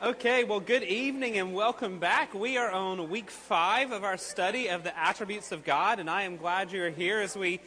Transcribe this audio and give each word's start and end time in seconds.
Okay, 0.00 0.44
well, 0.44 0.60
good 0.60 0.84
evening 0.84 1.38
and 1.38 1.52
welcome 1.52 1.98
back. 1.98 2.32
We 2.32 2.56
are 2.56 2.70
on 2.70 3.10
week 3.10 3.32
five 3.32 3.90
of 3.90 4.04
our 4.04 4.16
study 4.16 4.68
of 4.68 4.84
the 4.84 4.96
attributes 4.96 5.50
of 5.50 5.64
God, 5.64 5.98
and 5.98 6.08
I 6.08 6.22
am 6.22 6.36
glad 6.36 6.70
you're 6.70 6.88
here 6.88 7.18
as 7.18 7.36
we 7.36 7.58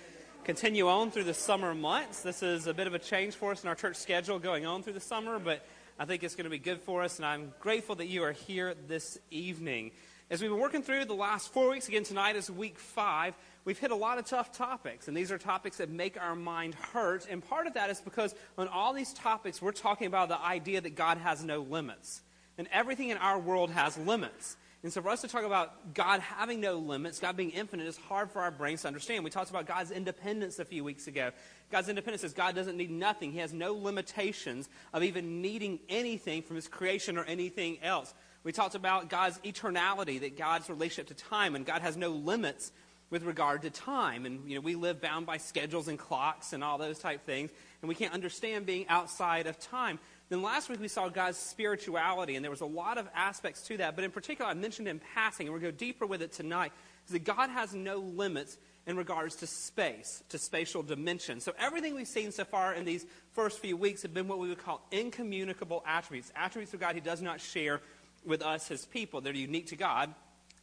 continue 0.46 0.88
on 0.88 1.12
through 1.12 1.26
the 1.26 1.34
summer 1.34 1.76
months. 1.76 2.22
This 2.22 2.42
is 2.42 2.68
a 2.68 2.74
bit 2.74 2.88
of 2.88 2.94
a 2.94 3.00
change 3.00 3.36
for 3.36 3.52
us 3.52 3.64
in 3.64 3.68
our 3.68 3.76
church 3.76 3.98
schedule 3.98 4.40
going 4.40 4.66
on 4.66 4.82
through 4.82 4.94
the 4.94 5.02
summer, 5.02 5.40
but 5.40 5.68
I 6.00 6.06
think 6.06 6.24
it's 6.24 6.36
going 6.36 6.46
to 6.46 6.50
be 6.50 6.58
good 6.58 6.80
for 6.80 7.04
us, 7.04 7.18
and 7.18 7.26
I'm 7.26 7.52
grateful 7.60 7.96
that 7.96 8.08
you 8.08 8.24
are 8.24 8.32
here 8.32 8.76
this 8.88 9.20
evening. 9.30 9.92
As 10.30 10.42
we've 10.42 10.52
been 10.52 10.62
working 10.62 10.84
through 10.84 11.04
the 11.04 11.14
last 11.14 11.52
four 11.52 11.72
weeks, 11.72 11.90
again, 11.90 12.06
tonight 12.06 12.38
is 12.38 12.50
week 12.50 12.80
five, 12.80 13.36
we've 13.66 13.80
hit 13.80 13.92
a 13.92 13.96
lot 13.96 14.18
of 14.18 14.26
tough 14.26 14.52
topics, 14.52 15.08
and 15.08 15.16
these 15.16 15.32
are 15.32 15.38
topics 15.38 15.78
that 15.78 15.90
make 15.90 16.20
our 16.20 16.36
mind 16.36 16.76
hurt. 16.76 17.28
And 17.30 17.48
part 17.48 17.68
of 17.68 17.74
that 17.76 17.90
is 17.90 18.02
because 18.02 18.36
on 18.58 18.68
all 18.68 18.94
these 18.94 19.14
topics, 19.14 19.62
we're 19.62 19.72
talking 19.72 20.08
about 20.08 20.30
the 20.30 20.40
idea 20.40 20.82
that 20.82 20.96
God 20.96 21.18
has 21.18 21.44
no 21.44 21.62
limits. 21.62 22.22
And 22.58 22.68
everything 22.72 23.10
in 23.10 23.18
our 23.18 23.40
world 23.40 23.72
has 23.72 23.98
limits. 23.98 24.58
And 24.84 24.92
so 24.92 25.02
for 25.02 25.10
us 25.10 25.22
to 25.22 25.28
talk 25.28 25.46
about 25.46 25.94
God 25.94 26.22
having 26.22 26.60
no 26.60 26.76
limits, 26.76 27.20
God 27.20 27.38
being 27.38 27.52
infinite, 27.52 27.86
is 27.86 27.98
hard 27.98 28.32
for 28.32 28.42
our 28.42 28.50
brains 28.50 28.82
to 28.82 28.88
understand. 28.88 29.24
We 29.24 29.30
talked 29.30 29.52
about 29.52 29.68
God's 29.68 29.92
independence 29.92 30.58
a 30.58 30.66
few 30.66 30.84
weeks 30.84 31.06
ago. 31.06 31.32
God's 31.72 31.88
independence 31.88 32.24
is 32.24 32.34
God 32.34 32.56
doesn't 32.56 32.78
need 32.78 32.90
nothing. 32.90 33.32
He 33.32 33.40
has 33.40 33.54
no 33.54 33.76
limitations 33.76 34.70
of 34.92 35.04
even 35.04 35.42
needing 35.42 35.80
anything 35.88 36.42
from 36.42 36.56
his 36.56 36.68
creation 36.68 37.18
or 37.18 37.24
anything 37.26 37.78
else. 37.84 38.12
We 38.44 38.52
talked 38.52 38.74
about 38.74 39.08
God's 39.08 39.38
eternality, 39.40 40.20
that 40.22 40.36
God's 40.36 40.68
relationship 40.68 41.16
to 41.16 41.24
time, 41.26 41.54
and 41.54 41.64
God 41.64 41.84
has 41.84 41.96
no 41.96 42.10
limits 42.10 42.72
with 43.12 43.24
regard 43.24 43.62
to 43.62 43.70
time. 43.70 44.26
And, 44.26 44.50
you 44.50 44.56
know, 44.56 44.62
we 44.62 44.74
live 44.74 45.00
bound 45.00 45.28
by 45.28 45.38
schedules 45.38 45.88
and 45.88 46.00
clocks 46.00 46.54
and 46.54 46.64
all 46.64 46.80
those 46.80 46.98
type 46.98 47.22
things, 47.22 47.52
and 47.82 47.90
we 47.90 47.94
can't 47.94 48.14
understand 48.14 48.66
being 48.66 48.88
outside 48.88 49.46
of 49.46 49.60
time. 49.60 50.00
Then 50.30 50.42
last 50.42 50.70
week 50.70 50.80
we 50.80 50.88
saw 50.88 51.10
God's 51.10 51.38
spirituality, 51.38 52.36
and 52.36 52.44
there 52.44 52.50
was 52.50 52.62
a 52.62 52.66
lot 52.66 52.98
of 52.98 53.08
aspects 53.14 53.62
to 53.68 53.78
that. 53.78 53.96
But 53.96 54.06
in 54.06 54.12
particular, 54.12 54.50
I 54.50 54.54
mentioned 54.54 54.88
in 54.88 55.02
passing, 55.14 55.46
and 55.46 55.54
we're 55.54 55.60
going 55.60 55.74
to 55.74 55.78
go 55.78 55.86
deeper 55.86 56.06
with 56.06 56.22
it 56.22 56.32
tonight, 56.32 56.72
is 57.06 57.12
that 57.12 57.26
God 57.26 57.50
has 57.50 57.74
no 57.74 57.98
limits 57.98 58.58
in 58.88 58.96
regards 58.96 59.36
to 59.36 59.48
space, 59.48 60.24
to 60.30 60.38
spatial 60.38 60.82
dimension. 60.82 61.42
So 61.42 61.54
everything 61.60 61.94
we've 61.94 62.08
seen 62.08 62.32
so 62.32 62.46
far 62.46 62.74
in 62.74 62.86
these 62.86 63.06
first 63.34 63.60
few 63.60 63.78
weeks 63.78 64.02
have 64.04 64.14
been 64.14 64.28
what 64.28 64.40
we 64.40 64.48
would 64.48 64.64
call 64.64 64.82
incommunicable 64.92 65.84
attributes, 65.86 66.32
attributes 66.36 66.74
of 66.74 66.80
God 66.80 66.96
he 66.96 67.02
does 67.02 67.22
not 67.22 67.42
share 67.42 67.82
with 68.26 68.42
us, 68.42 68.68
his 68.68 68.86
people. 68.86 69.22
They're 69.22 69.34
unique 69.34 69.68
to 69.68 69.76
God. 69.76 70.14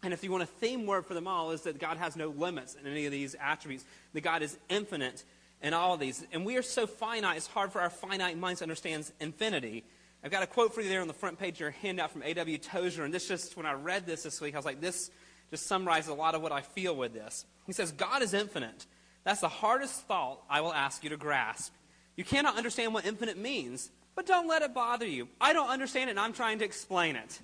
And 0.02 0.12
if 0.12 0.22
you 0.22 0.30
want 0.30 0.44
a 0.44 0.46
theme 0.46 0.86
word 0.86 1.06
for 1.06 1.14
them 1.14 1.27
all, 1.27 1.50
is 1.50 1.62
that 1.62 1.78
God 1.78 1.96
has 1.96 2.14
no 2.14 2.28
limits 2.28 2.74
in 2.74 2.86
any 2.86 3.06
of 3.06 3.12
these 3.12 3.34
attributes, 3.41 3.84
that 4.12 4.20
God 4.20 4.42
is 4.42 4.56
infinite 4.68 5.24
in 5.60 5.74
all 5.74 5.94
of 5.94 6.00
these. 6.00 6.24
And 6.32 6.46
we 6.46 6.56
are 6.56 6.62
so 6.62 6.86
finite, 6.86 7.36
it's 7.36 7.46
hard 7.48 7.72
for 7.72 7.80
our 7.80 7.91
finite 7.91 8.38
minds 8.38 8.60
to 8.60 8.64
understand 8.64 9.10
infinity. 9.20 9.84
I've 10.22 10.30
got 10.30 10.42
a 10.42 10.46
quote 10.46 10.74
for 10.74 10.80
you 10.80 10.88
there 10.88 11.00
on 11.00 11.08
the 11.08 11.14
front 11.14 11.38
page 11.38 11.54
of 11.54 11.60
your 11.60 11.70
handout 11.70 12.12
from 12.12 12.22
A.W. 12.22 12.58
Tozer. 12.58 13.04
And 13.04 13.12
this 13.12 13.26
just, 13.26 13.56
when 13.56 13.66
I 13.66 13.72
read 13.72 14.06
this 14.06 14.22
this 14.22 14.41
week, 14.41 14.54
I 14.54 14.58
was 14.58 14.64
like, 14.64 14.80
this 14.80 15.10
just 15.50 15.66
summarizes 15.66 16.10
a 16.10 16.14
lot 16.14 16.34
of 16.34 16.42
what 16.42 16.52
I 16.52 16.60
feel 16.60 16.94
with 16.94 17.12
this. 17.12 17.44
He 17.66 17.72
says, 17.72 17.92
God 17.92 18.22
is 18.22 18.34
infinite. 18.34 18.86
That's 19.24 19.41
the 19.41 19.48
hardest 19.48 20.06
thought 20.06 20.42
I 20.48 20.60
will 20.60 20.72
ask 20.72 21.02
you 21.04 21.10
to 21.10 21.16
grasp. 21.16 21.72
You 22.16 22.24
cannot 22.24 22.56
understand 22.56 22.94
what 22.94 23.04
infinite 23.06 23.36
means, 23.36 23.91
but 24.14 24.26
don't 24.26 24.48
let 24.48 24.62
it 24.62 24.74
bother 24.74 25.06
you. 25.06 25.28
I 25.41 25.52
don't 25.52 25.69
understand 25.69 26.08
it, 26.08 26.12
and 26.12 26.20
I'm 26.20 26.32
trying 26.32 26.58
to 26.60 26.64
explain 26.64 27.14
it. 27.14 27.41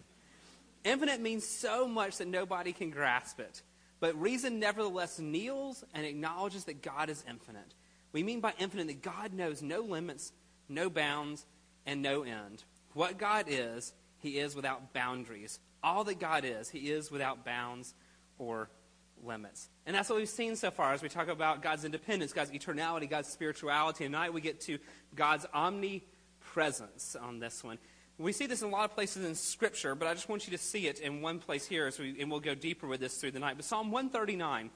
Infinite 0.85 1.21
means 1.21 1.47
so 1.47 1.89
much 1.89 2.19
that 2.19 2.29
nobody 2.29 2.73
can 2.73 2.91
grasp 2.91 3.41
it. 3.41 3.63
But 4.01 4.21
reason 4.21 4.61
nevertheless 4.61 5.19
kneels 5.19 5.83
and 5.95 6.05
acknowledges 6.05 6.65
that 6.65 6.83
God 6.83 7.09
is 7.09 7.25
infinite. 7.29 7.75
We 8.13 8.23
mean 8.23 8.41
by 8.41 8.53
infinite 8.59 8.89
that 8.89 9.03
God 9.03 9.33
knows 9.33 9.63
no 9.63 9.81
limits, 9.81 10.33
no 10.69 10.91
bounds, 10.91 11.47
and 11.87 12.03
no 12.03 12.23
end. 12.23 12.65
What 12.93 13.19
God 13.19 13.47
is, 13.49 13.93
He 14.19 14.39
is 14.39 14.55
without 14.55 14.93
boundaries. 14.93 15.59
All 15.83 16.05
that 16.05 16.21
God 16.21 16.45
is, 16.45 16.69
He 16.69 16.91
is 16.91 17.11
without 17.11 17.45
bounds 17.45 17.95
or 18.39 18.69
limits. 19.23 19.69
And 19.87 19.97
that's 19.97 20.09
what 20.09 20.19
we've 20.19 20.29
seen 20.29 20.57
so 20.57 20.71
far 20.71 20.93
as 20.93 21.03
we 21.03 21.09
talk 21.09 21.29
about 21.29 21.63
God's 21.63 21.85
independence, 21.85 22.33
God's 22.33 22.51
eternality, 22.51 23.09
God's 23.09 23.29
spirituality. 23.29 24.05
And 24.05 24.15
Tonight 24.15 24.33
we 24.33 24.41
get 24.41 24.61
to 24.63 24.79
God's 25.15 25.47
omnipresence 25.53 27.17
on 27.17 27.39
this 27.39 27.65
one. 27.65 27.79
We 28.17 28.33
see 28.33 28.47
this 28.47 28.63
in 28.63 28.69
a 28.69 28.71
lot 28.71 28.85
of 28.85 28.95
places 28.95 29.25
in 29.25 29.35
Scripture, 29.35 29.97
but 29.97 30.07
I 30.07 30.15
just 30.15 30.29
want 30.29 30.47
you 30.47 30.57
to 30.57 30.63
see 30.63 30.87
it 30.87 31.01
in 31.01 31.21
one 31.21 31.41
place 31.41 31.67
here, 31.67 31.91
we, 31.99 32.21
and 32.21 32.31
we'll 32.31 32.39
go 32.39 32.55
deeper 32.55 32.87
with 32.87 33.01
this 33.01 33.17
through 33.17 33.33
the 33.33 33.41
night. 33.41 33.57
But 33.57 33.65
Psalm 33.65 33.91
139 33.91 34.71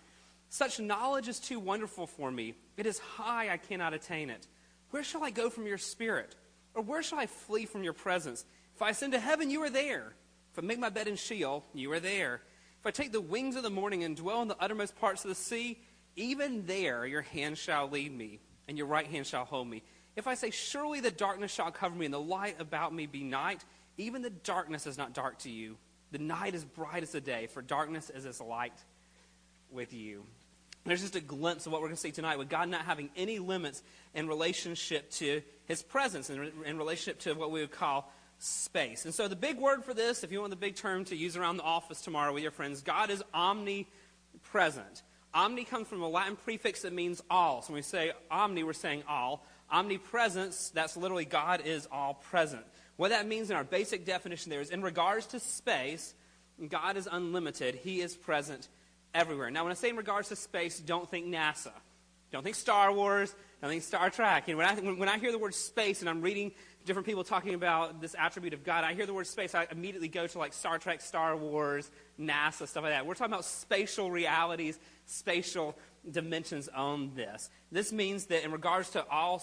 Such 0.48 0.80
knowledge 0.80 1.28
is 1.28 1.38
too 1.38 1.60
wonderful 1.60 2.08
for 2.08 2.32
me. 2.32 2.54
It 2.76 2.86
is 2.86 2.98
high, 2.98 3.50
I 3.50 3.56
cannot 3.56 3.94
attain 3.94 4.28
it. 4.30 4.48
Where 4.90 5.04
shall 5.04 5.22
I 5.22 5.30
go 5.30 5.50
from 5.50 5.66
your 5.66 5.78
spirit? 5.78 6.34
Or 6.74 6.82
where 6.82 7.02
shall 7.02 7.18
I 7.18 7.26
flee 7.26 7.66
from 7.66 7.84
your 7.84 7.92
presence? 7.92 8.44
If 8.74 8.82
I 8.82 8.90
ascend 8.90 9.12
to 9.12 9.20
heaven, 9.20 9.50
you 9.50 9.62
are 9.62 9.70
there. 9.70 10.14
If 10.52 10.58
I 10.58 10.62
make 10.62 10.78
my 10.78 10.88
bed 10.88 11.06
in 11.06 11.16
Sheol, 11.16 11.64
you 11.74 11.92
are 11.92 12.00
there. 12.00 12.42
If 12.80 12.86
I 12.86 12.90
take 12.90 13.12
the 13.12 13.20
wings 13.20 13.54
of 13.54 13.62
the 13.62 13.70
morning 13.70 14.02
and 14.02 14.16
dwell 14.16 14.42
in 14.42 14.48
the 14.48 14.60
uttermost 14.60 14.96
parts 14.96 15.24
of 15.24 15.28
the 15.28 15.34
sea, 15.34 15.78
even 16.16 16.66
there 16.66 17.06
your 17.06 17.22
hand 17.22 17.56
shall 17.58 17.88
lead 17.88 18.16
me, 18.16 18.40
and 18.66 18.76
your 18.76 18.86
right 18.88 19.06
hand 19.06 19.26
shall 19.26 19.44
hold 19.44 19.68
me. 19.68 19.82
If 20.18 20.26
I 20.26 20.34
say, 20.34 20.50
Surely 20.50 21.00
the 21.00 21.12
darkness 21.12 21.52
shall 21.52 21.70
cover 21.70 21.94
me, 21.94 22.04
and 22.04 22.12
the 22.12 22.20
light 22.20 22.60
about 22.60 22.92
me 22.92 23.06
be 23.06 23.22
night, 23.22 23.64
even 23.96 24.20
the 24.20 24.30
darkness 24.30 24.86
is 24.86 24.98
not 24.98 25.14
dark 25.14 25.38
to 25.40 25.50
you. 25.50 25.76
The 26.10 26.18
night 26.18 26.54
is 26.54 26.64
bright 26.64 27.02
as 27.04 27.12
the 27.12 27.20
day, 27.20 27.46
for 27.46 27.62
darkness 27.62 28.10
is 28.10 28.26
as 28.26 28.40
light 28.40 28.72
with 29.70 29.94
you. 29.94 30.24
There's 30.84 31.02
just 31.02 31.16
a 31.16 31.20
glimpse 31.20 31.66
of 31.66 31.72
what 31.72 31.80
we're 31.82 31.88
going 31.88 31.96
to 31.96 32.00
see 32.00 32.10
tonight 32.10 32.38
with 32.38 32.48
God 32.48 32.68
not 32.68 32.82
having 32.82 33.10
any 33.14 33.38
limits 33.38 33.82
in 34.14 34.26
relationship 34.26 35.10
to 35.12 35.42
his 35.66 35.82
presence 35.82 36.30
and 36.30 36.50
in 36.64 36.78
relationship 36.78 37.20
to 37.20 37.34
what 37.34 37.50
we 37.50 37.60
would 37.60 37.70
call 37.70 38.10
space. 38.38 39.04
And 39.04 39.14
so 39.14 39.28
the 39.28 39.36
big 39.36 39.58
word 39.58 39.84
for 39.84 39.94
this, 39.94 40.24
if 40.24 40.32
you 40.32 40.40
want 40.40 40.50
the 40.50 40.56
big 40.56 40.76
term 40.76 41.04
to 41.06 41.16
use 41.16 41.36
around 41.36 41.58
the 41.58 41.62
office 41.62 42.00
tomorrow 42.00 42.32
with 42.32 42.42
your 42.42 42.52
friends, 42.52 42.80
God 42.80 43.10
is 43.10 43.22
omnipresent. 43.34 45.02
Omni 45.34 45.64
comes 45.64 45.86
from 45.86 46.02
a 46.02 46.08
Latin 46.08 46.36
prefix 46.36 46.82
that 46.82 46.92
means 46.92 47.22
all. 47.30 47.62
So 47.62 47.72
when 47.72 47.78
we 47.78 47.82
say 47.82 48.12
omni, 48.30 48.64
we're 48.64 48.72
saying 48.72 49.02
all. 49.06 49.44
Omnipresence, 49.70 50.70
that's 50.70 50.96
literally 50.96 51.24
God 51.24 51.62
is 51.64 51.86
all 51.92 52.14
present. 52.14 52.64
What 52.96 53.10
that 53.10 53.26
means 53.26 53.50
in 53.50 53.56
our 53.56 53.64
basic 53.64 54.04
definition 54.04 54.50
there 54.50 54.60
is 54.60 54.70
in 54.70 54.82
regards 54.82 55.26
to 55.28 55.40
space, 55.40 56.14
God 56.68 56.96
is 56.96 57.08
unlimited. 57.10 57.76
He 57.76 58.00
is 58.00 58.16
present 58.16 58.68
everywhere. 59.14 59.50
Now, 59.50 59.64
when 59.64 59.70
I 59.70 59.74
say 59.74 59.90
in 59.90 59.96
regards 59.96 60.28
to 60.30 60.36
space, 60.36 60.80
don't 60.80 61.08
think 61.08 61.26
NASA. 61.26 61.72
Don't 62.32 62.42
think 62.42 62.56
Star 62.56 62.92
Wars. 62.92 63.34
Don't 63.60 63.70
think 63.70 63.82
Star 63.82 64.10
Trek. 64.10 64.48
Know, 64.48 64.56
when, 64.56 64.66
I, 64.66 64.74
when 64.74 65.08
I 65.08 65.18
hear 65.18 65.32
the 65.32 65.38
word 65.38 65.54
space 65.54 66.00
and 66.00 66.08
I'm 66.08 66.20
reading 66.20 66.52
different 66.84 67.06
people 67.06 67.24
talking 67.24 67.54
about 67.54 68.00
this 68.00 68.14
attribute 68.18 68.54
of 68.54 68.64
God, 68.64 68.84
I 68.84 68.94
hear 68.94 69.06
the 69.06 69.14
word 69.14 69.26
space, 69.26 69.54
I 69.54 69.66
immediately 69.70 70.08
go 70.08 70.26
to 70.26 70.38
like 70.38 70.52
Star 70.52 70.78
Trek, 70.78 71.00
Star 71.00 71.36
Wars, 71.36 71.90
NASA, 72.18 72.66
stuff 72.66 72.82
like 72.82 72.92
that. 72.92 73.06
We're 73.06 73.14
talking 73.14 73.32
about 73.32 73.44
spatial 73.44 74.10
realities, 74.10 74.78
spatial 75.06 75.76
dimensions 76.10 76.68
on 76.68 77.12
this. 77.14 77.50
This 77.70 77.92
means 77.92 78.26
that 78.26 78.44
in 78.44 78.52
regards 78.52 78.90
to 78.90 79.06
all 79.08 79.42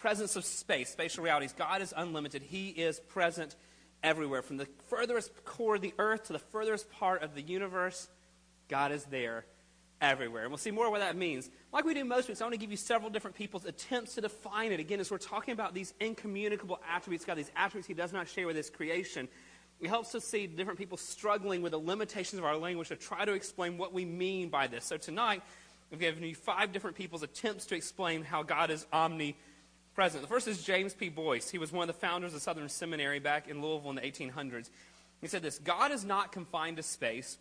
presence 0.00 0.36
of 0.36 0.44
space, 0.44 0.90
spatial 0.90 1.24
realities, 1.24 1.54
God 1.56 1.82
is 1.82 1.92
unlimited. 1.96 2.42
He 2.42 2.68
is 2.68 3.00
present 3.00 3.56
everywhere. 4.02 4.42
From 4.42 4.56
the 4.56 4.68
furthest 4.88 5.44
core 5.44 5.76
of 5.76 5.80
the 5.80 5.94
earth 5.98 6.24
to 6.24 6.32
the 6.32 6.38
furthest 6.38 6.90
part 6.92 7.22
of 7.22 7.34
the 7.34 7.42
universe, 7.42 8.08
God 8.68 8.92
is 8.92 9.04
there 9.06 9.44
everywhere. 10.00 10.42
And 10.42 10.50
we'll 10.50 10.58
see 10.58 10.70
more 10.70 10.90
what 10.90 11.00
that 11.00 11.16
means. 11.16 11.50
Like 11.72 11.84
we 11.84 11.94
do 11.94 12.04
most 12.04 12.28
weeks, 12.28 12.40
I 12.40 12.44
want 12.44 12.54
to 12.54 12.60
give 12.60 12.70
you 12.70 12.76
several 12.76 13.10
different 13.10 13.36
people's 13.36 13.64
attempts 13.64 14.14
to 14.14 14.20
define 14.20 14.72
it. 14.72 14.80
Again, 14.80 15.00
as 15.00 15.10
we're 15.10 15.18
talking 15.18 15.52
about 15.52 15.74
these 15.74 15.94
incommunicable 16.00 16.80
attributes, 16.88 17.24
God, 17.24 17.36
these 17.36 17.50
attributes 17.56 17.88
He 17.88 17.94
does 17.94 18.12
not 18.12 18.28
share 18.28 18.46
with 18.46 18.56
His 18.56 18.70
creation, 18.70 19.28
it 19.80 19.88
helps 19.88 20.14
us 20.14 20.24
see 20.24 20.46
different 20.46 20.78
people 20.78 20.96
struggling 20.96 21.62
with 21.62 21.72
the 21.72 21.78
limitations 21.78 22.38
of 22.38 22.44
our 22.44 22.56
language 22.56 22.88
to 22.88 22.96
try 22.96 23.24
to 23.24 23.32
explain 23.32 23.78
what 23.78 23.92
we 23.92 24.04
mean 24.04 24.48
by 24.48 24.66
this. 24.66 24.84
So 24.84 24.96
tonight, 24.96 25.42
I've 25.92 25.98
given 25.98 26.22
you 26.22 26.34
five 26.34 26.72
different 26.72 26.96
people's 26.96 27.22
attempts 27.22 27.66
to 27.66 27.74
explain 27.74 28.22
how 28.22 28.42
God 28.42 28.70
is 28.70 28.86
omnipresent. 28.92 30.22
The 30.22 30.28
first 30.28 30.46
is 30.46 30.62
James 30.62 30.92
P. 30.92 31.08
Boyce. 31.08 31.48
He 31.48 31.58
was 31.58 31.72
one 31.72 31.88
of 31.88 31.94
the 31.94 32.00
founders 32.00 32.34
of 32.34 32.42
Southern 32.42 32.68
Seminary 32.68 33.20
back 33.20 33.48
in 33.48 33.62
Louisville 33.62 33.90
in 33.90 33.96
the 33.96 34.02
1800s. 34.02 34.70
He 35.20 35.26
said 35.28 35.42
this 35.42 35.58
God 35.58 35.90
is 35.90 36.04
not 36.04 36.32
confined 36.32 36.76
to 36.76 36.82
space 36.82 37.38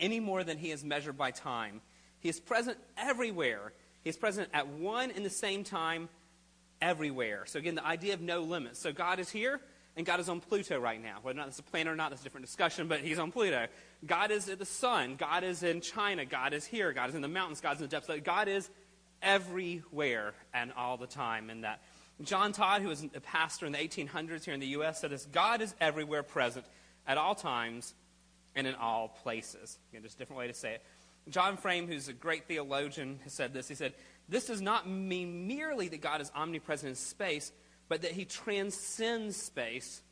any 0.00 0.20
more 0.20 0.44
than 0.44 0.58
he 0.58 0.70
is 0.70 0.82
measured 0.84 1.16
by 1.16 1.30
time. 1.30 1.80
He 2.20 2.28
is 2.28 2.40
present 2.40 2.78
everywhere. 2.96 3.72
He 4.02 4.10
is 4.10 4.16
present 4.16 4.48
at 4.52 4.68
one 4.68 5.10
and 5.10 5.24
the 5.24 5.30
same 5.30 5.62
time 5.62 6.08
everywhere. 6.80 7.44
So, 7.46 7.58
again, 7.58 7.74
the 7.74 7.86
idea 7.86 8.14
of 8.14 8.20
no 8.20 8.40
limits. 8.40 8.78
So, 8.78 8.92
God 8.92 9.18
is 9.18 9.30
here, 9.30 9.60
and 9.96 10.04
God 10.04 10.20
is 10.20 10.28
on 10.28 10.40
Pluto 10.40 10.78
right 10.78 11.00
now. 11.00 11.18
Whether 11.22 11.38
or 11.38 11.44
not 11.44 11.58
a 11.58 11.62
planet 11.62 11.92
or 11.92 11.96
not, 11.96 12.10
that's 12.10 12.22
a 12.22 12.24
different 12.24 12.46
discussion, 12.46 12.88
but 12.88 13.00
He's 13.00 13.18
on 13.18 13.30
Pluto. 13.30 13.66
God 14.04 14.30
is 14.30 14.48
at 14.48 14.58
the 14.58 14.64
sun. 14.64 15.16
God 15.16 15.44
is 15.44 15.62
in 15.62 15.80
China. 15.80 16.24
God 16.24 16.52
is 16.52 16.64
here. 16.64 16.92
God 16.92 17.10
is 17.10 17.14
in 17.14 17.22
the 17.22 17.28
mountains. 17.28 17.60
God 17.60 17.76
is 17.76 17.80
in 17.80 17.88
the 17.88 17.90
depths. 17.90 18.10
God 18.24 18.48
is 18.48 18.68
everywhere 19.22 20.34
and 20.52 20.72
all 20.76 20.96
the 20.96 21.06
time 21.06 21.48
in 21.50 21.62
that. 21.62 21.80
John 22.22 22.52
Todd, 22.52 22.82
who 22.82 22.88
was 22.88 23.02
a 23.02 23.20
pastor 23.20 23.66
in 23.66 23.72
the 23.72 23.78
1800s 23.78 24.44
here 24.44 24.54
in 24.54 24.60
the 24.60 24.66
U.S., 24.68 25.00
said 25.00 25.10
this 25.10 25.26
God 25.26 25.60
is 25.60 25.74
everywhere 25.80 26.22
present 26.22 26.66
at 27.06 27.18
all 27.18 27.34
times 27.34 27.94
and 28.54 28.66
in 28.66 28.74
all 28.74 29.08
places. 29.08 29.78
Again, 29.90 30.02
just 30.02 30.16
a 30.16 30.18
different 30.18 30.38
way 30.38 30.46
to 30.46 30.54
say 30.54 30.74
it. 30.74 30.82
John 31.28 31.56
Frame, 31.56 31.86
who's 31.88 32.08
a 32.08 32.12
great 32.12 32.46
theologian, 32.46 33.18
has 33.24 33.32
said 33.32 33.52
this. 33.52 33.66
He 33.66 33.74
said, 33.74 33.94
This 34.28 34.46
does 34.46 34.60
not 34.60 34.88
mean 34.88 35.46
merely 35.46 35.88
that 35.88 36.00
God 36.00 36.20
is 36.20 36.30
omnipresent 36.34 36.90
in 36.90 36.96
space, 36.96 37.50
but 37.88 38.02
that 38.02 38.12
he 38.12 38.24
transcends 38.24 39.36
space 39.36 40.02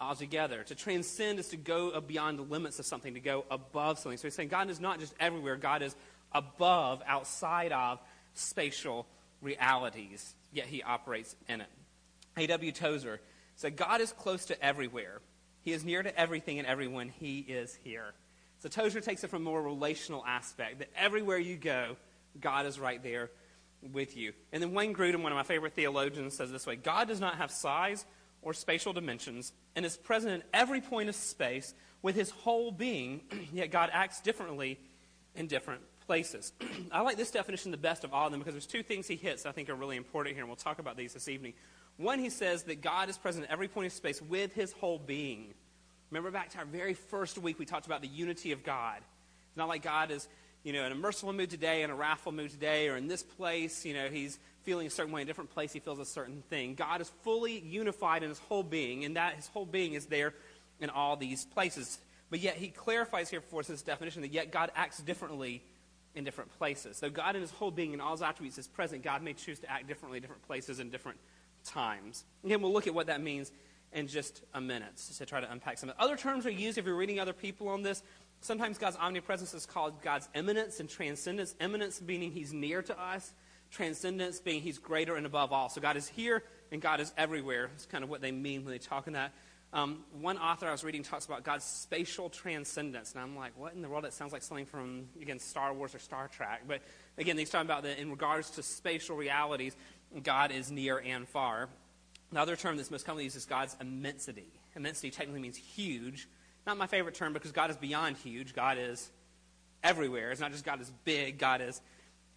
altogether. 0.00 0.62
To 0.64 0.74
transcend 0.74 1.38
is 1.38 1.48
to 1.48 1.56
go 1.56 2.00
beyond 2.00 2.38
the 2.38 2.42
limits 2.42 2.78
of 2.78 2.86
something, 2.86 3.14
to 3.14 3.20
go 3.20 3.44
above 3.50 3.98
something. 3.98 4.18
So 4.18 4.28
he's 4.28 4.34
saying 4.34 4.48
God 4.48 4.70
is 4.70 4.80
not 4.80 4.98
just 4.98 5.14
everywhere, 5.20 5.56
God 5.56 5.82
is 5.82 5.94
above, 6.32 7.02
outside 7.06 7.72
of 7.72 8.00
spatial 8.34 9.06
realities, 9.42 10.34
yet 10.52 10.66
he 10.66 10.82
operates 10.82 11.36
in 11.48 11.60
it. 11.60 11.68
A.W. 12.36 12.72
Tozer 12.72 13.20
said, 13.56 13.76
God 13.76 14.00
is 14.00 14.12
close 14.12 14.46
to 14.46 14.64
everywhere. 14.64 15.20
He 15.62 15.72
is 15.72 15.84
near 15.84 16.02
to 16.02 16.18
everything 16.18 16.58
and 16.58 16.66
everyone. 16.66 17.08
He 17.08 17.40
is 17.40 17.78
here. 17.84 18.14
So 18.60 18.68
Tozer 18.68 19.00
takes 19.00 19.24
it 19.24 19.30
from 19.30 19.42
a 19.42 19.44
more 19.44 19.62
relational 19.62 20.24
aspect, 20.26 20.78
that 20.78 20.88
everywhere 20.96 21.38
you 21.38 21.56
go, 21.56 21.96
God 22.40 22.66
is 22.66 22.78
right 22.78 23.02
there 23.02 23.30
with 23.92 24.16
you. 24.16 24.32
And 24.52 24.62
then 24.62 24.72
Wayne 24.72 24.94
Grudem, 24.94 25.22
one 25.22 25.32
of 25.32 25.36
my 25.36 25.42
favorite 25.42 25.74
theologians, 25.74 26.36
says 26.36 26.50
this 26.50 26.66
way 26.66 26.76
God 26.76 27.08
does 27.08 27.20
not 27.20 27.36
have 27.36 27.50
size 27.50 28.04
or 28.42 28.54
spatial 28.54 28.92
dimensions 28.92 29.52
and 29.76 29.84
is 29.84 29.96
present 29.96 30.34
in 30.34 30.42
every 30.52 30.80
point 30.80 31.08
of 31.08 31.14
space 31.14 31.74
with 32.02 32.14
his 32.14 32.30
whole 32.30 32.72
being, 32.72 33.20
yet 33.52 33.70
God 33.70 33.90
acts 33.92 34.20
differently 34.20 34.78
in 35.34 35.46
different 35.46 35.82
places. 36.06 36.52
I 36.92 37.02
like 37.02 37.16
this 37.16 37.30
definition 37.30 37.70
the 37.70 37.76
best 37.76 38.04
of 38.04 38.12
all 38.12 38.26
of 38.26 38.32
them 38.32 38.40
because 38.40 38.54
there's 38.54 38.66
two 38.66 38.82
things 38.82 39.06
he 39.06 39.16
hits 39.16 39.46
I 39.46 39.52
think 39.52 39.68
are 39.68 39.74
really 39.74 39.96
important 39.96 40.34
here, 40.34 40.42
and 40.42 40.48
we'll 40.48 40.56
talk 40.56 40.78
about 40.78 40.96
these 40.96 41.12
this 41.12 41.28
evening. 41.28 41.54
One, 41.96 42.18
he 42.18 42.30
says 42.30 42.62
that 42.64 42.80
God 42.80 43.10
is 43.10 43.18
present 43.18 43.44
in 43.44 43.50
every 43.50 43.68
point 43.68 43.86
of 43.86 43.92
space 43.92 44.22
with 44.22 44.54
his 44.54 44.72
whole 44.72 44.98
being. 44.98 45.52
Remember 46.10 46.30
back 46.30 46.50
to 46.50 46.58
our 46.58 46.64
very 46.64 46.94
first 46.94 47.38
week, 47.38 47.58
we 47.58 47.66
talked 47.66 47.86
about 47.86 48.00
the 48.00 48.08
unity 48.08 48.52
of 48.52 48.64
God. 48.64 49.02
It's 49.48 49.56
not 49.56 49.68
like 49.68 49.82
God 49.82 50.10
is 50.10 50.28
you 50.62 50.72
know, 50.72 50.84
in 50.84 50.92
a 50.92 50.96
merciful 50.96 51.32
mood 51.32 51.50
today, 51.50 51.82
in 51.82 51.90
a 51.90 51.94
wrathful 51.94 52.32
mood 52.32 52.50
today, 52.50 52.88
or 52.88 52.96
in 52.96 53.08
this 53.08 53.22
place, 53.22 53.84
you 53.84 53.94
know, 53.94 54.08
he's 54.08 54.38
feeling 54.62 54.86
a 54.86 54.90
certain 54.90 55.12
way. 55.12 55.22
In 55.22 55.26
a 55.26 55.30
different 55.30 55.50
place, 55.50 55.72
he 55.72 55.80
feels 55.80 55.98
a 55.98 56.04
certain 56.04 56.42
thing. 56.50 56.74
God 56.74 57.00
is 57.00 57.10
fully 57.22 57.58
unified 57.60 58.22
in 58.22 58.28
his 58.28 58.38
whole 58.38 58.62
being, 58.62 59.04
and 59.04 59.16
that 59.16 59.34
his 59.34 59.48
whole 59.48 59.64
being 59.64 59.94
is 59.94 60.06
there 60.06 60.34
in 60.80 60.90
all 60.90 61.16
these 61.16 61.46
places. 61.46 61.98
But 62.28 62.40
yet, 62.40 62.56
he 62.56 62.68
clarifies 62.68 63.30
here 63.30 63.40
for 63.40 63.60
us 63.60 63.68
this 63.68 63.82
definition 63.82 64.22
that 64.22 64.32
yet 64.32 64.52
God 64.52 64.70
acts 64.76 64.98
differently 64.98 65.62
in 66.14 66.24
different 66.24 66.56
places. 66.58 66.96
So, 66.96 67.08
God 67.08 67.36
in 67.36 67.40
his 67.40 67.50
whole 67.50 67.70
being 67.70 67.92
and 67.92 68.02
all 68.02 68.12
his 68.12 68.22
attributes 68.22 68.58
is 68.58 68.68
present. 68.68 69.02
God 69.02 69.22
may 69.22 69.32
choose 69.32 69.58
to 69.60 69.70
act 69.70 69.88
differently 69.88 70.18
in 70.18 70.22
different 70.22 70.46
places 70.46 70.78
and 70.78 70.92
different 70.92 71.18
times. 71.64 72.24
Again, 72.44 72.60
we'll 72.60 72.72
look 72.72 72.86
at 72.86 72.94
what 72.94 73.06
that 73.06 73.22
means 73.22 73.50
in 73.92 74.06
just 74.06 74.42
a 74.54 74.60
minute 74.60 74.96
to 75.18 75.26
try 75.26 75.40
to 75.40 75.50
unpack 75.50 75.78
some. 75.78 75.92
Other 75.98 76.16
terms 76.16 76.46
are 76.46 76.50
used 76.50 76.78
if 76.78 76.86
you're 76.86 76.94
reading 76.94 77.18
other 77.18 77.32
people 77.32 77.68
on 77.68 77.82
this. 77.82 78.02
Sometimes 78.40 78.78
God's 78.78 78.96
omnipresence 78.96 79.52
is 79.52 79.66
called 79.66 80.00
God's 80.02 80.28
immanence 80.34 80.80
and 80.80 80.88
transcendence. 80.88 81.54
Immanence 81.60 82.00
meaning 82.00 82.32
he's 82.32 82.52
near 82.52 82.82
to 82.82 82.98
us, 82.98 83.32
transcendence 83.70 84.40
being 84.40 84.62
he's 84.62 84.78
greater 84.78 85.16
and 85.16 85.26
above 85.26 85.52
all. 85.52 85.68
So 85.68 85.80
God 85.80 85.96
is 85.96 86.08
here 86.08 86.42
and 86.72 86.80
God 86.80 87.00
is 87.00 87.12
everywhere. 87.18 87.70
It's 87.74 87.86
kind 87.86 88.02
of 88.02 88.08
what 88.08 88.22
they 88.22 88.32
mean 88.32 88.64
when 88.64 88.72
they 88.72 88.78
talk 88.78 89.06
in 89.06 89.12
that. 89.12 89.32
Um, 89.72 90.04
one 90.20 90.36
author 90.38 90.66
I 90.66 90.72
was 90.72 90.82
reading 90.82 91.04
talks 91.04 91.26
about 91.26 91.44
God's 91.44 91.64
spatial 91.64 92.28
transcendence. 92.28 93.12
And 93.12 93.20
I'm 93.20 93.36
like, 93.36 93.52
what 93.56 93.74
in 93.74 93.82
the 93.82 93.88
world? 93.88 94.04
It 94.04 94.12
sounds 94.12 94.32
like 94.32 94.42
something 94.42 94.66
from, 94.66 95.04
again, 95.20 95.38
Star 95.38 95.72
Wars 95.72 95.94
or 95.94 96.00
Star 96.00 96.26
Trek. 96.26 96.62
But 96.66 96.80
again, 97.18 97.38
he's 97.38 97.50
talking 97.50 97.68
about 97.68 97.84
that 97.84 98.00
in 98.00 98.10
regards 98.10 98.50
to 98.52 98.62
spatial 98.64 99.16
realities, 99.16 99.76
God 100.24 100.50
is 100.50 100.72
near 100.72 100.98
and 100.98 101.28
far. 101.28 101.68
Another 102.32 102.56
term 102.56 102.76
that's 102.76 102.90
most 102.90 103.06
commonly 103.06 103.24
used 103.24 103.36
is 103.36 103.44
God's 103.44 103.76
immensity. 103.80 104.48
Immensity 104.74 105.10
technically 105.10 105.40
means 105.40 105.56
huge. 105.56 106.26
Not 106.66 106.76
my 106.76 106.86
favorite 106.86 107.14
term 107.14 107.32
because 107.32 107.52
God 107.52 107.70
is 107.70 107.76
beyond 107.76 108.16
huge. 108.16 108.54
God 108.54 108.78
is 108.78 109.10
everywhere. 109.82 110.30
It's 110.30 110.40
not 110.40 110.52
just 110.52 110.64
God 110.64 110.80
is 110.80 110.90
big, 111.04 111.38
God 111.38 111.60
is 111.60 111.80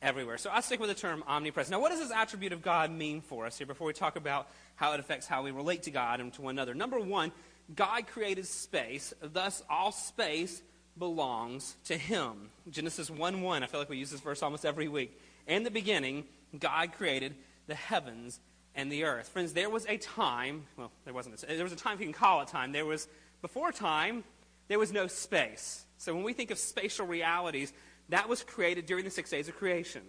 everywhere. 0.02 0.38
So 0.38 0.50
I 0.52 0.62
stick 0.62 0.80
with 0.80 0.90
the 0.90 0.96
term 0.96 1.24
omnipresent. 1.28 1.72
Now, 1.72 1.82
what 1.82 1.92
does 1.92 2.00
this 2.00 2.12
attribute 2.12 2.54
of 2.54 2.62
God 2.62 2.92
mean 2.92 3.22
for 3.22 3.46
us 3.46 3.58
here 3.58 3.68
before 3.68 3.88
we 3.88 3.94
talk 3.94 4.16
about 4.16 4.48
how 4.76 4.94
it 4.94 5.00
affects 5.00 5.28
how 5.28 5.44
we 5.44 5.52
relate 5.52 5.84
to 5.84 5.92
God 5.92 6.20
and 6.20 6.32
to 6.34 6.42
one 6.42 6.56
another? 6.56 6.74
Number 6.74 7.00
one, 7.00 7.32
God 7.74 8.08
created 8.08 8.46
space, 8.46 9.14
thus, 9.22 9.64
all 9.70 9.92
space 9.92 10.62
belongs 10.98 11.76
to 11.86 11.98
Him. 11.98 12.50
Genesis 12.70 13.10
1 13.10 13.42
1, 13.42 13.64
I 13.64 13.66
feel 13.66 13.80
like 13.80 13.90
we 13.90 13.98
use 13.98 14.12
this 14.12 14.20
verse 14.20 14.44
almost 14.44 14.66
every 14.66 14.88
week. 14.88 15.20
In 15.48 15.64
the 15.64 15.72
beginning, 15.72 16.26
God 16.58 16.94
created 16.94 17.36
the 17.68 17.76
heavens 17.76 18.40
and 18.76 18.92
the 18.92 19.06
earth. 19.06 19.30
Friends, 19.30 19.54
there 19.54 19.70
was 19.70 19.86
a 19.88 19.98
time, 19.98 20.64
well, 20.78 20.92
there 21.06 21.14
wasn't, 21.14 21.42
a, 21.42 21.46
there 21.46 21.64
was 21.64 21.74
a 21.74 21.78
time, 21.78 21.96
if 21.96 22.00
you 22.02 22.06
can 22.06 22.14
call 22.14 22.42
it 22.42 22.48
time, 22.48 22.72
there 22.72 22.86
was 22.86 23.08
before 23.44 23.74
time, 23.74 24.24
there 24.70 24.80
was 24.80 24.94
no 24.94 25.06
space. 25.06 25.86
So 25.98 26.16
when 26.16 26.24
we 26.24 26.32
think 26.32 26.50
of 26.50 26.58
spatial 26.58 27.06
realities, 27.06 27.74
that 28.10 28.30
was 28.30 28.42
created 28.42 28.86
during 28.86 29.04
the 29.04 29.12
six 29.12 29.30
days 29.30 29.50
of 29.50 29.58
creation. 29.58 30.02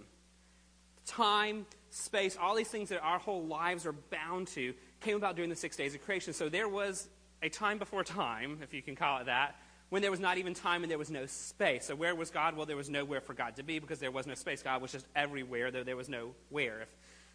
Time, 1.04 1.66
space, 1.90 2.38
all 2.40 2.54
these 2.54 2.69
things 2.69 2.88
that 2.90 3.00
our 3.00 3.19
whole 3.19 3.44
lives 3.44 3.86
are 3.86 3.92
bound 3.92 4.46
to 4.48 4.72
came 5.00 5.16
about 5.16 5.34
during 5.34 5.50
the 5.50 5.56
six 5.56 5.76
days 5.76 5.96
of 5.96 6.02
creation. 6.04 6.32
So 6.32 6.48
there 6.48 6.69
was 6.69 7.08
a 7.42 7.48
time 7.48 7.78
before 7.78 8.04
time, 8.04 8.60
if 8.62 8.72
you 8.72 8.82
can 8.82 8.94
call 8.94 9.19
it 9.19 9.26
that, 9.26 9.56
when 9.90 10.00
there 10.00 10.12
was 10.12 10.20
not 10.20 10.38
even 10.38 10.54
time 10.54 10.82
and 10.82 10.90
there 10.90 10.98
was 10.98 11.10
no 11.10 11.26
space. 11.26 11.86
So 11.86 11.96
where 11.96 12.14
was 12.14 12.31
God? 12.31 12.56
Well, 12.56 12.66
there 12.66 12.76
was 12.76 12.88
nowhere 12.88 13.20
for 13.20 13.34
God 13.34 13.56
to 13.56 13.64
be 13.64 13.81
because 13.81 13.98
there 13.98 14.12
was 14.12 14.28
no 14.28 14.34
space. 14.34 14.62
God 14.62 14.81
was 14.81 14.92
just 14.92 15.06
everywhere, 15.14 15.72
though 15.72 15.82
there 15.82 15.96
was 15.96 16.08
no 16.08 16.34
where, 16.50 16.82
if 16.82 16.88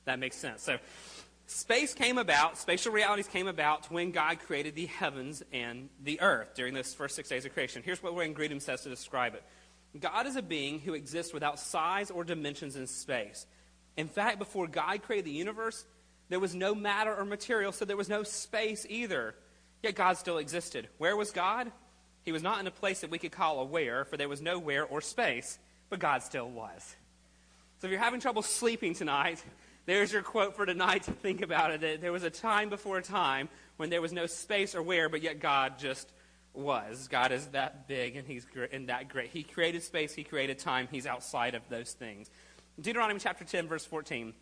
that 0.05 0.17
makes 0.17 0.37
sense. 0.37 0.63
So 0.63 0.77
Space 1.51 1.95
came 1.95 2.19
about, 2.19 2.59
spatial 2.59 2.93
realities 2.93 3.27
came 3.27 3.47
about 3.47 3.89
when 3.91 4.11
God 4.11 4.37
created 4.37 4.75
the 4.75 4.85
heavens 4.85 5.41
and 5.51 5.89
the 6.03 6.21
earth 6.21 6.53
during 6.53 6.75
those 6.75 6.93
first 6.93 7.15
six 7.15 7.27
days 7.27 7.43
of 7.43 7.53
creation. 7.55 7.81
Here's 7.83 8.03
what 8.03 8.13
Wayne 8.13 8.35
Grudem 8.35 8.61
says 8.61 8.81
to 8.81 8.89
describe 8.89 9.33
it 9.33 9.43
God 9.99 10.27
is 10.27 10.35
a 10.35 10.43
being 10.43 10.79
who 10.79 10.93
exists 10.93 11.33
without 11.33 11.59
size 11.59 12.11
or 12.11 12.23
dimensions 12.23 12.75
in 12.75 12.85
space. 12.85 13.47
In 13.97 14.07
fact, 14.07 14.37
before 14.37 14.67
God 14.67 15.01
created 15.01 15.25
the 15.25 15.31
universe, 15.31 15.85
there 16.29 16.39
was 16.39 16.53
no 16.53 16.75
matter 16.75 17.15
or 17.15 17.25
material, 17.25 17.71
so 17.71 17.83
there 17.83 17.97
was 17.97 18.09
no 18.09 18.21
space 18.21 18.85
either. 18.87 19.33
Yet 19.81 19.95
God 19.95 20.17
still 20.17 20.37
existed. 20.37 20.87
Where 20.99 21.17
was 21.17 21.31
God? 21.31 21.71
He 22.25 22.31
was 22.31 22.43
not 22.43 22.59
in 22.59 22.67
a 22.67 22.71
place 22.71 23.01
that 23.01 23.09
we 23.09 23.17
could 23.17 23.31
call 23.31 23.59
a 23.61 23.65
where, 23.65 24.05
for 24.05 24.17
there 24.17 24.29
was 24.29 24.39
no 24.39 24.59
where 24.59 24.85
or 24.85 25.01
space, 25.01 25.57
but 25.89 25.97
God 25.97 26.21
still 26.21 26.47
was. 26.47 26.95
So 27.79 27.87
if 27.87 27.91
you're 27.91 27.99
having 27.99 28.19
trouble 28.19 28.43
sleeping 28.43 28.93
tonight, 28.93 29.43
there's 29.85 30.11
your 30.11 30.21
quote 30.21 30.55
for 30.55 30.65
tonight 30.65 31.03
to 31.03 31.11
think 31.11 31.41
about 31.41 31.71
it. 31.71 32.01
There 32.01 32.11
was 32.11 32.23
a 32.23 32.29
time 32.29 32.69
before 32.69 33.01
time 33.01 33.49
when 33.77 33.89
there 33.89 34.01
was 34.01 34.13
no 34.13 34.25
space 34.25 34.75
or 34.75 34.83
where, 34.83 35.09
but 35.09 35.21
yet 35.21 35.39
God 35.39 35.79
just 35.79 36.11
was. 36.53 37.07
God 37.07 37.31
is 37.31 37.47
that 37.47 37.87
big 37.87 38.15
and 38.15 38.27
He's 38.27 38.45
and 38.71 38.89
that 38.89 39.09
great. 39.09 39.29
He 39.29 39.43
created 39.43 39.83
space, 39.83 40.13
He 40.13 40.23
created 40.23 40.59
time. 40.59 40.87
He's 40.91 41.05
outside 41.05 41.55
of 41.55 41.67
those 41.69 41.93
things. 41.93 42.29
Deuteronomy 42.79 43.19
chapter 43.19 43.43
10, 43.43 43.67
verse 43.67 43.85
14. 43.85 44.33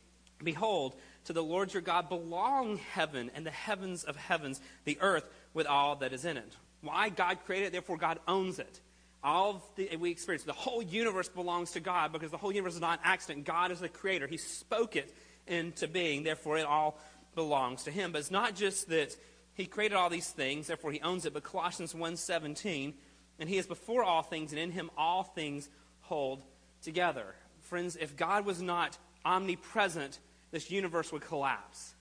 Behold, 0.43 0.95
to 1.25 1.33
the 1.33 1.43
Lord 1.43 1.73
your 1.73 1.81
God 1.81 2.09
belong 2.09 2.77
heaven 2.77 3.31
and 3.33 3.45
the 3.45 3.51
heavens 3.51 4.03
of 4.03 4.15
heavens, 4.15 4.61
the 4.85 4.97
earth 5.01 5.27
with 5.53 5.65
all 5.65 5.95
that 5.97 6.13
is 6.13 6.25
in 6.25 6.37
it. 6.37 6.55
Why? 6.81 7.09
God 7.09 7.39
created 7.45 7.67
it, 7.67 7.71
therefore 7.71 7.97
God 7.97 8.19
owns 8.27 8.59
it. 8.59 8.79
All 9.23 9.67
the, 9.75 9.95
we 9.97 10.11
experience, 10.11 10.43
the 10.43 10.53
whole 10.53 10.81
universe 10.81 11.27
belongs 11.27 11.71
to 11.71 11.79
God 11.79 12.13
because 12.13 12.29
the 12.29 12.37
whole 12.37 12.51
universe 12.51 12.75
is 12.75 12.81
not 12.81 12.99
an 12.99 13.05
accident. 13.05 13.45
God 13.45 13.71
is 13.71 13.79
the 13.79 13.89
creator. 13.89 14.27
He 14.27 14.37
spoke 14.37 14.95
it 14.95 15.13
into 15.47 15.87
being. 15.87 16.23
Therefore, 16.23 16.57
it 16.57 16.65
all 16.65 16.99
belongs 17.35 17.83
to 17.83 17.91
him. 17.91 18.11
But 18.11 18.19
it's 18.19 18.31
not 18.31 18.55
just 18.55 18.89
that 18.89 19.15
he 19.53 19.65
created 19.65 19.95
all 19.95 20.09
these 20.09 20.29
things, 20.29 20.67
therefore 20.67 20.91
he 20.91 21.01
owns 21.01 21.25
it, 21.25 21.33
but 21.33 21.43
Colossians 21.43 21.93
1.17, 21.93 22.93
and 23.39 23.49
he 23.49 23.57
is 23.57 23.65
before 23.65 24.03
all 24.03 24.21
things, 24.21 24.51
and 24.51 24.59
in 24.59 24.71
him 24.71 24.91
all 24.97 25.23
things 25.23 25.69
hold 26.01 26.43
together. 26.81 27.35
Friends, 27.61 27.95
if 27.95 28.15
God 28.15 28.45
was 28.45 28.61
not 28.61 28.97
omnipresent, 29.25 30.19
this 30.51 30.69
universe 30.69 31.11
would 31.11 31.23
collapse. 31.23 31.95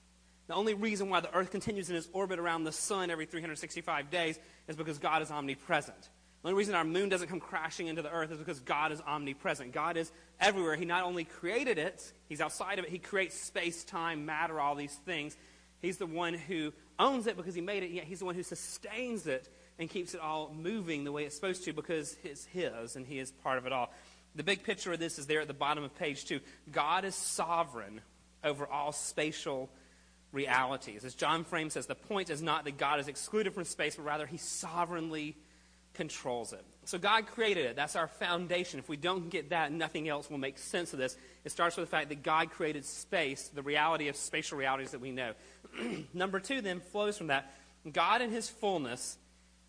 The 0.49 0.55
only 0.55 0.75
reason 0.75 1.09
why 1.09 1.21
the 1.21 1.35
earth 1.35 1.51
continues 1.51 1.91
in 1.91 1.97
its 1.97 2.09
orbit 2.13 2.39
around 2.39 2.65
the 2.65 2.73
sun 2.73 3.11
every 3.11 3.27
365 3.27 4.11
days 4.11 4.39
is 4.69 4.77
because 4.77 4.99
God 4.99 5.23
is 5.23 5.31
omnipresent. 5.31 6.09
The 6.47 6.53
only 6.53 6.59
reason 6.59 6.77
our 6.77 6.85
moon 6.85 7.09
doesn't 7.09 7.27
come 7.27 7.41
crashing 7.41 7.89
into 7.89 8.03
the 8.03 8.13
earth 8.13 8.31
is 8.31 8.39
because 8.39 8.61
God 8.61 8.93
is 8.93 9.01
omnipresent. 9.01 9.73
God 9.73 9.97
is 9.97 10.13
everywhere. 10.39 10.77
He 10.77 10.85
not 10.85 11.03
only 11.03 11.25
created 11.25 11.77
it, 11.77 12.13
He's 12.29 12.41
outside 12.41 12.79
of 12.79 12.85
it, 12.85 12.91
He 12.93 13.01
creates 13.01 13.35
space, 13.35 13.83
time, 13.83 14.27
matter, 14.27 14.61
all 14.61 14.77
these 14.77 14.95
things. 14.95 15.37
He's 15.83 15.97
the 15.97 16.07
one 16.07 16.35
who 16.35 16.73
owns 17.01 17.27
it 17.27 17.37
because 17.37 17.57
He 17.57 17.61
made 17.61 17.83
it, 17.83 17.91
yet 17.91 18.05
He's 18.05 18.21
the 18.21 18.27
one 18.27 18.37
who 18.37 18.45
sustains 18.45 19.27
it 19.27 19.49
and 19.81 19.91
keeps 19.91 20.15
it 20.15 20.21
all 20.21 20.55
moving 20.57 21.03
the 21.03 21.11
way 21.11 21.25
it's 21.25 21.35
supposed 21.35 21.65
to 21.65 21.73
because 21.73 22.17
it's 22.23 22.45
His 22.45 22.95
and 22.95 23.05
He 23.05 23.19
is 23.19 23.33
part 23.33 23.59
of 23.59 23.67
it 23.67 23.73
all. 23.73 23.93
The 24.37 24.45
big 24.45 24.63
picture 24.63 24.93
of 24.93 25.01
this 25.01 25.19
is 25.19 25.27
there 25.27 25.41
at 25.41 25.49
the 25.49 25.53
bottom 25.53 25.83
of 25.83 25.97
page 25.97 26.27
two. 26.27 26.39
God 26.71 27.05
is 27.05 27.17
sovereign 27.17 28.03
over 28.45 28.69
all 28.69 28.93
spatial 28.93 29.69
realities. 30.31 31.05
As 31.05 31.17
John 31.17 31.43
Frame 31.43 31.71
says, 31.71 31.87
the 31.87 31.97
point 31.97 32.31
is 32.31 32.41
not 32.41 32.67
that 32.67 32.79
God 32.79 33.01
is 33.01 33.09
excluded 33.09 33.53
from 33.53 33.65
space, 33.65 33.97
but 33.97 34.05
rather 34.05 34.27
He 34.27 34.37
sovereignly 34.37 35.35
controls 35.97 36.53
it. 36.53 36.65
So 36.85 36.99
God 36.99 37.27
created 37.27 37.67
it. 37.67 37.77
That's 37.77 37.97
our 37.97 38.07
foundation. 38.07 38.79
If 38.79 38.89
we 38.89 38.97
don't 38.97 39.29
get 39.31 39.51
that, 39.51 39.73
nothing 39.73 40.09
else 40.09 40.31
will 40.31 40.39
make 40.39 40.59
sense 40.59 40.93
of 40.93 40.99
this. 40.99 41.17
It 41.45 41.51
starts 41.51 41.77
with 41.77 41.89
the 41.89 41.91
fact 41.91 42.11
that 42.11 42.23
God 42.23 42.51
created 42.51 42.85
space, 42.85 43.49
the 43.49 43.63
reality 43.63 44.09
of 44.09 44.17
spatial 44.17 44.59
realities 44.59 44.93
that 44.93 45.01
we 45.01 45.11
know. 45.11 45.33
Number 46.15 46.39
two 46.39 46.61
then 46.61 46.81
flows 46.81 47.19
from 47.19 47.29
that. 47.29 47.53
God 47.91 48.23
in 48.23 48.31
his 48.31 48.49
fullness 48.49 49.17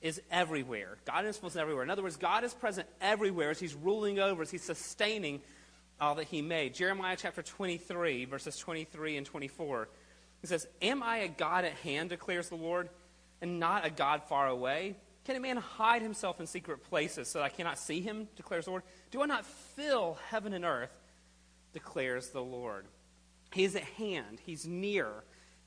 is 0.02 0.22
everywhere. 0.30 0.98
God 1.06 1.22
in 1.22 1.26
his 1.28 1.38
fullness 1.38 1.56
is 1.56 1.62
everywhere. 1.62 1.84
In 1.84 1.90
other 1.90 2.04
words, 2.04 2.18
God 2.18 2.44
is 2.44 2.54
present 2.54 2.88
everywhere 3.02 3.50
as 3.50 3.60
he's 3.60 3.74
ruling 3.74 4.20
over, 4.20 4.44
as 4.44 4.52
he's 4.52 4.64
sustaining 4.64 5.42
all 6.00 6.16
that 6.16 6.26
he 6.26 6.42
made. 6.42 6.76
Jeremiah 6.76 7.18
chapter 7.18 7.42
23, 7.42 8.26
verses 8.26 8.58
23 8.58 9.18
and 9.18 9.26
24. 9.26 9.90
He 10.42 10.48
says, 10.48 10.68
Am 10.84 11.02
I 11.02 11.18
a 11.18 11.28
God 11.28 11.66
at 11.66 11.74
hand, 11.74 12.10
declares 12.10 12.50
the 12.50 12.56
Lord? 12.56 12.90
and 13.42 13.60
not 13.60 13.86
a 13.86 13.90
God 13.90 14.24
far 14.24 14.48
away? 14.48 14.96
Can 15.28 15.36
a 15.36 15.42
man 15.42 15.58
hide 15.58 16.02
himself 16.02 16.40
in 16.40 16.48
secret 16.48 16.86
places 16.90 17.28
so 17.28 17.40
that 17.40 17.46
I 17.46 17.50
cannot 17.50 17.78
see 17.78 18.00
him, 18.00 18.30
declares 18.38 18.64
the 18.64 18.72
Lord? 18.72 18.84
Do 19.12 19.22
I 19.22 19.26
not 19.26 19.46
fill 19.46 20.18
heaven 20.30 20.54
and 20.54 20.64
earth, 20.64 20.90
declares 21.74 22.30
the 22.30 22.42
Lord? 22.42 22.86
He 23.52 23.66
is 23.66 23.76
at 23.76 23.84
hand, 23.84 24.40
he's 24.46 24.66
near, 24.66 25.10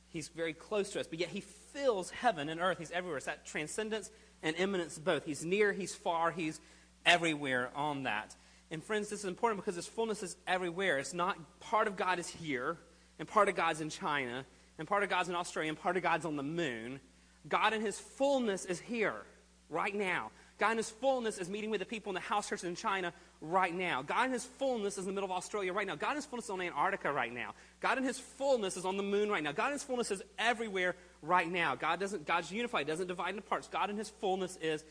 he's 0.08 0.28
very 0.28 0.54
close 0.54 0.88
to 0.92 1.00
us, 1.00 1.06
but 1.06 1.18
yet 1.18 1.28
he 1.28 1.42
fills 1.42 2.08
heaven 2.08 2.48
and 2.48 2.58
earth. 2.58 2.78
He's 2.78 2.90
everywhere. 2.90 3.18
It's 3.18 3.26
that 3.26 3.44
transcendence 3.44 4.10
and 4.42 4.56
immanence 4.56 4.98
both. 4.98 5.26
He's 5.26 5.44
near, 5.44 5.74
he's 5.74 5.94
far, 5.94 6.30
he's 6.30 6.58
everywhere 7.04 7.70
on 7.76 8.04
that. 8.04 8.34
And 8.70 8.82
friends, 8.82 9.10
this 9.10 9.18
is 9.18 9.24
important 9.26 9.60
because 9.60 9.76
his 9.76 9.86
fullness 9.86 10.22
is 10.22 10.38
everywhere. 10.46 10.96
It's 10.96 11.12
not 11.12 11.36
part 11.60 11.86
of 11.86 11.98
God 11.98 12.18
is 12.18 12.28
here, 12.28 12.78
and 13.18 13.28
part 13.28 13.50
of 13.50 13.56
God's 13.56 13.82
in 13.82 13.90
China, 13.90 14.46
and 14.78 14.88
part 14.88 15.02
of 15.02 15.10
God's 15.10 15.28
in 15.28 15.34
Australia, 15.34 15.68
and 15.68 15.78
part 15.78 15.98
of 15.98 16.02
God's 16.02 16.24
on 16.24 16.36
the 16.36 16.42
moon. 16.42 16.98
God 17.46 17.74
in 17.74 17.82
his 17.82 17.98
fullness 18.00 18.64
is 18.64 18.80
here, 18.80 19.26
right 19.70 19.94
now. 19.94 20.30
God 20.58 20.72
in 20.72 20.76
his 20.76 20.90
fullness 20.90 21.38
is 21.38 21.48
meeting 21.48 21.70
with 21.70 21.80
the 21.80 21.86
people 21.86 22.10
in 22.10 22.14
the 22.14 22.20
house 22.20 22.50
church 22.50 22.64
in 22.64 22.76
China 22.76 23.14
right 23.40 23.74
now. 23.74 24.02
God 24.02 24.26
in 24.26 24.32
his 24.32 24.44
fullness 24.44 24.98
is 24.98 25.06
in 25.06 25.06
the 25.06 25.12
middle 25.12 25.30
of 25.30 25.34
Australia 25.34 25.72
right 25.72 25.86
now. 25.86 25.96
God 25.96 26.10
in 26.10 26.16
his 26.16 26.26
fullness 26.26 26.44
is 26.44 26.50
on 26.50 26.60
Antarctica 26.60 27.10
right 27.10 27.32
now. 27.32 27.54
God 27.80 27.96
in 27.96 28.04
his 28.04 28.18
fullness 28.18 28.76
is 28.76 28.84
on 28.84 28.98
the 28.98 29.02
moon 29.02 29.30
right 29.30 29.42
now. 29.42 29.52
God 29.52 29.68
in 29.68 29.72
his 29.72 29.82
fullness 29.82 30.10
is 30.10 30.22
everywhere 30.38 30.96
right 31.22 31.50
now. 31.50 31.76
God 31.76 31.98
doesn't, 31.98 32.26
God's 32.26 32.52
unified, 32.52 32.86
doesn't 32.86 33.06
divide 33.06 33.30
into 33.30 33.42
parts. 33.42 33.68
God 33.68 33.88
in 33.88 33.96
his 33.96 34.10
fullness 34.20 34.58
is 34.60 34.84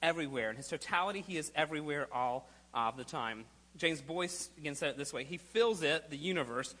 everywhere. 0.00 0.50
In 0.50 0.56
his 0.56 0.68
totality, 0.68 1.24
he 1.26 1.36
is 1.36 1.50
everywhere 1.56 2.06
all 2.12 2.48
of 2.72 2.96
the 2.96 3.04
time. 3.04 3.46
James 3.76 4.00
Boyce 4.00 4.50
again 4.58 4.76
said 4.76 4.90
it 4.90 4.98
this 4.98 5.12
way 5.12 5.24
He 5.24 5.36
fills 5.36 5.82
it, 5.82 6.10
the 6.10 6.16
universe, 6.16 6.74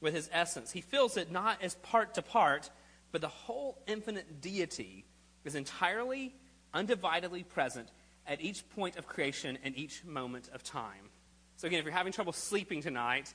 with 0.00 0.14
his 0.14 0.28
essence. 0.32 0.70
He 0.70 0.80
fills 0.80 1.16
it 1.16 1.30
not 1.30 1.62
as 1.62 1.74
part 1.76 2.14
to 2.14 2.22
part, 2.22 2.70
but 3.12 3.20
the 3.20 3.28
whole 3.28 3.78
infinite 3.86 4.40
deity 4.40 5.04
is 5.44 5.54
entirely 5.54 6.34
undividedly 6.74 7.46
present 7.48 7.88
at 8.26 8.40
each 8.40 8.68
point 8.70 8.96
of 8.96 9.06
creation 9.06 9.58
and 9.62 9.76
each 9.76 10.04
moment 10.04 10.48
of 10.52 10.62
time. 10.62 11.10
So, 11.56 11.66
again, 11.66 11.78
if 11.78 11.84
you're 11.84 11.94
having 11.94 12.12
trouble 12.12 12.32
sleeping 12.32 12.82
tonight, 12.82 13.32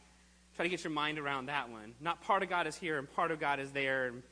try 0.55 0.65
to 0.65 0.69
get 0.69 0.83
your 0.83 0.91
mind 0.91 1.19
around 1.19 1.45
that 1.45 1.69
one. 1.69 1.93
Not 2.01 2.21
part 2.21 2.43
of 2.43 2.49
God 2.49 2.67
is 2.67 2.75
here 2.75 2.97
and 2.97 3.09
part 3.13 3.31
of 3.31 3.39
God 3.39 3.59
is 3.59 3.71
there. 3.71 4.07
And 4.07 4.23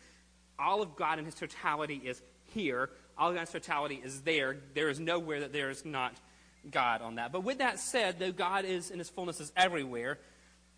all 0.60 0.82
of 0.82 0.96
God 0.96 1.20
in 1.20 1.26
his 1.26 1.36
totality 1.36 2.02
is 2.04 2.22
here. 2.54 2.90
All 3.18 3.30
of 3.30 3.36
God's 3.36 3.52
totality 3.52 4.02
is 4.04 4.22
there. 4.22 4.58
There 4.74 4.90
is 4.90 5.00
nowhere 5.00 5.40
that 5.42 5.54
there 5.54 5.70
is 5.70 5.86
not 5.86 6.14
God 6.70 7.02
on 7.02 7.16
that. 7.16 7.32
But 7.32 7.44
with 7.44 7.60
that 7.60 7.80
said, 7.80 8.20
though 8.20 8.32
God 8.32 8.66
is 8.66 8.92
in 8.92 9.00
his 9.00 9.10
fullness 9.10 9.40
is 9.40 9.52
everywhere, 9.56 10.20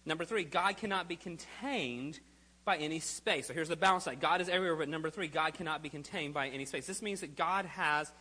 number 0.05 0.25
three, 0.25 0.43
God 0.43 0.77
cannot 0.77 1.07
be 1.07 1.15
contained 1.15 2.19
by 2.69 2.77
any 2.77 2.99
space. 2.99 3.47
So 3.47 3.53
here's 3.55 3.69
the 3.69 3.75
balance 3.75 4.03
side. 4.03 4.19
God 4.19 4.41
is 4.41 4.47
everywhere, 4.47 4.75
but 4.77 4.89
number 4.89 5.09
three, 5.09 5.27
God 5.27 5.55
cannot 5.55 5.81
be 5.81 5.89
contained 5.89 6.35
by 6.35 6.49
any 6.49 6.65
space. 6.65 6.85
This 6.85 7.01
means 7.01 7.21
that 7.21 7.35
God 7.35 7.65
has 7.65 8.11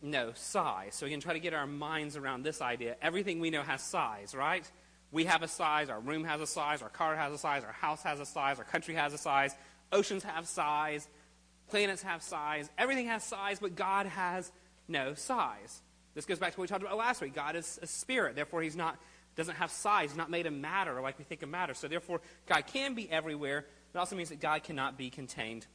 no 0.00 0.32
size. 0.34 0.94
So 0.94 1.04
we 1.04 1.10
can 1.10 1.20
try 1.20 1.34
to 1.34 1.38
get 1.38 1.52
our 1.52 1.66
minds 1.66 2.16
around 2.16 2.44
this 2.44 2.62
idea. 2.62 2.96
Everything 3.02 3.40
we 3.40 3.50
know 3.50 3.60
has 3.60 3.82
size, 3.82 4.34
right? 4.34 4.64
We 5.12 5.26
have 5.26 5.42
a 5.42 5.48
size, 5.48 5.90
our 5.90 6.00
room 6.00 6.24
has 6.24 6.40
a 6.40 6.46
size, 6.46 6.80
our 6.80 6.88
car 6.88 7.14
has 7.14 7.30
a 7.34 7.36
size, 7.36 7.62
our 7.62 7.72
house 7.72 8.02
has 8.04 8.20
a 8.20 8.24
size, 8.24 8.58
our 8.58 8.64
country 8.64 8.94
has 8.94 9.12
a 9.12 9.18
size, 9.18 9.54
oceans 9.92 10.22
have 10.22 10.46
size, 10.46 11.06
planets 11.68 12.00
have 12.00 12.22
size, 12.22 12.70
everything 12.78 13.08
has 13.08 13.22
size, 13.22 13.58
but 13.60 13.76
God 13.76 14.06
has 14.06 14.50
no 14.88 15.12
size. 15.12 15.82
This 16.14 16.24
goes 16.24 16.38
back 16.38 16.54
to 16.54 16.58
what 16.58 16.62
we 16.62 16.68
talked 16.68 16.82
about 16.82 16.96
last 16.96 17.20
week. 17.20 17.34
God 17.34 17.54
is 17.54 17.78
a 17.82 17.86
spirit, 17.86 18.34
therefore 18.34 18.62
he's 18.62 18.76
not 18.76 18.96
doesn't 19.36 19.56
have 19.56 19.70
size, 19.70 20.14
not 20.16 20.30
made 20.30 20.46
of 20.46 20.52
matter 20.52 21.00
like 21.00 21.18
we 21.18 21.24
think 21.24 21.42
of 21.42 21.48
matter. 21.48 21.74
So 21.74 21.88
therefore 21.88 22.20
God 22.46 22.66
can 22.66 22.94
be 22.94 23.10
everywhere 23.10 23.66
it 23.94 23.98
also 23.98 24.16
means 24.16 24.30
that 24.30 24.40
God 24.40 24.64
cannot 24.64 24.98
be 24.98 25.08
contained 25.08 25.66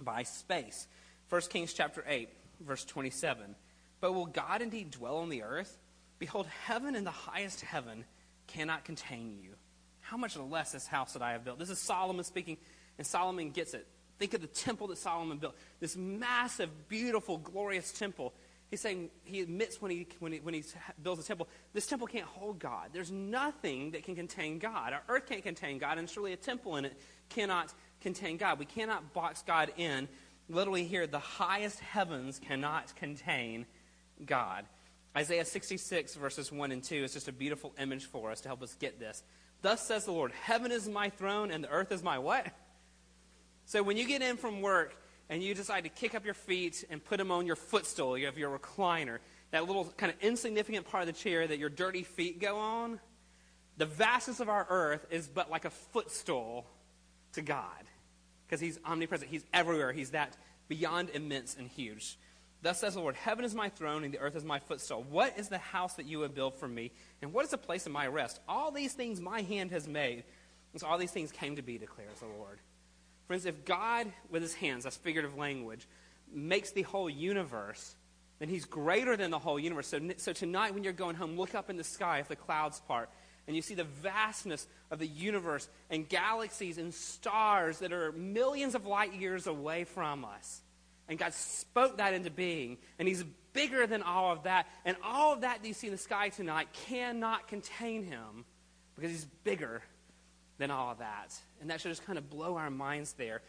by 0.00 0.22
space. 0.22 0.88
1 1.28 1.42
Kings 1.42 1.74
chapter 1.74 2.02
8, 2.08 2.30
verse 2.60 2.84
27. 2.86 3.54
But 4.00 4.14
will 4.14 4.26
God 4.26 4.62
indeed 4.62 4.90
dwell 4.90 5.18
on 5.18 5.28
the 5.28 5.42
earth? 5.42 5.78
Behold, 6.18 6.46
heaven 6.64 6.94
and 6.94 7.06
the 7.06 7.10
highest 7.10 7.60
heaven 7.60 8.04
cannot 8.46 8.84
contain 8.84 9.38
you. 9.42 9.50
How 10.00 10.16
much 10.16 10.36
less 10.38 10.72
this 10.72 10.86
house 10.86 11.12
that 11.12 11.22
I 11.22 11.32
have 11.32 11.44
built? 11.44 11.58
This 11.58 11.68
is 11.68 11.78
Solomon 11.78 12.24
speaking, 12.24 12.56
and 12.96 13.06
Solomon 13.06 13.50
gets 13.50 13.74
it. 13.74 13.86
Think 14.18 14.32
of 14.32 14.40
the 14.40 14.46
temple 14.46 14.86
that 14.88 14.98
Solomon 14.98 15.36
built. 15.36 15.54
This 15.80 15.96
massive, 15.96 16.88
beautiful, 16.88 17.36
glorious 17.36 17.92
temple. 17.92 18.32
He's 18.70 18.80
saying, 18.80 19.10
he 19.24 19.40
admits 19.40 19.82
when 19.82 19.90
he, 19.90 20.06
when, 20.20 20.32
he, 20.32 20.38
when 20.38 20.54
he 20.54 20.62
builds 21.02 21.20
a 21.20 21.26
temple, 21.26 21.48
this 21.72 21.88
temple 21.88 22.06
can't 22.06 22.26
hold 22.26 22.60
God. 22.60 22.90
There's 22.92 23.10
nothing 23.10 23.90
that 23.92 24.04
can 24.04 24.14
contain 24.14 24.60
God. 24.60 24.92
Our 24.92 25.02
earth 25.08 25.26
can't 25.28 25.42
contain 25.42 25.78
God, 25.78 25.98
and 25.98 26.08
surely 26.08 26.32
a 26.32 26.36
temple 26.36 26.76
in 26.76 26.84
it 26.84 26.96
cannot 27.28 27.74
contain 28.00 28.36
God. 28.36 28.60
We 28.60 28.66
cannot 28.66 29.12
box 29.12 29.42
God 29.44 29.72
in. 29.76 30.08
Literally, 30.48 30.84
here, 30.84 31.08
the 31.08 31.18
highest 31.18 31.80
heavens 31.80 32.38
cannot 32.38 32.94
contain 32.94 33.66
God. 34.24 34.66
Isaiah 35.16 35.44
66, 35.44 36.14
verses 36.14 36.52
1 36.52 36.70
and 36.70 36.82
2 36.82 36.94
is 36.94 37.12
just 37.12 37.26
a 37.26 37.32
beautiful 37.32 37.74
image 37.76 38.04
for 38.06 38.30
us 38.30 38.40
to 38.42 38.48
help 38.48 38.62
us 38.62 38.76
get 38.76 39.00
this. 39.00 39.24
Thus 39.62 39.84
says 39.84 40.04
the 40.04 40.12
Lord, 40.12 40.30
Heaven 40.30 40.70
is 40.70 40.88
my 40.88 41.10
throne, 41.10 41.50
and 41.50 41.64
the 41.64 41.68
earth 41.70 41.90
is 41.90 42.04
my 42.04 42.20
what? 42.20 42.46
So 43.64 43.82
when 43.82 43.96
you 43.96 44.06
get 44.06 44.22
in 44.22 44.36
from 44.36 44.62
work 44.62 44.94
and 45.30 45.42
you 45.42 45.54
decide 45.54 45.84
to 45.84 45.88
kick 45.88 46.14
up 46.14 46.24
your 46.24 46.34
feet 46.34 46.84
and 46.90 47.02
put 47.02 47.16
them 47.16 47.30
on 47.30 47.46
your 47.46 47.56
footstool, 47.56 48.18
you 48.18 48.26
have 48.26 48.36
your 48.36 48.58
recliner, 48.58 49.18
that 49.52 49.66
little 49.66 49.84
kind 49.96 50.12
of 50.12 50.18
insignificant 50.20 50.86
part 50.90 51.02
of 51.02 51.06
the 51.06 51.18
chair 51.18 51.46
that 51.46 51.58
your 51.58 51.70
dirty 51.70 52.02
feet 52.02 52.40
go 52.40 52.58
on, 52.58 53.00
the 53.78 53.86
vastness 53.86 54.40
of 54.40 54.48
our 54.48 54.66
earth 54.68 55.06
is 55.10 55.28
but 55.28 55.50
like 55.50 55.64
a 55.64 55.70
footstool 55.70 56.66
to 57.32 57.42
God 57.42 57.84
because 58.46 58.60
he's 58.60 58.78
omnipresent. 58.84 59.30
He's 59.30 59.44
everywhere. 59.54 59.92
He's 59.92 60.10
that 60.10 60.36
beyond 60.68 61.10
immense 61.14 61.56
and 61.56 61.68
huge. 61.68 62.18
Thus 62.62 62.80
says 62.80 62.94
the 62.94 63.00
Lord 63.00 63.14
Heaven 63.14 63.44
is 63.44 63.54
my 63.54 63.68
throne, 63.68 64.04
and 64.04 64.12
the 64.12 64.18
earth 64.18 64.36
is 64.36 64.44
my 64.44 64.58
footstool. 64.58 65.06
What 65.08 65.38
is 65.38 65.48
the 65.48 65.58
house 65.58 65.94
that 65.94 66.06
you 66.06 66.18
would 66.18 66.34
build 66.34 66.56
for 66.56 66.68
me? 66.68 66.90
And 67.22 67.32
what 67.32 67.44
is 67.44 67.52
the 67.52 67.58
place 67.58 67.86
of 67.86 67.92
my 67.92 68.06
rest? 68.08 68.40
All 68.48 68.70
these 68.72 68.92
things 68.92 69.20
my 69.20 69.42
hand 69.42 69.70
has 69.70 69.88
made. 69.88 70.24
And 70.72 70.80
so 70.80 70.88
all 70.88 70.98
these 70.98 71.12
things 71.12 71.32
came 71.32 71.56
to 71.56 71.62
be, 71.62 71.78
declares 71.78 72.18
the 72.18 72.26
Lord. 72.26 72.58
Friends, 73.30 73.46
if 73.46 73.64
God, 73.64 74.12
with 74.28 74.42
his 74.42 74.54
hands, 74.54 74.82
that's 74.82 74.96
figurative 74.96 75.38
language, 75.38 75.86
makes 76.32 76.72
the 76.72 76.82
whole 76.82 77.08
universe, 77.08 77.94
then 78.40 78.48
he's 78.48 78.64
greater 78.64 79.16
than 79.16 79.30
the 79.30 79.38
whole 79.38 79.56
universe. 79.56 79.86
So, 79.86 80.00
so 80.16 80.32
tonight, 80.32 80.74
when 80.74 80.82
you're 80.82 80.92
going 80.92 81.14
home, 81.14 81.36
look 81.36 81.54
up 81.54 81.70
in 81.70 81.76
the 81.76 81.84
sky 81.84 82.18
if 82.18 82.26
the 82.26 82.34
clouds 82.34 82.80
part 82.88 83.08
and 83.46 83.54
you 83.54 83.62
see 83.62 83.76
the 83.76 83.84
vastness 83.84 84.66
of 84.90 84.98
the 84.98 85.06
universe 85.06 85.68
and 85.90 86.08
galaxies 86.08 86.76
and 86.76 86.92
stars 86.92 87.78
that 87.78 87.92
are 87.92 88.10
millions 88.10 88.74
of 88.74 88.84
light 88.84 89.14
years 89.14 89.46
away 89.46 89.84
from 89.84 90.24
us. 90.24 90.60
And 91.08 91.16
God 91.16 91.32
spoke 91.32 91.98
that 91.98 92.14
into 92.14 92.32
being, 92.32 92.78
and 92.98 93.06
He's 93.06 93.22
bigger 93.52 93.86
than 93.86 94.02
all 94.02 94.32
of 94.32 94.42
that. 94.42 94.66
And 94.84 94.96
all 95.04 95.34
of 95.34 95.42
that 95.42 95.62
that 95.62 95.68
you 95.68 95.74
see 95.74 95.86
in 95.86 95.92
the 95.92 95.98
sky 95.98 96.30
tonight 96.30 96.66
cannot 96.88 97.46
contain 97.46 98.02
Him 98.02 98.44
because 98.96 99.12
He's 99.12 99.26
bigger 99.44 99.82
than 100.60 100.70
all 100.70 100.92
of 100.92 100.98
that. 100.98 101.34
And 101.60 101.70
that 101.70 101.80
should 101.80 101.90
just 101.90 102.06
kind 102.06 102.18
of 102.18 102.30
blow 102.30 102.56
our 102.56 102.70
minds 102.70 103.14
there. 103.14 103.40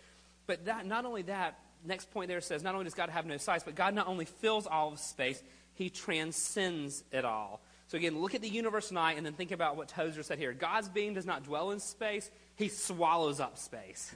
But 0.47 0.65
that, 0.65 0.87
not 0.87 1.05
only 1.05 1.21
that, 1.23 1.59
next 1.85 2.09
point 2.11 2.29
there 2.29 2.41
says 2.41 2.63
not 2.63 2.73
only 2.73 2.85
does 2.85 2.93
God 2.95 3.09
have 3.09 3.25
no 3.25 3.37
size, 3.37 3.63
but 3.63 3.75
God 3.75 3.93
not 3.93 4.07
only 4.07 4.25
fills 4.25 4.65
all 4.65 4.93
of 4.93 4.99
space, 4.99 5.43
He 5.75 5.89
transcends 5.89 7.03
it 7.11 7.25
all. 7.25 7.61
So 7.87 7.97
again, 7.97 8.21
look 8.21 8.33
at 8.33 8.41
the 8.41 8.49
universe 8.49 8.87
tonight 8.87 9.17
and 9.17 9.25
then 9.25 9.33
think 9.33 9.51
about 9.51 9.75
what 9.75 9.89
Tozer 9.89 10.23
said 10.23 10.39
here. 10.39 10.53
God's 10.53 10.87
being 10.87 11.13
does 11.13 11.25
not 11.25 11.43
dwell 11.43 11.71
in 11.71 11.79
space, 11.81 12.31
he 12.55 12.69
swallows 12.69 13.41
up 13.41 13.57
space. 13.57 14.15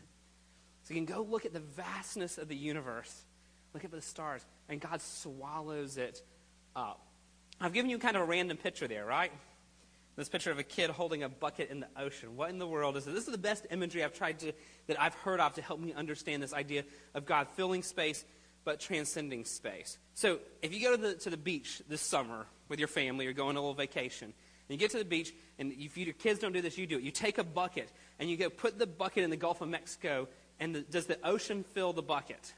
So 0.83 0.93
you 0.93 1.03
can 1.03 1.13
go 1.13 1.21
look 1.23 1.45
at 1.45 1.51
the 1.51 1.59
vastness 1.59 2.37
of 2.37 2.47
the 2.47 2.55
universe. 2.55 3.23
Look 3.73 3.83
at 3.83 3.91
the 3.91 4.01
stars, 4.01 4.45
and 4.69 4.79
God 4.79 5.01
swallows 5.01 5.97
it 5.97 6.21
up. 6.73 7.05
I've 7.59 7.73
given 7.73 7.91
you 7.91 7.97
kind 7.97 8.15
of 8.15 8.21
a 8.21 8.25
random 8.25 8.55
picture 8.55 8.87
there, 8.87 9.05
right? 9.05 9.33
This 10.15 10.29
picture 10.29 10.51
of 10.51 10.59
a 10.59 10.63
kid 10.63 10.89
holding 10.89 11.23
a 11.23 11.29
bucket 11.29 11.69
in 11.69 11.81
the 11.81 11.89
ocean. 11.97 12.37
What 12.37 12.49
in 12.49 12.57
the 12.57 12.67
world 12.67 12.95
is 12.95 13.05
this? 13.05 13.13
This 13.13 13.25
is 13.25 13.31
the 13.31 13.37
best 13.37 13.67
imagery 13.69 14.03
I've 14.03 14.13
tried 14.13 14.39
to 14.39 14.53
that 14.87 15.01
I've 15.01 15.13
heard 15.15 15.41
of 15.41 15.53
to 15.55 15.61
help 15.61 15.79
me 15.79 15.93
understand 15.93 16.41
this 16.41 16.53
idea 16.53 16.85
of 17.13 17.25
God 17.25 17.47
filling 17.55 17.83
space 17.83 18.23
but 18.63 18.79
transcending 18.79 19.45
space. 19.45 19.97
So 20.13 20.39
if 20.61 20.73
you 20.73 20.81
go 20.81 20.95
to 20.95 21.01
the, 21.01 21.13
to 21.15 21.29
the 21.29 21.37
beach 21.37 21.81
this 21.87 22.01
summer 22.01 22.47
with 22.69 22.79
your 22.79 22.87
family 22.87 23.27
or 23.27 23.33
go 23.33 23.47
on 23.47 23.55
a 23.55 23.59
little 23.59 23.73
vacation, 23.73 24.25
and 24.27 24.33
you 24.73 24.77
get 24.77 24.91
to 24.91 24.97
the 24.97 25.05
beach, 25.05 25.33
and 25.59 25.71
if 25.73 25.97
your 25.97 26.13
kids 26.13 26.39
don't 26.39 26.53
do 26.53 26.61
this, 26.61 26.77
you 26.77 26.87
do 26.87 26.97
it. 26.97 27.03
You 27.03 27.11
take 27.11 27.37
a 27.37 27.43
bucket, 27.43 27.91
and 28.17 28.27
you 28.29 28.35
go 28.35 28.49
put 28.49 28.79
the 28.79 28.87
bucket 28.87 29.23
in 29.23 29.29
the 29.29 29.37
Gulf 29.37 29.61
of 29.61 29.69
Mexico, 29.69 30.27
and 30.59 30.73
the, 30.73 30.81
does 30.81 31.05
the 31.05 31.19
ocean 31.23 31.63
fill 31.73 31.93
the 31.93 32.01
bucket? 32.01 32.53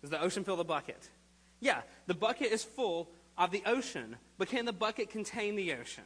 Does 0.00 0.08
the 0.08 0.22
ocean 0.22 0.44
fill 0.44 0.56
the 0.56 0.64
bucket? 0.64 1.10
Yeah, 1.60 1.82
the 2.06 2.14
bucket 2.14 2.50
is 2.50 2.64
full 2.64 3.10
of 3.36 3.50
the 3.50 3.62
ocean, 3.66 4.16
but 4.38 4.48
can 4.48 4.64
the 4.64 4.72
bucket 4.72 5.10
contain 5.10 5.54
the 5.54 5.74
ocean? 5.74 6.04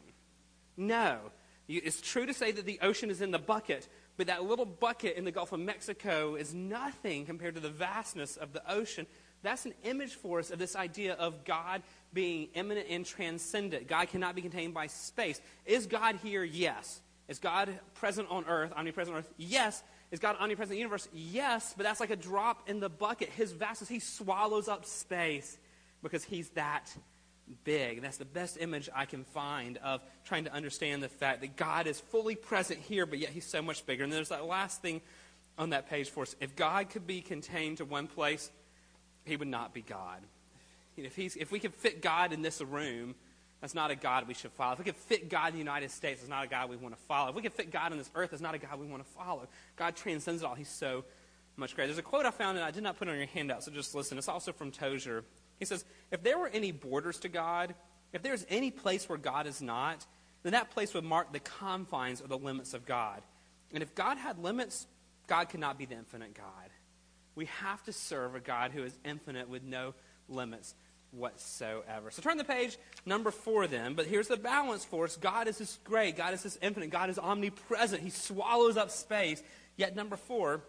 No. 0.77 1.19
It's 1.69 2.01
true 2.01 2.27
to 2.27 2.35
say 2.35 2.53
that 2.53 2.65
the 2.65 2.79
ocean 2.81 3.11
is 3.11 3.21
in 3.21 3.33
the 3.33 3.39
bucket, 3.39 3.89
but 4.17 4.29
that 4.29 4.45
little 4.45 4.65
bucket 4.65 5.17
in 5.17 5.25
the 5.25 5.33
Gulf 5.33 5.53
of 5.53 5.61
Mexico 5.61 6.37
is 6.37 6.55
nothing 6.55 7.27
compared 7.27 7.57
to 7.57 7.61
the 7.61 7.71
vastness 7.71 8.37
of 8.37 8.53
the 8.53 8.63
ocean. 8.71 9.07
That's 9.43 9.67
an 9.67 9.75
image 9.85 10.15
for 10.15 10.39
us 10.39 10.51
of 10.51 10.59
this 10.59 10.77
idea 10.77 11.15
of 11.15 11.45
God 11.45 11.83
being 12.13 12.49
immanent 12.55 12.87
and 12.89 13.05
transcendent. 13.05 13.89
God 13.89 14.09
cannot 14.09 14.35
be 14.35 14.43
contained 14.43 14.75
by 14.75 14.87
space. 14.87 15.41
Is 15.65 15.87
God 15.87 16.17
here? 16.23 16.45
Yes. 16.45 17.01
Is 17.29 17.41
God 17.41 17.79
present 17.95 18.29
on 18.31 18.45
earth, 18.47 18.73
omnipresent 18.77 19.15
on 19.15 19.21
earth? 19.21 19.33
Yes. 19.37 19.83
Is 20.13 20.21
God 20.21 20.37
omnipresent 20.39 20.73
in 20.73 20.77
the 20.77 20.81
universe? 20.81 21.09
Yes, 21.13 21.75
but 21.77 21.83
that's 21.83 21.99
like 21.99 22.11
a 22.11 22.17
drop 22.17 22.69
in 22.69 22.79
the 22.79 22.89
bucket. 22.89 23.29
His 23.31 23.53
vastness, 23.53 23.89
he 23.89 23.99
swallows 23.99 24.69
up 24.69 24.85
space 24.85 25.59
because 26.03 26.23
he's 26.23 26.49
that 26.51 26.95
big. 27.65 27.99
And 27.99 28.05
that's 28.05 28.17
the 28.17 28.25
best 28.25 28.59
image 28.61 28.89
I 28.95 29.05
can 29.05 29.25
find 29.25 29.79
of 29.79 30.01
trying 30.25 30.45
to 30.45 30.53
understand 30.53 31.03
the 31.03 31.09
fact 31.09 31.41
that 31.41 31.57
God 31.57 31.87
is 31.87 32.01
fully 32.01 32.35
present 32.35 32.81
here, 32.81 33.07
but 33.07 33.19
yet 33.19 33.31
he's 33.31 33.45
so 33.45 33.63
much 33.63 33.87
bigger. 33.87 34.05
And 34.05 34.13
there's 34.13 34.31
that 34.31 34.47
last 34.47 34.83
thing 34.83 35.01
on 35.59 35.71
that 35.71 35.89
page 35.89 36.11
for 36.11 36.23
us. 36.23 36.37
If 36.41 36.57
God 36.57 36.91
could 36.91 37.07
be 37.07 37.21
contained 37.21 37.79
to 37.79 37.85
one 37.85 38.07
place, 38.07 38.51
he 39.25 39.37
would 39.37 39.49
not 39.49 39.73
be 39.75 39.83
God. 39.83 40.21
If, 40.97 41.15
he's, 41.15 41.37
if 41.37 41.51
we 41.51 41.59
could 41.59 41.75
fit 41.75 42.01
God 42.01 42.33
in 42.33 42.43
this 42.43 42.61
room, 42.61 43.15
that's 43.61 43.75
not 43.75 43.91
a 43.91 43.97
God 43.97 44.29
we 44.29 44.35
should 44.35 44.53
follow. 44.53 44.73
If 44.75 44.79
we 44.79 44.85
could 44.85 44.97
fit 44.97 45.29
God 45.29 45.49
in 45.49 45.53
the 45.55 45.59
United 45.59 45.91
States, 45.91 46.21
it's 46.21 46.31
not 46.31 46.45
a 46.45 46.49
God 46.49 46.71
we 46.71 46.77
want 46.77 46.95
to 46.97 47.03
follow. 47.03 47.31
If 47.31 47.37
we 47.37 47.43
could 47.43 47.53
fit 47.53 47.71
God 47.71 47.93
on 47.93 47.99
this 47.99 48.11
earth, 48.15 48.33
it's 48.33 48.43
not 48.43 48.55
a 48.55 48.59
God 48.59 48.79
we 48.79 48.87
want 48.87 49.05
to 49.05 49.11
follow. 49.13 49.47
God 49.77 49.97
transcends 49.97 50.43
it 50.43 50.47
all. 50.47 50.55
He's 50.55 50.69
so 50.69 51.05
much 51.57 51.75
greater. 51.75 51.89
There's 51.89 51.99
a 51.99 52.03
quote 52.03 52.27
I 52.27 52.31
found, 52.31 52.59
and 52.59 52.65
I 52.65 52.71
did 52.71 52.83
not 52.83 52.99
put 52.99 53.09
on 53.09 53.17
your 53.17 53.27
handout, 53.27 53.65
so 53.65 53.71
just 53.71 53.95
listen. 53.95 54.19
It's 54.19 54.29
also 54.29 54.53
from 54.53 54.71
Tozer. 54.71 55.25
He 55.59 55.65
says, 55.65 55.85
If 56.11 56.23
there 56.23 56.39
were 56.39 56.49
any 56.49 56.73
borders 56.73 57.19
to 57.21 57.29
God, 57.29 57.75
if 58.13 58.23
there's 58.23 58.47
any 58.49 58.71
place 58.71 59.09
where 59.09 59.19
God 59.19 59.47
is 59.47 59.61
not, 59.61 60.07
then 60.43 60.53
that 60.53 60.71
place 60.71 60.95
would 60.95 61.05
mark 61.05 61.33
the 61.33 61.41
confines 61.41 62.21
or 62.21 62.29
the 62.29 62.39
limits 62.39 62.75
of 62.75 62.87
God. 62.87 63.23
And 63.73 63.83
if 63.83 63.95
God 63.95 64.17
had 64.17 64.39
limits, 64.39 64.87
God 65.27 65.49
could 65.49 65.61
not 65.61 65.79
be 65.79 65.87
the 65.87 65.97
infinite 65.97 66.35
God. 66.35 66.71
We 67.35 67.47
have 67.47 67.83
to 67.85 67.93
serve 67.93 68.35
a 68.35 68.41
God 68.41 68.71
who 68.71 68.85
is 68.85 68.97
infinite 69.05 69.49
with 69.49 69.63
no 69.63 69.95
limits 70.29 70.75
whatsoever. 71.11 72.11
So 72.11 72.23
turn 72.23 72.39
the 72.39 72.45
page, 72.45 72.79
number 73.05 73.31
four 73.31 73.67
then. 73.67 73.95
But 73.95 74.07
here's 74.07 74.29
the 74.29 74.37
balance 74.37 74.85
for 74.85 75.05
us 75.05 75.17
God 75.17 75.49
is 75.49 75.59
this 75.59 75.79
great, 75.85 76.17
God 76.17 76.35
is 76.35 76.43
this 76.43 76.59
infinite, 76.63 76.91
God 76.91 77.11
is 77.11 77.19
omnipresent. 77.19 78.03
He 78.03 78.11
swallows 78.11 78.77
up 78.77 78.91
space. 78.91 79.43
Yet, 79.77 79.95
number 79.95 80.17
four, 80.17 80.63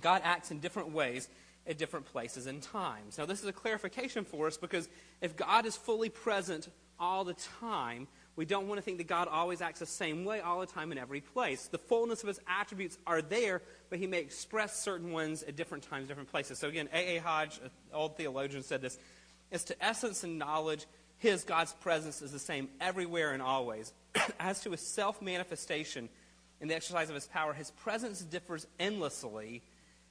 God 0.00 0.20
acts 0.24 0.50
in 0.50 0.60
different 0.60 0.92
ways 0.92 1.28
at 1.66 1.78
different 1.78 2.06
places 2.06 2.46
and 2.46 2.62
times. 2.62 3.18
Now, 3.18 3.26
this 3.26 3.40
is 3.40 3.46
a 3.46 3.52
clarification 3.52 4.24
for 4.24 4.46
us 4.46 4.56
because 4.56 4.88
if 5.20 5.36
God 5.36 5.66
is 5.66 5.76
fully 5.76 6.08
present 6.08 6.68
all 6.98 7.24
the 7.24 7.34
time, 7.60 8.06
we 8.36 8.44
don't 8.44 8.68
want 8.68 8.78
to 8.78 8.82
think 8.82 8.98
that 8.98 9.06
God 9.06 9.28
always 9.28 9.60
acts 9.60 9.80
the 9.80 9.86
same 9.86 10.24
way 10.24 10.40
all 10.40 10.60
the 10.60 10.66
time 10.66 10.92
in 10.92 10.98
every 10.98 11.20
place. 11.20 11.68
The 11.68 11.78
fullness 11.78 12.22
of 12.22 12.28
his 12.28 12.40
attributes 12.46 12.98
are 13.06 13.22
there, 13.22 13.62
but 13.88 13.98
he 13.98 14.06
may 14.06 14.18
express 14.18 14.78
certain 14.78 15.10
ones 15.10 15.42
at 15.42 15.56
different 15.56 15.84
times, 15.84 16.08
different 16.08 16.30
places. 16.30 16.58
So, 16.58 16.68
again, 16.68 16.88
A.A. 16.92 17.18
Hodge, 17.18 17.58
an 17.62 17.70
old 17.92 18.16
theologian, 18.16 18.62
said 18.62 18.82
this 18.82 18.98
as 19.52 19.64
to 19.64 19.84
essence 19.84 20.24
and 20.24 20.38
knowledge, 20.38 20.86
his, 21.18 21.44
God's 21.44 21.72
presence, 21.74 22.20
is 22.20 22.32
the 22.32 22.38
same 22.38 22.68
everywhere 22.80 23.32
and 23.32 23.42
always. 23.42 23.92
As 24.40 24.60
to 24.62 24.70
his 24.70 24.80
self 24.80 25.22
manifestation 25.22 26.08
in 26.60 26.68
the 26.68 26.74
exercise 26.74 27.08
of 27.08 27.14
his 27.14 27.26
power, 27.26 27.52
his 27.52 27.70
presence 27.70 28.20
differs 28.20 28.66
endlessly 28.78 29.62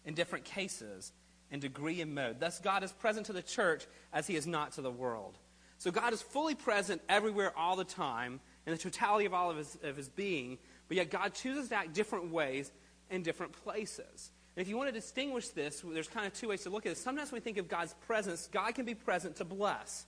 in 0.06 0.14
different 0.14 0.46
cases 0.46 1.12
and 1.52 1.62
degree 1.62 2.02
and 2.02 2.16
mode. 2.16 2.40
Thus, 2.40 2.60
God 2.60 2.84
is 2.84 2.92
present 2.92 3.28
to 3.28 3.34
the 3.34 3.42
church 3.42 3.86
as 4.12 4.28
he 4.28 4.36
is 4.36 4.48
not 4.48 4.74
to 4.74 4.82
the 4.82 4.92
world. 4.92 5.38
So, 5.78 5.92
God 5.92 6.14
is 6.14 6.22
fully 6.22 6.56
present 6.56 7.02
everywhere 7.10 7.52
all 7.58 7.76
the 7.76 7.84
time 7.84 8.40
in 8.66 8.72
the 8.72 8.78
totality 8.78 9.26
of 9.26 9.34
all 9.34 9.52
of 9.52 9.58
his, 9.58 9.78
of 9.84 9.98
his 9.98 10.10
being, 10.10 10.58
but 10.88 10.98
yet 10.98 11.12
God 11.12 11.34
chooses 11.34 11.70
to 11.70 11.76
act 11.76 11.94
different 11.94 12.32
ways 12.32 12.72
in 13.10 13.24
different 13.24 13.54
places. 13.54 14.32
And 14.56 14.62
if 14.62 14.70
you 14.70 14.78
want 14.78 14.88
to 14.88 14.94
distinguish 14.94 15.50
this, 15.50 15.84
there's 15.86 16.08
kind 16.08 16.26
of 16.26 16.34
two 16.34 16.48
ways 16.48 16.64
to 16.64 16.70
look 16.70 16.86
at 16.86 16.94
it. 16.94 16.98
Sometimes 16.98 17.32
when 17.32 17.42
we 17.42 17.44
think 17.44 17.58
of 17.58 17.68
God's 17.68 17.94
presence, 18.08 18.48
God 18.52 18.74
can 18.74 18.86
be 18.86 18.96
present 18.96 19.36
to 19.38 19.46
bless. 19.46 20.06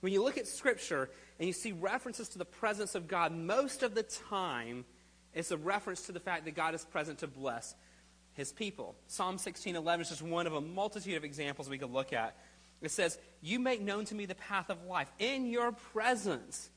When 0.00 0.12
you 0.12 0.22
look 0.22 0.38
at 0.38 0.46
Scripture 0.46 1.10
and 1.38 1.46
you 1.46 1.52
see 1.52 1.72
references 1.72 2.28
to 2.30 2.38
the 2.38 2.44
presence 2.44 2.94
of 2.94 3.08
God, 3.08 3.32
most 3.32 3.82
of 3.82 3.94
the 3.94 4.04
time 4.04 4.84
it's 5.34 5.50
a 5.50 5.56
reference 5.56 6.02
to 6.06 6.12
the 6.12 6.20
fact 6.20 6.44
that 6.44 6.54
God 6.54 6.74
is 6.74 6.84
present 6.84 7.18
to 7.18 7.26
bless 7.26 7.74
his 8.38 8.52
people. 8.52 8.94
Psalm 9.08 9.36
16:11 9.36 10.00
is 10.00 10.10
just 10.10 10.22
one 10.22 10.46
of 10.46 10.54
a 10.54 10.60
multitude 10.60 11.16
of 11.16 11.24
examples 11.24 11.68
we 11.68 11.76
could 11.76 11.90
look 11.90 12.12
at. 12.12 12.36
It 12.80 12.92
says, 12.92 13.18
"You 13.40 13.58
make 13.58 13.80
known 13.80 14.04
to 14.06 14.14
me 14.14 14.26
the 14.26 14.36
path 14.36 14.70
of 14.70 14.84
life. 14.84 15.10
In 15.18 15.46
your 15.46 15.72
presence 15.72 16.70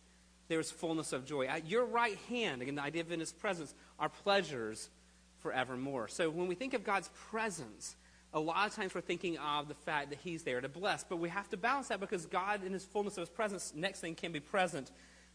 there 0.47 0.59
is 0.59 0.71
fullness 0.71 1.13
of 1.13 1.23
joy. 1.23 1.45
At 1.45 1.67
your 1.67 1.85
right 1.85 2.17
hand, 2.29 2.63
again 2.63 2.75
the 2.75 2.81
idea 2.81 3.03
of 3.03 3.11
in 3.11 3.19
his 3.19 3.31
presence, 3.31 3.75
are 3.99 4.09
pleasures 4.09 4.89
forevermore." 5.37 6.07
So 6.07 6.31
when 6.31 6.47
we 6.47 6.55
think 6.55 6.73
of 6.73 6.83
God's 6.83 7.09
presence, 7.29 7.95
a 8.33 8.39
lot 8.39 8.67
of 8.67 8.73
times 8.73 8.95
we're 8.95 9.01
thinking 9.01 9.37
of 9.37 9.67
the 9.67 9.75
fact 9.75 10.09
that 10.09 10.19
he's 10.23 10.43
there 10.43 10.61
to 10.61 10.69
bless, 10.69 11.03
but 11.03 11.17
we 11.17 11.29
have 11.29 11.47
to 11.49 11.57
balance 11.57 11.89
that 11.89 11.99
because 11.99 12.25
God 12.25 12.63
in 12.63 12.73
his 12.73 12.85
fullness 12.85 13.17
of 13.17 13.21
his 13.21 13.29
presence 13.29 13.71
next 13.75 13.99
thing 13.99 14.15
can 14.15 14.31
be 14.31 14.39
present 14.39 14.91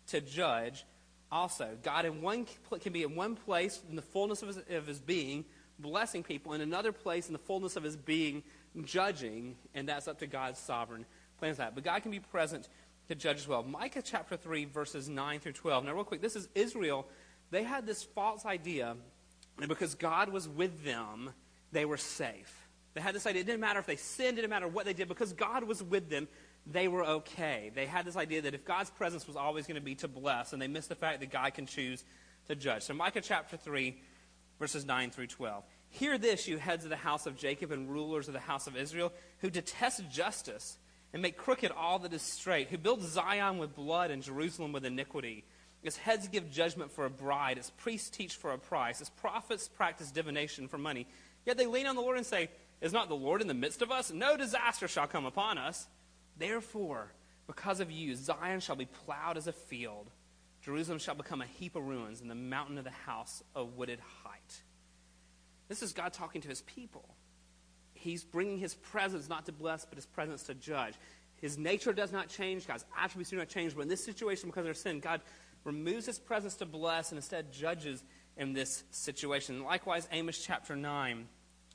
to 0.08 0.20
judge 0.20 0.84
also. 1.30 1.78
God 1.84 2.04
in 2.04 2.20
one 2.20 2.46
can 2.80 2.92
be 2.92 3.04
in 3.04 3.14
one 3.14 3.36
place 3.36 3.80
in 3.88 3.94
the 3.94 4.02
fullness 4.02 4.42
of 4.42 4.48
his, 4.48 4.56
of 4.56 4.88
his 4.88 4.98
being 4.98 5.44
blessing 5.78 6.22
people, 6.22 6.52
in 6.52 6.60
another 6.60 6.92
place 6.92 7.26
in 7.26 7.32
the 7.32 7.38
fullness 7.38 7.76
of 7.76 7.82
his 7.82 7.96
being, 7.96 8.42
judging, 8.84 9.56
and 9.74 9.88
that's 9.88 10.08
up 10.08 10.18
to 10.20 10.26
God's 10.26 10.58
sovereign 10.58 11.06
plans 11.38 11.58
that. 11.58 11.74
But 11.74 11.84
God 11.84 12.02
can 12.02 12.10
be 12.10 12.20
present 12.20 12.68
to 13.08 13.14
judge 13.14 13.38
as 13.38 13.48
well. 13.48 13.62
Micah 13.62 14.02
chapter 14.02 14.36
3, 14.36 14.64
verses 14.66 15.08
9 15.08 15.40
through 15.40 15.52
12. 15.52 15.84
Now, 15.84 15.94
real 15.94 16.04
quick, 16.04 16.20
this 16.20 16.36
is 16.36 16.48
Israel. 16.54 17.06
They 17.50 17.62
had 17.62 17.86
this 17.86 18.02
false 18.02 18.44
idea 18.44 18.96
that 19.58 19.68
because 19.68 19.94
God 19.94 20.28
was 20.30 20.48
with 20.48 20.84
them, 20.84 21.30
they 21.72 21.84
were 21.84 21.96
safe. 21.96 22.66
They 22.94 23.00
had 23.00 23.14
this 23.14 23.26
idea. 23.26 23.42
It 23.42 23.46
didn't 23.46 23.60
matter 23.60 23.78
if 23.78 23.86
they 23.86 23.96
sinned, 23.96 24.38
it 24.38 24.42
didn't 24.42 24.50
matter 24.50 24.68
what 24.68 24.86
they 24.86 24.94
did. 24.94 25.08
Because 25.08 25.32
God 25.32 25.64
was 25.64 25.82
with 25.82 26.08
them, 26.08 26.28
they 26.66 26.88
were 26.88 27.04
okay. 27.04 27.70
They 27.74 27.86
had 27.86 28.04
this 28.04 28.16
idea 28.16 28.42
that 28.42 28.54
if 28.54 28.64
God's 28.64 28.90
presence 28.90 29.26
was 29.26 29.36
always 29.36 29.66
going 29.66 29.76
to 29.76 29.84
be 29.84 29.94
to 29.96 30.08
bless, 30.08 30.52
and 30.52 30.60
they 30.60 30.66
missed 30.66 30.88
the 30.88 30.94
fact 30.94 31.20
that 31.20 31.30
God 31.30 31.54
can 31.54 31.66
choose 31.66 32.04
to 32.48 32.56
judge. 32.56 32.82
So, 32.82 32.94
Micah 32.94 33.20
chapter 33.20 33.56
3, 33.56 33.96
verses 34.58 34.84
9 34.84 35.10
through 35.10 35.28
12. 35.28 35.64
Hear 35.90 36.18
this, 36.18 36.48
you 36.48 36.58
heads 36.58 36.84
of 36.84 36.90
the 36.90 36.96
house 36.96 37.26
of 37.26 37.36
Jacob 37.36 37.72
and 37.72 37.90
rulers 37.90 38.28
of 38.28 38.34
the 38.34 38.40
house 38.40 38.66
of 38.66 38.76
Israel, 38.76 39.12
who 39.38 39.50
detest 39.50 40.08
justice 40.10 40.78
and 41.12 41.22
make 41.22 41.36
crooked 41.36 41.70
all 41.70 41.98
that 42.00 42.12
is 42.12 42.22
straight, 42.22 42.68
who 42.68 42.78
build 42.78 43.02
Zion 43.02 43.58
with 43.58 43.74
blood 43.74 44.10
and 44.10 44.22
Jerusalem 44.22 44.72
with 44.72 44.84
iniquity. 44.84 45.44
Its 45.82 45.96
heads 45.96 46.28
give 46.28 46.50
judgment 46.50 46.90
for 46.90 47.04
a 47.04 47.10
bride, 47.10 47.58
its 47.58 47.70
priests 47.70 48.10
teach 48.10 48.36
for 48.36 48.52
a 48.52 48.58
price, 48.58 49.00
its 49.00 49.10
prophets 49.10 49.68
practice 49.68 50.10
divination 50.10 50.68
for 50.68 50.78
money. 50.78 51.06
Yet 51.44 51.56
they 51.56 51.66
lean 51.66 51.86
on 51.86 51.94
the 51.94 52.02
Lord 52.02 52.16
and 52.16 52.26
say, 52.26 52.50
Is 52.80 52.92
not 52.92 53.08
the 53.08 53.14
Lord 53.14 53.40
in 53.40 53.46
the 53.46 53.54
midst 53.54 53.82
of 53.82 53.90
us? 53.90 54.12
No 54.12 54.36
disaster 54.36 54.88
shall 54.88 55.06
come 55.06 55.24
upon 55.24 55.58
us. 55.58 55.86
Therefore, 56.36 57.12
because 57.46 57.80
of 57.80 57.90
you, 57.90 58.16
Zion 58.16 58.60
shall 58.60 58.76
be 58.76 58.86
plowed 58.86 59.36
as 59.36 59.46
a 59.46 59.52
field. 59.52 60.10
Jerusalem 60.66 60.98
shall 60.98 61.14
become 61.14 61.40
a 61.40 61.46
heap 61.46 61.76
of 61.76 61.87
ruins, 61.87 62.20
and 62.20 62.29
the 62.29 62.35
mountain 62.35 62.76
of 62.76 62.83
the 62.83 62.90
house 62.90 63.40
a 63.55 63.64
wooded 63.64 64.00
height. 64.24 64.62
This 65.68 65.81
is 65.81 65.92
God 65.92 66.12
talking 66.12 66.40
to 66.40 66.48
his 66.48 66.62
people. 66.62 67.09
He's 67.94 68.24
bringing 68.24 68.59
his 68.59 68.74
presence 68.74 69.29
not 69.29 69.46
to 69.46 69.52
bless, 69.52 69.85
but 69.85 69.94
his 69.94 70.07
presence 70.07 70.42
to 70.44 70.55
judge. 70.55 70.94
His 71.37 71.57
nature 71.57 71.92
does 71.92 72.11
not 72.11 72.29
change. 72.29 72.66
God's 72.66 72.85
attributes 73.00 73.31
do 73.31 73.37
not 73.37 73.48
change. 73.48 73.76
But 73.76 73.83
in 73.83 73.88
this 73.88 74.05
situation, 74.05 74.48
because 74.48 74.62
of 74.62 74.64
their 74.64 74.74
sin, 74.74 74.98
God 74.98 75.20
removes 75.62 76.05
his 76.05 76.18
presence 76.18 76.57
to 76.57 76.66
bless 76.66 77.12
and 77.12 77.18
instead 77.18 77.52
judges 77.52 78.02
in 78.37 78.52
this 78.52 78.83
situation. 78.90 79.62
Likewise, 79.62 80.09
Amos 80.11 80.44
chapter 80.44 80.74
9, 80.74 81.29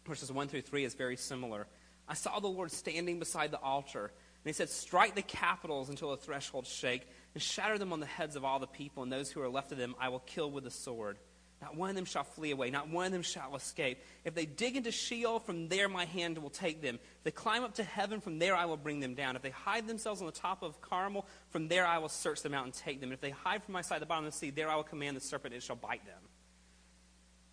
verses 0.06 0.34
1 0.34 0.49
through 0.49 0.63
3 0.63 0.84
is 0.84 0.95
very 0.95 1.15
similar. 1.15 1.65
I 2.10 2.13
saw 2.13 2.41
the 2.41 2.47
Lord 2.47 2.73
standing 2.73 3.19
beside 3.19 3.51
the 3.51 3.60
altar, 3.62 4.04
and 4.04 4.49
he 4.49 4.51
said, 4.51 4.69
Strike 4.69 5.15
the 5.15 5.21
capitals 5.21 5.88
until 5.88 6.12
the 6.12 6.17
thresholds 6.17 6.69
shake, 6.69 7.08
and 7.33 7.41
shatter 7.41 7.77
them 7.77 7.93
on 7.93 7.99
the 7.99 8.05
heads 8.05 8.35
of 8.35 8.43
all 8.43 8.59
the 8.59 8.67
people, 8.67 9.03
and 9.03 9.11
those 9.11 9.31
who 9.31 9.41
are 9.41 9.49
left 9.49 9.71
of 9.71 9.77
them 9.77 9.95
I 9.99 10.09
will 10.09 10.19
kill 10.19 10.51
with 10.51 10.63
the 10.63 10.71
sword. 10.71 11.17
Not 11.61 11.75
one 11.75 11.91
of 11.91 11.95
them 11.95 12.05
shall 12.05 12.23
flee 12.23 12.49
away, 12.49 12.71
not 12.71 12.89
one 12.89 13.05
of 13.05 13.11
them 13.11 13.21
shall 13.21 13.55
escape. 13.55 13.99
If 14.25 14.33
they 14.33 14.45
dig 14.47 14.75
into 14.75 14.91
Sheol, 14.91 15.39
from 15.39 15.69
there 15.69 15.87
my 15.87 16.05
hand 16.05 16.39
will 16.39 16.49
take 16.49 16.81
them. 16.81 16.95
If 16.95 17.23
they 17.23 17.31
climb 17.31 17.63
up 17.63 17.75
to 17.75 17.83
heaven, 17.83 18.19
from 18.19 18.39
there 18.39 18.55
I 18.55 18.65
will 18.65 18.77
bring 18.77 18.99
them 18.99 19.13
down. 19.13 19.35
If 19.35 19.43
they 19.43 19.51
hide 19.51 19.87
themselves 19.87 20.21
on 20.21 20.25
the 20.25 20.33
top 20.33 20.63
of 20.63 20.81
Carmel, 20.81 21.27
from 21.51 21.67
there 21.67 21.85
I 21.85 21.99
will 21.99 22.09
search 22.09 22.41
them 22.41 22.55
out 22.55 22.65
and 22.65 22.73
take 22.73 22.99
them. 22.99 23.11
If 23.11 23.21
they 23.21 23.29
hide 23.29 23.63
from 23.63 23.73
my 23.73 23.81
sight 23.81 23.97
at 23.97 23.99
the 23.99 24.07
bottom 24.07 24.25
of 24.25 24.31
the 24.31 24.37
sea, 24.37 24.49
there 24.49 24.69
I 24.69 24.75
will 24.75 24.83
command 24.83 25.15
the 25.15 25.21
serpent, 25.21 25.53
and 25.53 25.61
it 25.61 25.65
shall 25.65 25.75
bite 25.75 26.03
them. 26.03 26.21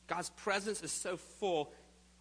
God's 0.06 0.30
presence 0.30 0.82
is 0.82 0.90
so 0.90 1.18
full, 1.18 1.70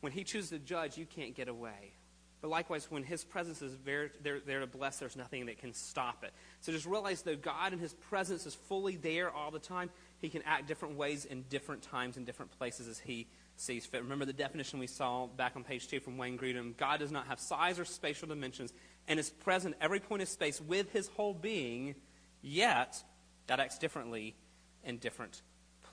when 0.01 0.11
he 0.11 0.25
chooses 0.25 0.49
to 0.49 0.59
judge, 0.59 0.97
you 0.97 1.05
can't 1.05 1.35
get 1.35 1.47
away. 1.47 1.93
But 2.41 2.49
likewise, 2.49 2.85
when 2.91 3.03
his 3.03 3.23
presence 3.23 3.61
is 3.61 3.75
there, 3.83 4.11
there, 4.21 4.39
there 4.39 4.59
to 4.59 4.67
bless, 4.67 4.99
there's 4.99 5.15
nothing 5.15 5.47
that 5.47 5.57
can 5.57 5.73
stop 5.73 6.23
it. 6.23 6.31
So 6.61 6.71
just 6.71 6.85
realize 6.85 7.23
though 7.23 7.35
God 7.35 7.73
and 7.73 7.81
his 7.81 7.93
presence 7.93 8.45
is 8.45 8.53
fully 8.53 8.95
there 8.95 9.31
all 9.31 9.49
the 9.49 9.59
time. 9.59 9.89
He 10.19 10.29
can 10.29 10.43
act 10.43 10.67
different 10.67 10.97
ways 10.97 11.25
in 11.25 11.43
different 11.49 11.81
times 11.81 12.15
in 12.15 12.25
different 12.25 12.51
places 12.57 12.87
as 12.87 12.99
he 12.99 13.27
sees 13.55 13.87
fit. 13.87 14.03
Remember 14.03 14.25
the 14.25 14.33
definition 14.33 14.77
we 14.77 14.87
saw 14.87 15.25
back 15.25 15.55
on 15.55 15.63
page 15.63 15.87
two 15.87 15.99
from 15.99 16.17
Wayne 16.17 16.37
Grudem. 16.37 16.77
God 16.77 16.99
does 16.99 17.11
not 17.11 17.27
have 17.27 17.39
size 17.39 17.79
or 17.79 17.85
spatial 17.85 18.27
dimensions 18.27 18.71
and 19.07 19.19
is 19.19 19.31
present 19.31 19.75
every 19.81 19.99
point 19.99 20.21
of 20.21 20.27
space 20.27 20.61
with 20.61 20.91
his 20.91 21.07
whole 21.07 21.33
being, 21.33 21.95
yet 22.43 23.01
God 23.47 23.59
acts 23.59 23.79
differently 23.79 24.35
in 24.83 24.97
different 24.97 25.41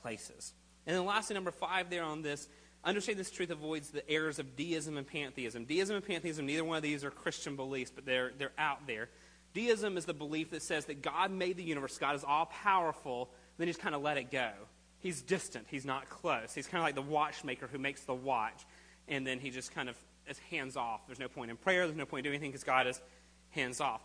places. 0.03 0.53
And 0.87 0.95
then 0.95 1.07
lastly, 1.07 1.35
number 1.35 1.51
five 1.51 1.89
there 1.89 2.03
on 2.03 2.21
this, 2.21 2.49
understand 2.85 3.19
this 3.19 3.31
truth 3.31 3.51
avoids 3.51 3.91
the 3.91 4.09
errors 4.11 4.39
of 4.39 4.57
deism 4.57 4.97
and 4.97 5.07
pantheism. 5.07 5.65
Deism 5.65 5.97
and 5.97 6.07
pantheism, 6.07 6.47
neither 6.47 6.65
one 6.65 6.77
of 6.77 6.83
these 6.83 7.05
are 7.05 7.11
Christian 7.11 7.57
beliefs, 7.57 7.91
but 7.95 8.05
they're, 8.05 8.33
they're 8.39 8.53
out 8.59 8.87
there. 8.87 9.09
Deism 9.55 9.97
is 9.97 10.05
the 10.05 10.15
belief 10.15 10.51
that 10.51 10.63
says 10.63 10.87
that 10.87 11.01
God 11.01 11.31
made 11.31 11.57
the 11.57 11.63
universe, 11.63 11.97
God 11.99 12.17
is 12.17 12.25
all 12.25 12.47
powerful, 12.47 13.31
then 13.57 13.67
he 13.67 13.73
just 13.73 13.81
kind 13.81 13.95
of 13.95 14.03
let 14.03 14.17
it 14.17 14.31
go. 14.31 14.51
he's 14.99 15.23
distant, 15.23 15.67
he's 15.71 15.85
not 15.85 16.09
close. 16.09 16.55
He's 16.55 16.67
kind 16.67 16.81
of 16.81 16.85
like 16.85 16.95
the 16.95 17.03
watchmaker 17.03 17.69
who 17.71 17.79
makes 17.79 18.03
the 18.03 18.15
watch, 18.15 18.65
and 19.07 19.27
then 19.27 19.39
he 19.39 19.51
just 19.51 19.73
kind 19.75 19.89
of 19.89 19.97
is 20.27 20.39
hands 20.51 20.77
off. 20.77 21.07
There's 21.07 21.21
no 21.21 21.29
point 21.29 21.51
in 21.51 21.57
prayer, 21.57 21.87
there's 21.87 21.97
no 21.97 22.07
point 22.07 22.27
in 22.27 22.31
doing 22.31 22.37
anything 22.37 22.51
because 22.51 22.65
God 22.65 22.87
is 22.87 23.01
hands 23.51 23.81
off. 23.81 24.01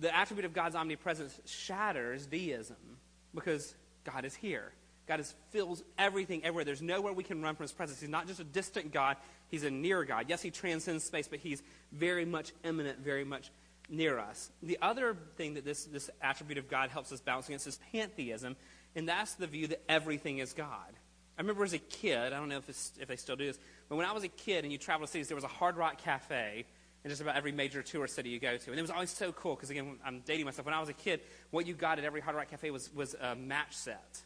The 0.00 0.14
attribute 0.14 0.46
of 0.46 0.54
God's 0.54 0.74
omnipresence 0.74 1.38
shatters 1.44 2.26
deism 2.26 2.98
because 3.34 3.74
God 4.04 4.24
is 4.24 4.34
here. 4.34 4.72
God 5.06 5.20
is, 5.20 5.34
fills 5.50 5.82
everything 5.98 6.44
everywhere. 6.44 6.64
There's 6.64 6.82
nowhere 6.82 7.12
we 7.12 7.24
can 7.24 7.42
run 7.42 7.54
from 7.54 7.64
his 7.64 7.72
presence. 7.72 8.00
He's 8.00 8.08
not 8.08 8.26
just 8.26 8.40
a 8.40 8.44
distant 8.44 8.92
God, 8.92 9.16
he's 9.48 9.64
a 9.64 9.70
near 9.70 10.04
God. 10.04 10.26
Yes, 10.28 10.42
he 10.42 10.50
transcends 10.50 11.04
space, 11.04 11.28
but 11.28 11.40
he's 11.40 11.62
very 11.92 12.24
much 12.24 12.52
immanent, 12.64 13.00
very 13.00 13.24
much 13.24 13.50
near 13.88 14.18
us. 14.18 14.50
The 14.62 14.78
other 14.80 15.16
thing 15.36 15.54
that 15.54 15.64
this, 15.64 15.84
this 15.84 16.08
attribute 16.20 16.58
of 16.58 16.68
God 16.68 16.90
helps 16.90 17.12
us 17.12 17.20
balance 17.20 17.48
against 17.48 17.66
is 17.66 17.78
pantheism, 17.92 18.56
and 18.94 19.08
that's 19.08 19.34
the 19.34 19.46
view 19.46 19.66
that 19.68 19.82
everything 19.88 20.38
is 20.38 20.52
God. 20.52 20.92
I 21.36 21.40
remember 21.40 21.64
as 21.64 21.72
a 21.72 21.78
kid, 21.78 22.32
I 22.32 22.36
don't 22.38 22.48
know 22.48 22.58
if, 22.58 22.68
if 22.68 23.08
they 23.08 23.16
still 23.16 23.36
do 23.36 23.46
this, 23.46 23.58
but 23.88 23.96
when 23.96 24.06
I 24.06 24.12
was 24.12 24.22
a 24.22 24.28
kid 24.28 24.64
and 24.64 24.72
you 24.72 24.78
traveled 24.78 25.08
to 25.08 25.12
cities, 25.12 25.28
there 25.28 25.34
was 25.34 25.44
a 25.44 25.48
Hard 25.48 25.76
Rock 25.76 25.98
Cafe 25.98 26.64
in 27.04 27.10
just 27.10 27.20
about 27.20 27.36
every 27.36 27.52
major 27.52 27.82
tourist 27.82 28.14
city 28.14 28.28
you 28.28 28.38
go 28.38 28.56
to. 28.56 28.70
And 28.70 28.78
it 28.78 28.82
was 28.82 28.90
always 28.90 29.10
so 29.10 29.32
cool 29.32 29.54
because, 29.54 29.70
again, 29.70 29.98
I'm 30.04 30.20
dating 30.20 30.44
myself. 30.44 30.66
When 30.66 30.74
I 30.74 30.80
was 30.80 30.88
a 30.88 30.94
kid, 30.94 31.20
what 31.50 31.66
you 31.66 31.74
got 31.74 31.98
at 31.98 32.04
every 32.04 32.20
Hard 32.20 32.36
Rock 32.36 32.48
Cafe 32.50 32.70
was, 32.70 32.94
was 32.94 33.14
a 33.14 33.34
match 33.34 33.74
set. 33.74 34.22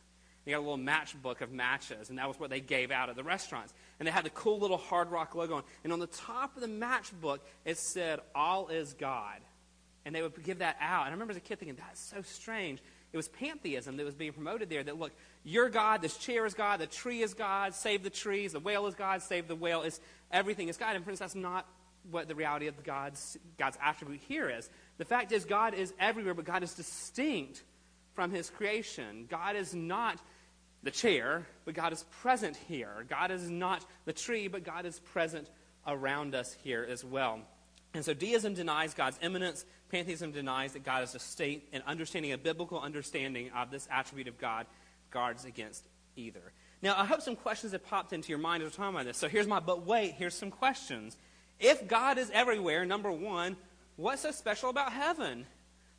You 0.47 0.53
got 0.53 0.59
a 0.59 0.61
little 0.61 0.79
matchbook 0.79 1.41
of 1.41 1.51
matches, 1.51 2.09
and 2.09 2.19
that 2.19 2.29
was 2.29 2.39
what 2.39 2.51
they 2.51 2.61
gave 2.61 2.93
out 2.93 3.11
at 3.11 3.17
the 3.17 3.25
restaurants. 3.25 3.75
And 3.99 4.07
they 4.07 4.13
had 4.13 4.25
the 4.25 4.31
cool 4.31 4.61
little 4.61 4.77
Hard 4.77 5.11
Rock 5.11 5.35
logo 5.35 5.57
on. 5.57 5.63
And 5.83 5.93
on 5.93 5.99
the 5.99 6.07
top 6.07 6.55
of 6.55 6.63
the 6.63 6.69
matchbook, 6.69 7.41
it 7.65 7.79
said, 7.79 8.21
All 8.33 8.69
is 8.69 8.93
God. 8.93 9.41
And 10.05 10.15
they 10.15 10.23
would 10.23 10.41
give 10.45 10.61
that 10.61 10.77
out. 10.81 11.07
And 11.07 11.09
I 11.09 11.13
remember 11.13 11.33
as 11.33 11.37
a 11.37 11.41
kid 11.41 11.59
thinking, 11.59 11.77
That's 11.77 12.01
so 12.01 12.23
strange. 12.23 12.81
It 13.13 13.17
was 13.17 13.29
pantheism 13.29 13.97
that 13.97 14.05
was 14.05 14.15
being 14.15 14.33
promoted 14.33 14.71
there. 14.71 14.85
That, 14.85 14.99
look, 14.99 15.13
you're 15.43 15.69
God, 15.69 16.01
this 16.01 16.17
chair 16.17 16.47
is 16.47 16.55
God, 16.55 16.81
the 16.81 16.87
tree 16.87 17.23
is 17.23 17.35
God, 17.35 17.75
save 17.75 18.05
the 18.05 18.11
trees, 18.11 18.53
the 18.53 18.61
whale 18.61 18.87
is 18.87 18.95
God, 18.95 19.23
save 19.23 19.49
the 19.49 19.57
whale. 19.57 19.83
Is 19.83 20.01
everything 20.31 20.69
is 20.69 20.77
God. 20.77 20.95
And 20.95 21.05
friends, 21.05 21.19
that's 21.19 21.35
not 21.35 21.67
what 22.11 22.29
the 22.29 22.37
reality 22.37 22.69
of 22.69 22.85
God's, 22.85 23.37
God's 23.59 23.79
attribute 23.83 24.21
here 24.29 24.49
is. 24.49 24.71
The 24.99 25.05
fact 25.05 25.33
is, 25.33 25.45
God 25.45 25.75
is 25.75 25.93
everywhere, 25.99 26.35
but 26.35 26.45
God 26.45 26.63
is 26.63 26.73
distinct 26.75 27.65
from 28.15 28.31
his 28.31 28.49
creation. 28.49 29.27
God 29.29 29.57
is 29.57 29.75
not 29.75 30.21
the 30.87 30.91
chair, 30.91 31.47
but 31.65 31.75
God 31.75 31.93
is 31.93 32.05
present 32.23 32.57
here. 32.69 33.05
God 33.09 33.31
is 33.31 33.51
not 33.51 33.85
the 34.07 34.13
tree, 34.13 34.49
but 34.49 34.65
God 34.65 34.87
is 34.87 34.99
present 34.99 35.51
around 35.87 36.35
us 36.35 36.57
here 36.63 36.87
as 36.89 37.05
well. 37.05 37.41
And 37.93 38.05
so 38.05 38.15
deism 38.15 38.55
denies 38.55 38.95
God's 38.95 39.19
immanence. 39.21 39.65
Pantheism 39.91 40.33
denies 40.33 40.73
that 40.73 40.85
God 40.85 41.03
is 41.03 41.15
a 41.15 41.19
state, 41.19 41.69
and 41.73 41.83
understanding 41.87 42.33
a 42.33 42.39
biblical 42.39 42.81
understanding 42.81 43.51
of 43.51 43.71
this 43.71 43.89
attribute 43.91 44.29
of 44.29 44.39
God 44.39 44.67
guards 45.11 45.45
against 45.45 45.85
either. 46.17 46.53
Now, 46.83 46.95
I 46.97 47.05
hope 47.05 47.21
some 47.21 47.37
questions 47.37 47.73
have 47.73 47.85
popped 47.85 48.13
into 48.13 48.29
your 48.29 48.39
mind 48.39 48.63
as 48.63 48.71
we're 48.71 48.77
talking 48.77 48.95
about 48.95 49.07
this. 49.07 49.17
So 49.17 49.29
here's 49.29 49.47
my, 49.47 49.61
but 49.61 49.87
wait, 49.87 50.15
here's 50.19 50.35
some 50.35 50.51
questions. 50.51 51.17
If 51.59 51.89
God 51.89 52.19
is 52.19 52.31
everywhere, 52.31 52.85
number 52.85 53.11
one, 53.11 53.57
what's 53.97 54.23
so 54.23 54.31
special 54.31 54.71
about 54.71 54.93
heaven? 54.93 55.47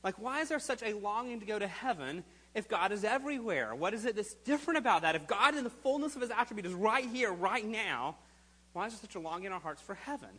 Like, 0.03 0.19
why 0.19 0.41
is 0.41 0.49
there 0.49 0.59
such 0.59 0.83
a 0.83 0.93
longing 0.93 1.39
to 1.39 1.45
go 1.45 1.59
to 1.59 1.67
heaven 1.67 2.23
if 2.57 2.67
God 2.67 2.91
is 2.91 3.03
everywhere? 3.03 3.75
What 3.75 3.93
is 3.93 4.03
it 4.03 4.15
that's 4.15 4.33
different 4.33 4.79
about 4.79 5.03
that? 5.03 5.15
If 5.15 5.27
God 5.27 5.55
in 5.55 5.63
the 5.63 5.69
fullness 5.69 6.15
of 6.15 6.21
his 6.21 6.31
attribute 6.31 6.65
is 6.65 6.73
right 6.73 7.05
here, 7.05 7.31
right 7.31 7.63
now, 7.63 8.15
why 8.73 8.87
is 8.87 8.93
there 8.93 9.01
such 9.01 9.13
a 9.13 9.19
longing 9.19 9.45
in 9.45 9.51
our 9.51 9.59
hearts 9.59 9.79
for 9.79 9.93
heaven? 9.93 10.29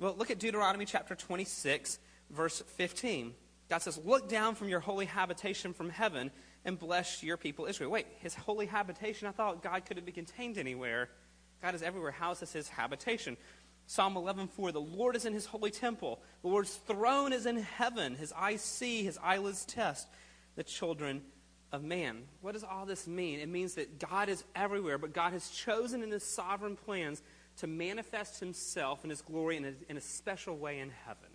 Well, 0.00 0.16
look 0.18 0.32
at 0.32 0.40
Deuteronomy 0.40 0.84
chapter 0.84 1.14
26, 1.14 2.00
verse 2.30 2.60
15. 2.76 3.34
God 3.70 3.78
says, 3.78 4.00
Look 4.04 4.28
down 4.28 4.56
from 4.56 4.68
your 4.68 4.80
holy 4.80 5.06
habitation 5.06 5.72
from 5.74 5.90
heaven 5.90 6.32
and 6.64 6.76
bless 6.76 7.22
your 7.22 7.36
people 7.36 7.66
Israel. 7.66 7.92
Wait, 7.92 8.06
his 8.18 8.34
holy 8.34 8.66
habitation? 8.66 9.28
I 9.28 9.30
thought 9.30 9.62
God 9.62 9.84
couldn't 9.86 10.06
be 10.06 10.12
contained 10.12 10.58
anywhere. 10.58 11.08
God 11.62 11.76
is 11.76 11.82
everywhere. 11.82 12.10
How 12.10 12.32
is 12.32 12.40
this 12.40 12.52
his 12.52 12.68
habitation? 12.68 13.36
Psalm 13.86 14.16
11:4 14.16 14.72
The 14.72 14.80
Lord 14.80 15.14
is 15.14 15.24
in 15.24 15.32
his 15.32 15.46
holy 15.46 15.70
temple. 15.70 16.20
The 16.42 16.48
Lord's 16.48 16.74
throne 16.74 17.32
is 17.32 17.46
in 17.46 17.58
heaven. 17.58 18.16
His 18.16 18.32
eyes 18.32 18.60
see, 18.60 19.04
his 19.04 19.18
eyelids 19.22 19.64
test 19.64 20.08
the 20.56 20.64
children 20.64 21.22
of 21.74 21.82
man. 21.82 22.22
What 22.40 22.52
does 22.52 22.64
all 22.64 22.86
this 22.86 23.06
mean? 23.06 23.40
It 23.40 23.48
means 23.48 23.74
that 23.74 23.98
God 23.98 24.28
is 24.28 24.44
everywhere, 24.54 24.96
but 24.96 25.12
God 25.12 25.32
has 25.32 25.50
chosen 25.50 26.02
in 26.02 26.10
his 26.10 26.22
sovereign 26.22 26.76
plans 26.76 27.20
to 27.58 27.66
manifest 27.66 28.40
himself 28.40 29.02
and 29.02 29.10
his 29.10 29.22
glory 29.22 29.56
in 29.56 29.64
a, 29.64 29.72
in 29.88 29.96
a 29.96 30.00
special 30.00 30.56
way 30.56 30.78
in 30.78 30.90
heaven. 31.04 31.30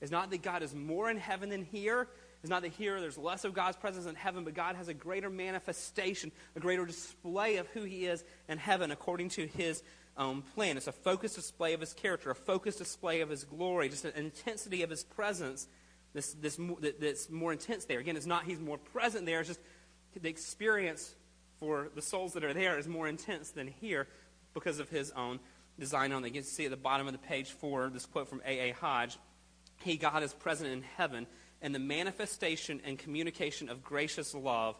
It's 0.00 0.10
not 0.10 0.30
that 0.30 0.42
God 0.42 0.62
is 0.62 0.74
more 0.74 1.10
in 1.10 1.16
heaven 1.16 1.48
than 1.48 1.64
here. 1.64 2.08
It's 2.42 2.50
not 2.50 2.62
that 2.62 2.72
here 2.72 3.00
there's 3.00 3.18
less 3.18 3.44
of 3.44 3.54
God's 3.54 3.76
presence 3.76 4.06
in 4.06 4.14
heaven, 4.14 4.44
but 4.44 4.54
God 4.54 4.76
has 4.76 4.88
a 4.88 4.94
greater 4.94 5.30
manifestation, 5.30 6.32
a 6.56 6.60
greater 6.60 6.86
display 6.86 7.56
of 7.56 7.68
who 7.68 7.82
he 7.82 8.06
is 8.06 8.24
in 8.48 8.58
heaven 8.58 8.90
according 8.90 9.30
to 9.30 9.46
his 9.46 9.82
own 10.16 10.42
plan. 10.54 10.76
It's 10.76 10.88
a 10.88 10.92
focused 10.92 11.36
display 11.36 11.72
of 11.72 11.80
his 11.80 11.94
character, 11.94 12.30
a 12.30 12.34
focused 12.34 12.78
display 12.78 13.20
of 13.20 13.30
his 13.30 13.44
glory, 13.44 13.88
just 13.88 14.04
an 14.04 14.12
intensity 14.16 14.82
of 14.82 14.90
his 14.90 15.04
presence 15.04 15.68
this, 16.14 16.34
this, 16.34 16.58
that's 16.98 17.30
more 17.30 17.52
intense 17.52 17.84
there. 17.84 17.98
Again, 17.98 18.16
it's 18.16 18.26
not 18.26 18.44
he's 18.44 18.60
more 18.60 18.78
present 18.78 19.26
there, 19.26 19.40
it's 19.40 19.48
just 19.48 19.60
the 20.20 20.28
experience 20.28 21.14
for 21.58 21.88
the 21.94 22.02
souls 22.02 22.34
that 22.34 22.44
are 22.44 22.52
there 22.52 22.78
is 22.78 22.88
more 22.88 23.08
intense 23.08 23.50
than 23.50 23.66
here 23.66 24.08
because 24.52 24.78
of 24.78 24.88
his 24.88 25.10
own 25.12 25.38
design 25.78 26.12
on 26.12 26.24
it. 26.24 26.28
You 26.28 26.34
can 26.34 26.42
see 26.42 26.64
at 26.64 26.70
the 26.70 26.76
bottom 26.76 27.06
of 27.06 27.12
the 27.12 27.18
page 27.18 27.50
for 27.50 27.88
this 27.88 28.04
quote 28.04 28.28
from 28.28 28.42
A.A. 28.44 28.72
Hodge 28.72 29.16
He, 29.84 29.96
God, 29.96 30.22
is 30.22 30.32
present 30.34 30.70
in 30.70 30.82
heaven 30.82 31.26
and 31.62 31.74
the 31.74 31.78
manifestation 31.78 32.80
and 32.84 32.98
communication 32.98 33.68
of 33.68 33.82
gracious 33.82 34.34
love 34.34 34.76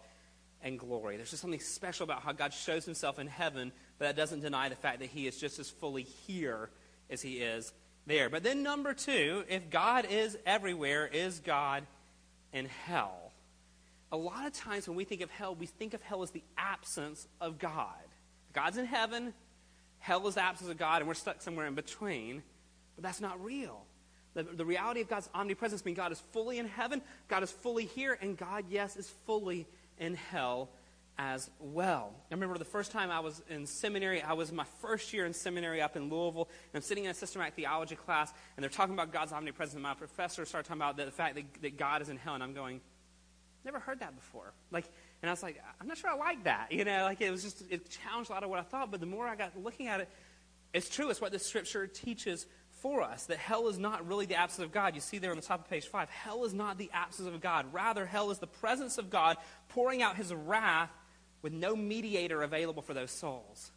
and 0.62 0.78
glory. 0.78 1.16
There's 1.16 1.30
just 1.30 1.42
something 1.42 1.60
special 1.60 2.04
about 2.04 2.22
how 2.22 2.32
God 2.32 2.52
shows 2.52 2.84
himself 2.84 3.18
in 3.18 3.26
heaven, 3.26 3.72
but 3.98 4.06
that 4.06 4.16
doesn't 4.16 4.40
deny 4.40 4.68
the 4.68 4.74
fact 4.74 5.00
that 5.00 5.08
he 5.08 5.26
is 5.26 5.38
just 5.38 5.58
as 5.58 5.70
fully 5.70 6.02
here 6.02 6.70
as 7.08 7.22
he 7.22 7.38
is 7.38 7.72
there. 8.06 8.28
But 8.28 8.42
then, 8.42 8.62
number 8.62 8.94
two, 8.94 9.44
if 9.48 9.70
God 9.70 10.06
is 10.10 10.36
everywhere, 10.46 11.06
is 11.06 11.40
God 11.40 11.84
in 12.52 12.66
hell? 12.66 13.32
A 14.10 14.16
lot 14.16 14.46
of 14.46 14.52
times 14.52 14.86
when 14.86 14.96
we 14.96 15.04
think 15.04 15.22
of 15.22 15.30
hell, 15.30 15.54
we 15.54 15.66
think 15.66 15.94
of 15.94 16.02
hell 16.02 16.22
as 16.22 16.30
the 16.30 16.42
absence 16.58 17.26
of 17.40 17.58
God. 17.58 17.86
God's 18.52 18.76
in 18.76 18.84
heaven, 18.84 19.32
hell 19.98 20.26
is 20.28 20.34
the 20.34 20.42
absence 20.42 20.70
of 20.70 20.76
God, 20.76 21.00
and 21.00 21.08
we're 21.08 21.14
stuck 21.14 21.40
somewhere 21.40 21.66
in 21.66 21.74
between. 21.74 22.42
But 22.96 23.04
that's 23.04 23.20
not 23.20 23.42
real. 23.42 23.84
The, 24.34 24.42
the 24.42 24.64
reality 24.64 25.00
of 25.00 25.08
God's 25.08 25.28
omnipresence 25.34 25.84
means 25.84 25.96
God 25.96 26.12
is 26.12 26.20
fully 26.32 26.58
in 26.58 26.66
heaven, 26.66 27.02
God 27.28 27.42
is 27.42 27.50
fully 27.50 27.86
here, 27.86 28.18
and 28.20 28.36
God, 28.36 28.64
yes, 28.68 28.96
is 28.96 29.10
fully 29.26 29.66
in 29.98 30.14
hell 30.14 30.68
as 31.30 31.48
well. 31.60 32.12
I 32.30 32.34
remember 32.34 32.58
the 32.58 32.64
first 32.64 32.90
time 32.90 33.12
I 33.12 33.20
was 33.20 33.40
in 33.48 33.64
seminary, 33.64 34.22
I 34.22 34.32
was 34.32 34.50
my 34.50 34.66
first 34.80 35.12
year 35.12 35.24
in 35.24 35.32
seminary 35.32 35.80
up 35.80 35.96
in 35.96 36.10
Louisville, 36.10 36.48
and 36.72 36.82
I'm 36.82 36.82
sitting 36.82 37.04
in 37.04 37.12
a 37.12 37.14
systematic 37.14 37.54
theology 37.54 37.94
class, 37.94 38.32
and 38.56 38.62
they're 38.62 38.70
talking 38.70 38.94
about 38.94 39.12
God's 39.12 39.32
omnipresence, 39.32 39.74
and 39.74 39.84
my 39.84 39.94
professor 39.94 40.44
started 40.44 40.66
talking 40.66 40.82
about 40.82 40.96
the, 40.96 41.04
the 41.04 41.12
fact 41.12 41.36
that, 41.36 41.44
that 41.62 41.76
God 41.78 42.02
is 42.02 42.08
in 42.08 42.16
hell, 42.16 42.34
and 42.34 42.42
I'm 42.42 42.54
going, 42.54 42.80
never 43.64 43.78
heard 43.78 44.00
that 44.00 44.16
before. 44.16 44.52
Like, 44.72 44.86
and 45.22 45.30
I 45.30 45.32
was 45.32 45.44
like, 45.44 45.62
I'm 45.80 45.86
not 45.86 45.96
sure 45.96 46.10
I 46.10 46.16
like 46.16 46.42
that. 46.44 46.72
You 46.72 46.84
know, 46.84 47.04
like 47.04 47.20
it 47.20 47.30
was 47.30 47.44
just, 47.44 47.62
it 47.70 47.88
challenged 47.88 48.28
a 48.28 48.32
lot 48.32 48.42
of 48.42 48.50
what 48.50 48.58
I 48.58 48.64
thought, 48.64 48.90
but 48.90 48.98
the 48.98 49.06
more 49.06 49.28
I 49.28 49.36
got 49.36 49.52
looking 49.56 49.86
at 49.86 50.00
it, 50.00 50.08
it's 50.72 50.88
true. 50.88 51.08
It's 51.10 51.20
what 51.20 51.30
the 51.30 51.38
scripture 51.38 51.86
teaches 51.86 52.46
for 52.80 53.02
us 53.02 53.26
that 53.26 53.38
hell 53.38 53.68
is 53.68 53.78
not 53.78 54.08
really 54.08 54.26
the 54.26 54.34
absence 54.34 54.64
of 54.64 54.72
God. 54.72 54.96
You 54.96 55.00
see 55.00 55.18
there 55.18 55.30
on 55.30 55.36
the 55.36 55.42
top 55.42 55.60
of 55.60 55.70
page 55.70 55.86
5. 55.86 56.10
Hell 56.10 56.44
is 56.44 56.52
not 56.52 56.78
the 56.78 56.90
absence 56.92 57.28
of 57.28 57.40
God. 57.40 57.72
Rather, 57.72 58.06
hell 58.06 58.32
is 58.32 58.38
the 58.38 58.48
presence 58.48 58.98
of 58.98 59.08
God 59.08 59.36
pouring 59.68 60.02
out 60.02 60.16
his 60.16 60.34
wrath 60.34 60.90
with 61.42 61.52
no 61.52 61.76
mediator 61.76 62.42
available 62.42 62.82
for 62.82 62.94
those 62.94 63.10
souls. 63.10 63.72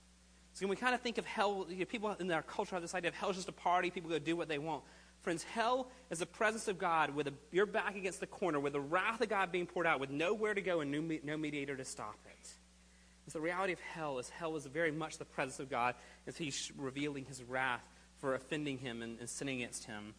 So 0.53 0.65
when 0.65 0.69
we 0.69 0.75
kind 0.77 0.95
of 0.95 1.01
think 1.01 1.17
of 1.17 1.25
hell, 1.25 1.65
you 1.67 1.79
know, 1.79 1.85
people 1.85 2.15
in 2.19 2.31
our 2.31 2.41
culture 2.41 2.75
have 2.75 2.81
this 2.81 2.95
idea 2.95 3.09
of 3.09 3.15
hell 3.15 3.29
is 3.29 3.35
just 3.35 3.49
a 3.49 3.51
party, 3.51 3.89
people 3.89 4.09
go 4.09 4.19
do 4.19 4.37
what 4.37 4.47
they 4.47 4.57
want. 4.57 4.83
Friends, 5.21 5.43
hell 5.43 5.89
is 6.11 6.19
the 6.19 6.25
presence 6.25 6.67
of 6.67 6.77
God 6.77 7.15
with 7.15 7.27
a, 7.27 7.33
your 7.51 7.65
back 7.65 7.97
against 7.97 8.19
the 8.19 8.27
corner, 8.27 8.59
with 8.59 8.73
the 8.73 8.79
wrath 8.79 9.19
of 9.21 9.27
God 9.27 9.51
being 9.51 9.65
poured 9.65 9.87
out, 9.87 9.99
with 9.99 10.11
nowhere 10.11 10.53
to 10.53 10.61
go 10.61 10.81
and 10.81 10.91
no, 11.23 11.35
mediator 11.35 11.75
to 11.75 11.83
stop 11.83 12.15
it. 12.27 12.47
So 13.27 13.39
the 13.39 13.41
reality 13.41 13.73
of 13.73 13.79
hell 13.79 14.19
is 14.19 14.29
hell 14.29 14.55
is 14.55 14.67
very 14.67 14.91
much 14.91 15.17
the 15.17 15.25
presence 15.25 15.59
of 15.59 15.69
God 15.69 15.95
as 16.27 16.37
he's 16.37 16.71
revealing 16.77 17.25
his 17.25 17.43
wrath 17.43 17.83
for 18.19 18.35
offending 18.35 18.77
him 18.77 19.01
and, 19.01 19.19
and 19.19 19.27
sinning 19.27 19.63
against 19.63 19.85
him 19.85 20.13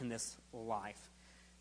in 0.00 0.08
this 0.08 0.36
life. 0.52 1.10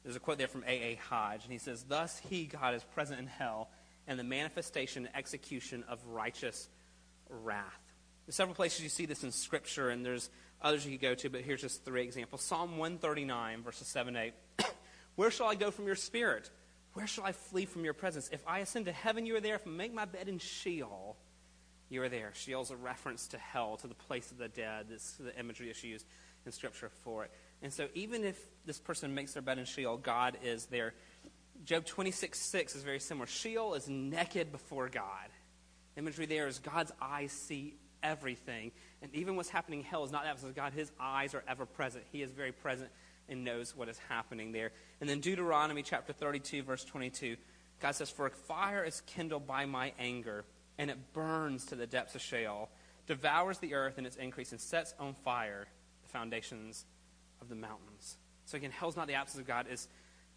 There's 0.03 0.15
a 0.15 0.19
quote 0.21 0.37
there 0.37 0.47
from 0.47 0.63
A.A. 0.65 0.95
Hodge, 1.09 1.43
and 1.43 1.51
he 1.51 1.59
says, 1.59 1.83
Thus 1.83 2.19
he, 2.29 2.45
God, 2.45 2.73
is 2.73 2.83
present 2.83 3.19
in 3.19 3.27
hell 3.27 3.69
and 4.08 4.17
the 4.17 4.24
manifestation 4.24 5.06
and 5.06 5.15
execution 5.15 5.84
of 5.89 6.00
righteous 6.08 6.70
wrath. 7.30 7.93
There's 8.26 8.36
several 8.36 8.56
places 8.56 8.82
you 8.82 8.89
see 8.89 9.06
this 9.06 9.24
in 9.24 9.32
Scripture, 9.32 9.89
and 9.89 10.06
there's 10.06 10.30
others 10.62 10.86
you 10.86 10.91
could 10.91 11.02
go 11.02 11.15
to, 11.15 11.30
but 11.30 11.41
here's 11.41 11.62
just 11.62 11.86
three 11.86 12.04
examples. 12.04 12.41
Psalm 12.41 12.78
139, 12.78 13.63
verses 13.63 13.88
7 13.88 14.15
8. 14.15 14.34
Where 15.15 15.32
shall 15.32 15.48
I 15.48 15.56
go 15.56 15.72
from 15.72 15.86
your 15.86 15.96
spirit? 15.96 16.50
Where 16.93 17.08
shall 17.08 17.26
I 17.26 17.32
flee 17.32 17.65
from 17.65 17.86
your 17.86 17.93
presence? 17.93 18.30
If 18.32 18.43
I 18.48 18.60
ascend 18.60 18.86
to 18.86 18.91
heaven, 18.91 19.26
you 19.26 19.36
are 19.36 19.41
there. 19.41 19.56
If 19.56 19.67
I 19.67 19.70
make 19.70 19.93
my 19.93 20.06
bed 20.06 20.28
in 20.28 20.39
Sheol, 20.39 21.15
you 21.89 22.02
are 22.02 22.10
there. 22.10 22.32
Sheol 22.34 22.62
is 22.62 22.72
a 22.72 22.76
reference 22.76 23.28
to 23.28 23.38
hell, 23.38 23.78
to 23.78 23.88
the 23.88 23.93
place 23.93 24.32
of 24.32 24.38
the 24.38 24.48
dead. 24.48 24.88
This 24.89 25.04
is 25.04 25.17
the 25.26 25.39
imagery 25.39 25.67
that's 25.67 25.84
used 25.84 26.06
in 26.46 26.52
Scripture 26.52 26.89
for 27.04 27.24
it. 27.24 27.32
And 27.62 27.72
so, 27.72 27.88
even 27.93 28.24
if 28.24 28.39
this 28.65 28.80
person 28.80 29.13
makes 29.13 29.34
their 29.34 29.41
bed 29.41 29.58
in 29.58 29.65
Sheol, 29.65 29.98
God 29.98 30.38
is 30.43 30.65
there. 30.65 30.93
Job 31.67 31.84
26 31.84 32.39
6 32.39 32.75
is 32.75 32.84
very 32.84 32.99
similar. 32.99 33.27
Sheol 33.27 33.73
is 33.73 33.89
naked 33.89 34.53
before 34.53 34.88
God. 34.88 35.27
Imagery 35.97 36.25
there 36.25 36.47
is 36.47 36.60
God's 36.60 36.93
eyes 37.01 37.34
see 37.34 37.75
everything. 38.01 38.71
And 39.01 39.13
even 39.13 39.36
what's 39.36 39.49
happening 39.49 39.80
in 39.80 39.86
hell 39.86 40.06
is 40.06 40.12
not 40.12 40.23
that 40.23 40.38
because 40.38 40.53
God, 40.53 40.71
his 40.71 40.89
eyes 40.97 41.36
are 41.36 41.43
ever 41.45 41.65
present. 41.65 42.06
He 42.10 42.21
is 42.21 42.32
very 42.32 42.53
present 42.53 42.89
and 43.27 43.43
knows 43.43 43.75
what 43.75 43.89
is 43.89 43.99
happening 44.08 44.53
there. 44.53 44.71
And 45.01 45.10
then 45.10 45.19
Deuteronomy 45.19 45.84
chapter 45.84 46.13
32, 46.13 46.63
verse 46.63 46.86
22, 46.86 47.36
God 47.82 47.95
says, 47.95 48.10
For 48.10 48.27
a 48.27 48.32
fire 48.32 48.86
is 48.86 49.01
kindled 49.01 49.45
by 49.45 49.65
my 49.65 49.91
anger, 49.99 50.45
and 50.77 50.89
it 50.89 51.12
burns 51.12 51.65
to 51.65 51.75
the 51.75 51.86
depths 51.86 52.15
of 52.15 52.21
Sheol, 52.21 52.69
devours 53.08 53.58
the 53.58 53.73
earth 53.73 53.97
in 53.97 54.06
its 54.06 54.15
increase, 54.15 54.53
and 54.53 54.62
sets 54.62 54.93
on 54.97 55.15
fire 55.15 55.67
the 56.03 56.10
foundations 56.10 56.86
of 57.41 57.49
the 57.49 57.56
mountains. 57.56 58.15
So 58.45 58.56
again, 58.56 58.71
hell's 58.71 58.95
not 58.95 59.08
the 59.08 59.15
absence 59.15 59.41
of 59.41 59.47
God, 59.47 59.65
it's, 59.69 59.89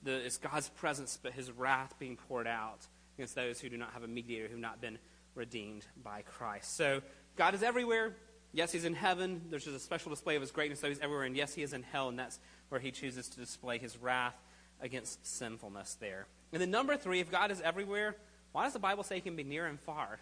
the, 0.03 0.13
it's 0.25 0.39
God's 0.39 0.69
presence, 0.69 1.19
but 1.23 1.33
his 1.33 1.51
wrath 1.51 1.95
being 1.99 2.17
poured 2.17 2.47
out 2.47 2.87
against 3.17 3.35
those 3.35 3.61
who 3.61 3.69
do 3.69 3.77
not 3.77 3.93
have 3.93 4.03
a 4.03 4.09
mediator, 4.09 4.47
who 4.47 4.55
have 4.55 4.61
not 4.61 4.81
been 4.81 4.99
redeemed 5.35 5.87
by 6.03 6.23
Christ. 6.23 6.77
So 6.77 7.03
God 7.37 7.55
is 7.55 7.63
everywhere. 7.63 8.15
Yes, 8.53 8.73
he's 8.73 8.85
in 8.85 8.95
heaven. 8.95 9.43
There's 9.51 9.65
just 9.65 9.77
a 9.77 9.81
special 9.81 10.11
display 10.11 10.37
of 10.37 10.43
his 10.43 10.51
greatness, 10.51 10.81
so 10.81 10.89
he's 10.89 10.99
everywhere. 11.01 11.25
And 11.25 11.37
yes, 11.37 11.55
he 11.55 11.63
is 11.63 11.73
in 11.73 11.83
hell, 11.83 12.09
and 12.09 12.19
that's 12.19 12.39
where 12.69 12.81
he 12.81 12.91
chooses 12.91 13.29
to 13.29 13.39
display 13.39 13.79
his 13.79 13.97
wrath 13.99 14.35
against 14.81 15.25
sinfulness 15.27 15.97
there. 16.01 16.27
And 16.53 16.61
then 16.61 16.71
number 16.71 16.97
three, 16.97 17.21
if 17.21 17.31
God 17.31 17.51
is 17.51 17.61
everywhere, 17.61 18.17
why 18.53 18.65
does 18.65 18.73
the 18.73 18.79
Bible 18.79 19.05
say 19.05 19.17
he 19.17 19.21
can 19.21 19.37
be 19.37 19.45
near 19.45 19.67
and 19.67 19.79
far? 19.79 20.19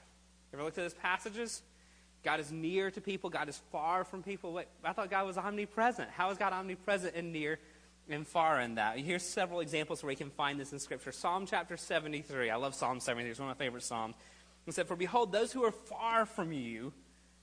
You 0.53 0.59
ever 0.59 0.65
looked 0.65 0.79
at 0.79 0.85
those 0.85 0.95
passages? 0.95 1.63
God 2.25 2.41
is 2.41 2.51
near 2.51 2.91
to 2.91 3.01
people. 3.01 3.31
God 3.31 3.49
is 3.49 3.61
far 3.71 4.05
from 4.05 4.23
people. 4.23 4.53
Wait, 4.53 4.67
I 4.85 4.93
thought 4.93 5.11
God 5.11 5.27
was 5.27 5.39
omnipresent. 5.39 6.11
How 6.11 6.31
is 6.31 6.39
God 6.39 6.53
omnipresent 6.53 7.15
and 7.15 7.33
near 7.33 7.59
and 8.11 8.27
far 8.27 8.61
in 8.61 8.77
that? 8.77 8.99
Here's 8.99 9.23
several 9.23 9.61
examples 9.61 10.03
where 10.03 10.11
you 10.11 10.17
can 10.17 10.31
find 10.31 10.59
this 10.59 10.73
in 10.73 10.79
Scripture. 10.79 11.13
Psalm 11.13 11.47
chapter 11.47 11.77
73. 11.77 12.51
I 12.51 12.57
love 12.57 12.75
Psalm 12.75 13.01
73. 13.01 13.31
It's 13.31 13.41
one 13.41 13.51
of 13.51 13.59
my 13.59 13.65
favorite 13.65 13.83
Psalms. 13.83 14.17
It 14.67 14.75
said, 14.75 14.87
For 14.87 14.97
behold, 14.97 15.33
those 15.33 15.53
who 15.53 15.65
are 15.65 15.73
far 15.73 16.27
from 16.27 16.53
you 16.53 16.93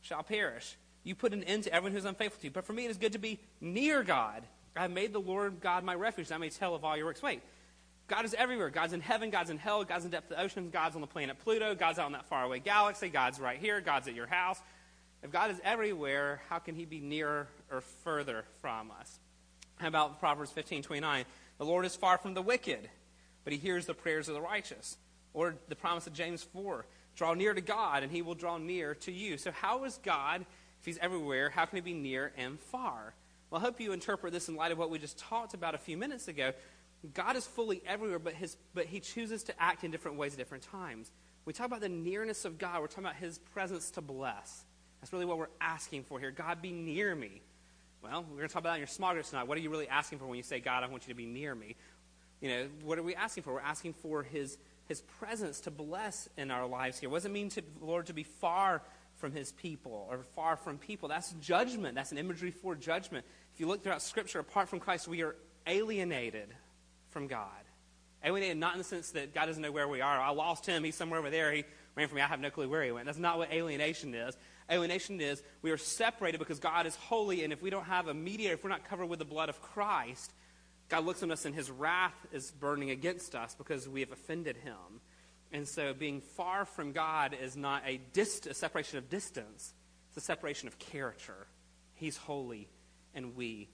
shall 0.02 0.24
perish. 0.24 0.76
You 1.04 1.16
put 1.16 1.34
an 1.34 1.44
end 1.44 1.64
to 1.64 1.74
everyone 1.74 1.92
who 1.92 1.98
is 1.98 2.06
unfaithful 2.06 2.42
to 2.42 2.48
you. 2.48 2.52
But 2.52 2.66
for 2.66 2.74
me, 2.74 2.86
it 2.86 2.92
is 2.92 2.98
good 2.98 3.14
to 3.14 3.20
be 3.20 3.40
near 3.62 4.04
God. 4.04 4.44
I 4.76 4.82
have 4.84 4.92
made 4.92 5.14
the 5.14 5.20
Lord 5.20 5.62
God 5.62 5.84
my 5.84 5.96
refuge, 5.96 6.32
I 6.32 6.38
may 6.38 6.50
tell 6.50 6.76
of 6.76 6.84
all 6.84 6.98
your 6.98 7.06
works. 7.06 7.22
Wait, 7.22 7.42
God 8.08 8.26
is 8.26 8.34
everywhere. 8.34 8.70
God's 8.70 8.94
in 8.94 9.02
heaven, 9.02 9.30
God's 9.30 9.50
in 9.50 9.58
hell, 9.58 9.84
God's 9.84 10.06
in 10.06 10.12
depth 10.12 10.30
of 10.32 10.38
the 10.38 10.44
oceans, 10.44 10.72
God's 10.72 10.96
on 10.96 11.02
the 11.02 11.08
planet 11.08 11.40
Pluto, 11.40 11.74
God's 11.76 11.98
out 11.98 12.08
in 12.08 12.12
that 12.14 12.28
faraway 12.28 12.60
galaxy, 12.60 13.10
God's 13.10 13.40
right 13.40 13.58
here, 13.58 13.82
God's 13.82 14.08
at 14.08 14.16
your 14.16 14.28
house. 14.28 14.60
If 15.24 15.32
God 15.32 15.50
is 15.50 15.60
everywhere, 15.64 16.42
how 16.50 16.60
can 16.60 16.76
he 16.76 16.86
be 16.86 17.00
nearer 17.00 17.48
or 17.72 17.82
further 17.82 18.44
from 18.62 18.92
us? 18.92 19.20
How 19.78 19.88
about 19.88 20.20
Proverbs 20.20 20.52
15, 20.52 20.84
29? 20.84 21.26
The 21.58 21.66
Lord 21.66 21.86
is 21.86 21.96
far 21.96 22.18
from 22.18 22.34
the 22.34 22.42
wicked, 22.42 22.90
but 23.44 23.54
he 23.54 23.60
hears 23.60 23.86
the 23.86 23.94
prayers 23.94 24.28
of 24.28 24.34
the 24.34 24.42
righteous. 24.42 24.98
Or 25.34 25.56
the 25.68 25.76
promise 25.76 26.08
of 26.08 26.14
James 26.14 26.44
4 26.44 26.86
draw 27.16 27.34
near 27.34 27.54
to 27.54 27.62
God, 27.62 28.04
and 28.04 28.12
he 28.12 28.22
will 28.22 28.36
draw 28.36 28.58
near 28.58 28.96
to 28.96 29.12
you. 29.12 29.38
So, 29.38 29.52
how 29.52 29.84
is 29.84 30.00
God, 30.04 30.46
if 30.80 30.86
he's 30.86 30.98
everywhere, 31.00 31.50
how 31.50 31.66
can 31.66 31.78
he 31.78 31.82
be 31.82 31.94
near 31.94 32.32
and 32.38 32.60
far? 32.60 33.14
Well, 33.50 33.60
I 33.60 33.64
hope 33.64 33.80
you 33.80 33.92
interpret 33.92 34.34
this 34.34 34.50
in 34.50 34.56
light 34.56 34.72
of 34.72 34.78
what 34.78 34.90
we 34.90 35.00
just 35.00 35.18
talked 35.18 35.54
about 35.54 35.76
a 35.76 35.78
few 35.78 35.98
minutes 35.98 36.28
ago. 36.28 36.54
God 37.14 37.36
is 37.36 37.46
fully 37.46 37.82
everywhere, 37.86 38.20
but, 38.20 38.34
his, 38.34 38.58
but 38.74 38.86
he 38.86 39.00
chooses 39.00 39.44
to 39.44 39.62
act 39.62 39.84
in 39.84 39.92
different 39.92 40.18
ways 40.18 40.34
at 40.34 40.38
different 40.38 40.64
times. 40.64 41.12
We 41.46 41.54
talk 41.54 41.68
about 41.68 41.82
the 41.82 41.90
nearness 41.90 42.46
of 42.46 42.58
God, 42.58 42.82
we're 42.82 42.88
talking 42.88 43.04
about 43.04 43.18
his 43.18 43.38
presence 43.38 43.92
to 43.92 44.02
bless. 44.02 44.64
That's 45.00 45.14
really 45.14 45.26
what 45.26 45.38
we're 45.38 45.48
asking 45.62 46.04
for 46.04 46.20
here. 46.20 46.32
God, 46.32 46.62
be 46.62 46.72
near 46.72 47.14
me. 47.14 47.42
Well, 48.12 48.22
we're 48.22 48.38
going 48.38 48.48
to 48.48 48.54
talk 48.54 48.62
about 48.62 48.74
that 48.74 48.82
in 48.82 48.88
your 48.88 49.14
groups 49.14 49.32
tonight. 49.32 49.48
What 49.48 49.58
are 49.58 49.62
you 49.62 49.72
really 49.72 49.88
asking 49.88 50.20
for 50.20 50.28
when 50.28 50.38
you 50.38 50.44
say, 50.44 50.60
God, 50.60 50.84
I 50.84 50.88
want 50.88 51.08
you 51.08 51.14
to 51.14 51.18
be 51.18 51.26
near 51.26 51.56
me? 51.56 51.76
You 52.40 52.50
know, 52.50 52.68
what 52.84 53.00
are 53.00 53.04
we 53.04 53.16
asking 53.16 53.44
for? 53.44 53.54
We're 53.54 53.62
asking 53.62 53.94
for 53.94 54.22
his, 54.22 54.60
his 54.88 55.02
presence 55.02 55.62
to 55.62 55.72
bless 55.72 56.30
in 56.38 56.52
our 56.52 56.68
lives 56.68 57.00
here. 57.00 57.10
What 57.10 57.18
does 57.18 57.26
it 57.26 57.32
mean 57.32 57.50
to 57.50 57.62
the 57.62 57.86
Lord 57.86 58.06
to 58.08 58.14
be 58.14 58.22
far 58.22 58.84
from 59.16 59.32
his 59.32 59.54
people 59.54 60.08
or 60.12 60.20
far 60.36 60.56
from 60.56 60.78
people? 60.78 61.10
That's 61.10 61.32
judgment. 61.42 61.96
That's 61.96 62.12
an 62.12 62.20
imagery 62.20 62.52
for 62.52 62.76
judgment. 62.76 63.26
If 63.56 63.60
you 63.60 63.68
look 63.68 63.82
throughout 63.82 64.04
Scripture, 64.04 64.38
apart 64.38 64.70
from 64.70 64.80
Christ, 64.80 65.08
we 65.08 65.24
are 65.24 65.36
alienated 65.66 66.50
from 67.10 67.26
God. 67.26 67.50
Alienated 68.24 68.58
not 68.58 68.74
in 68.74 68.78
the 68.78 68.84
sense 68.84 69.12
that 69.12 69.34
God 69.34 69.48
doesn't 69.48 69.64
know 69.64 69.72
where 69.72 69.88
we 69.88 70.02
are. 70.02 70.20
I 70.20 70.30
lost 70.30 70.68
him. 70.68 70.84
He's 70.84 70.96
somewhere 70.96 71.20
over 71.20 71.32
there. 71.32 71.52
He 71.52 71.64
ran 71.96 72.08
from 72.08 72.18
me. 72.18 72.22
I 72.22 72.28
have 72.28 72.40
no 72.40 72.52
clue 72.52 72.70
where 72.70 72.84
he 72.84 72.92
went. 72.92 73.08
That's 73.08 73.18
not 73.18 73.40
what 73.40 73.52
alienation 73.52 74.14
is. 74.14 74.38
Alienation 74.72 75.22
is 75.22 75.44
we 75.62 75.72
are 75.72 75.78
separated 75.78 76.40
because 76.40 76.60
God 76.60 76.88
is 76.88 76.96
holy, 76.96 77.44
and 77.44 77.54
if 77.54 77.62
we 77.62 77.70
don't 77.70 77.86
have 77.86 78.08
a 78.08 78.14
mediator, 78.14 78.56
if 78.56 78.64
we're 78.64 78.70
not 78.70 78.84
covered 78.84 79.06
with 79.06 79.20
the 79.20 79.26
blood 79.26 79.50
of 79.50 79.62
Christ, 79.62 80.34
God 80.90 81.06
looks 81.06 81.24
on 81.24 81.32
us 81.32 81.46
and 81.46 81.54
his 81.54 81.70
wrath 81.70 82.16
is 82.32 82.52
burning 82.52 82.90
against 82.92 83.36
us 83.36 83.56
because 83.56 83.88
we 83.88 84.02
have 84.02 84.12
offended 84.12 84.58
him. 84.58 85.02
And 85.52 85.68
so 85.68 85.94
being 85.94 86.22
far 86.22 86.66
from 86.66 86.92
God 86.92 87.36
is 87.40 87.56
not 87.56 87.84
a, 87.86 88.00
dist- 88.14 88.48
a 88.48 88.54
separation 88.54 88.98
of 88.98 89.10
distance, 89.10 89.74
it's 90.10 90.18
a 90.18 90.22
separation 90.22 90.68
of 90.68 90.80
character. 90.80 91.48
He's 91.94 92.18
holy, 92.18 92.68
and 93.14 93.36
we 93.36 93.70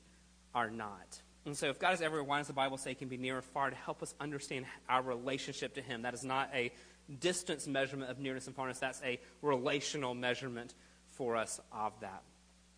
are 0.54 0.70
not. 0.70 1.22
And 1.46 1.58
so 1.58 1.70
if 1.70 1.80
God 1.80 1.94
is 1.94 2.02
everywhere, 2.02 2.24
why 2.24 2.38
does 2.38 2.48
the 2.48 2.54
Bible 2.54 2.78
say 2.78 2.92
he 2.92 2.96
can 2.96 3.08
be 3.08 3.18
near 3.18 3.40
or 3.40 3.42
far 3.42 3.70
to 3.70 3.76
help 3.76 4.04
us 4.04 4.14
understand 4.20 4.66
our 4.88 5.02
relationship 5.02 5.74
to 5.76 5.82
him? 5.82 6.04
That 6.04 6.14
is 6.14 6.24
not 6.24 6.52
a 6.54 6.72
distance 7.20 7.68
measurement 7.68 8.12
of 8.12 8.20
nearness 8.20 8.48
and 8.48 8.56
farness. 8.56 8.80
That's 8.80 9.02
a 9.04 9.20
relational 9.42 10.14
measurement 10.14 10.74
for 11.10 11.36
us 11.36 11.60
of 11.72 12.00
that. 12.02 12.24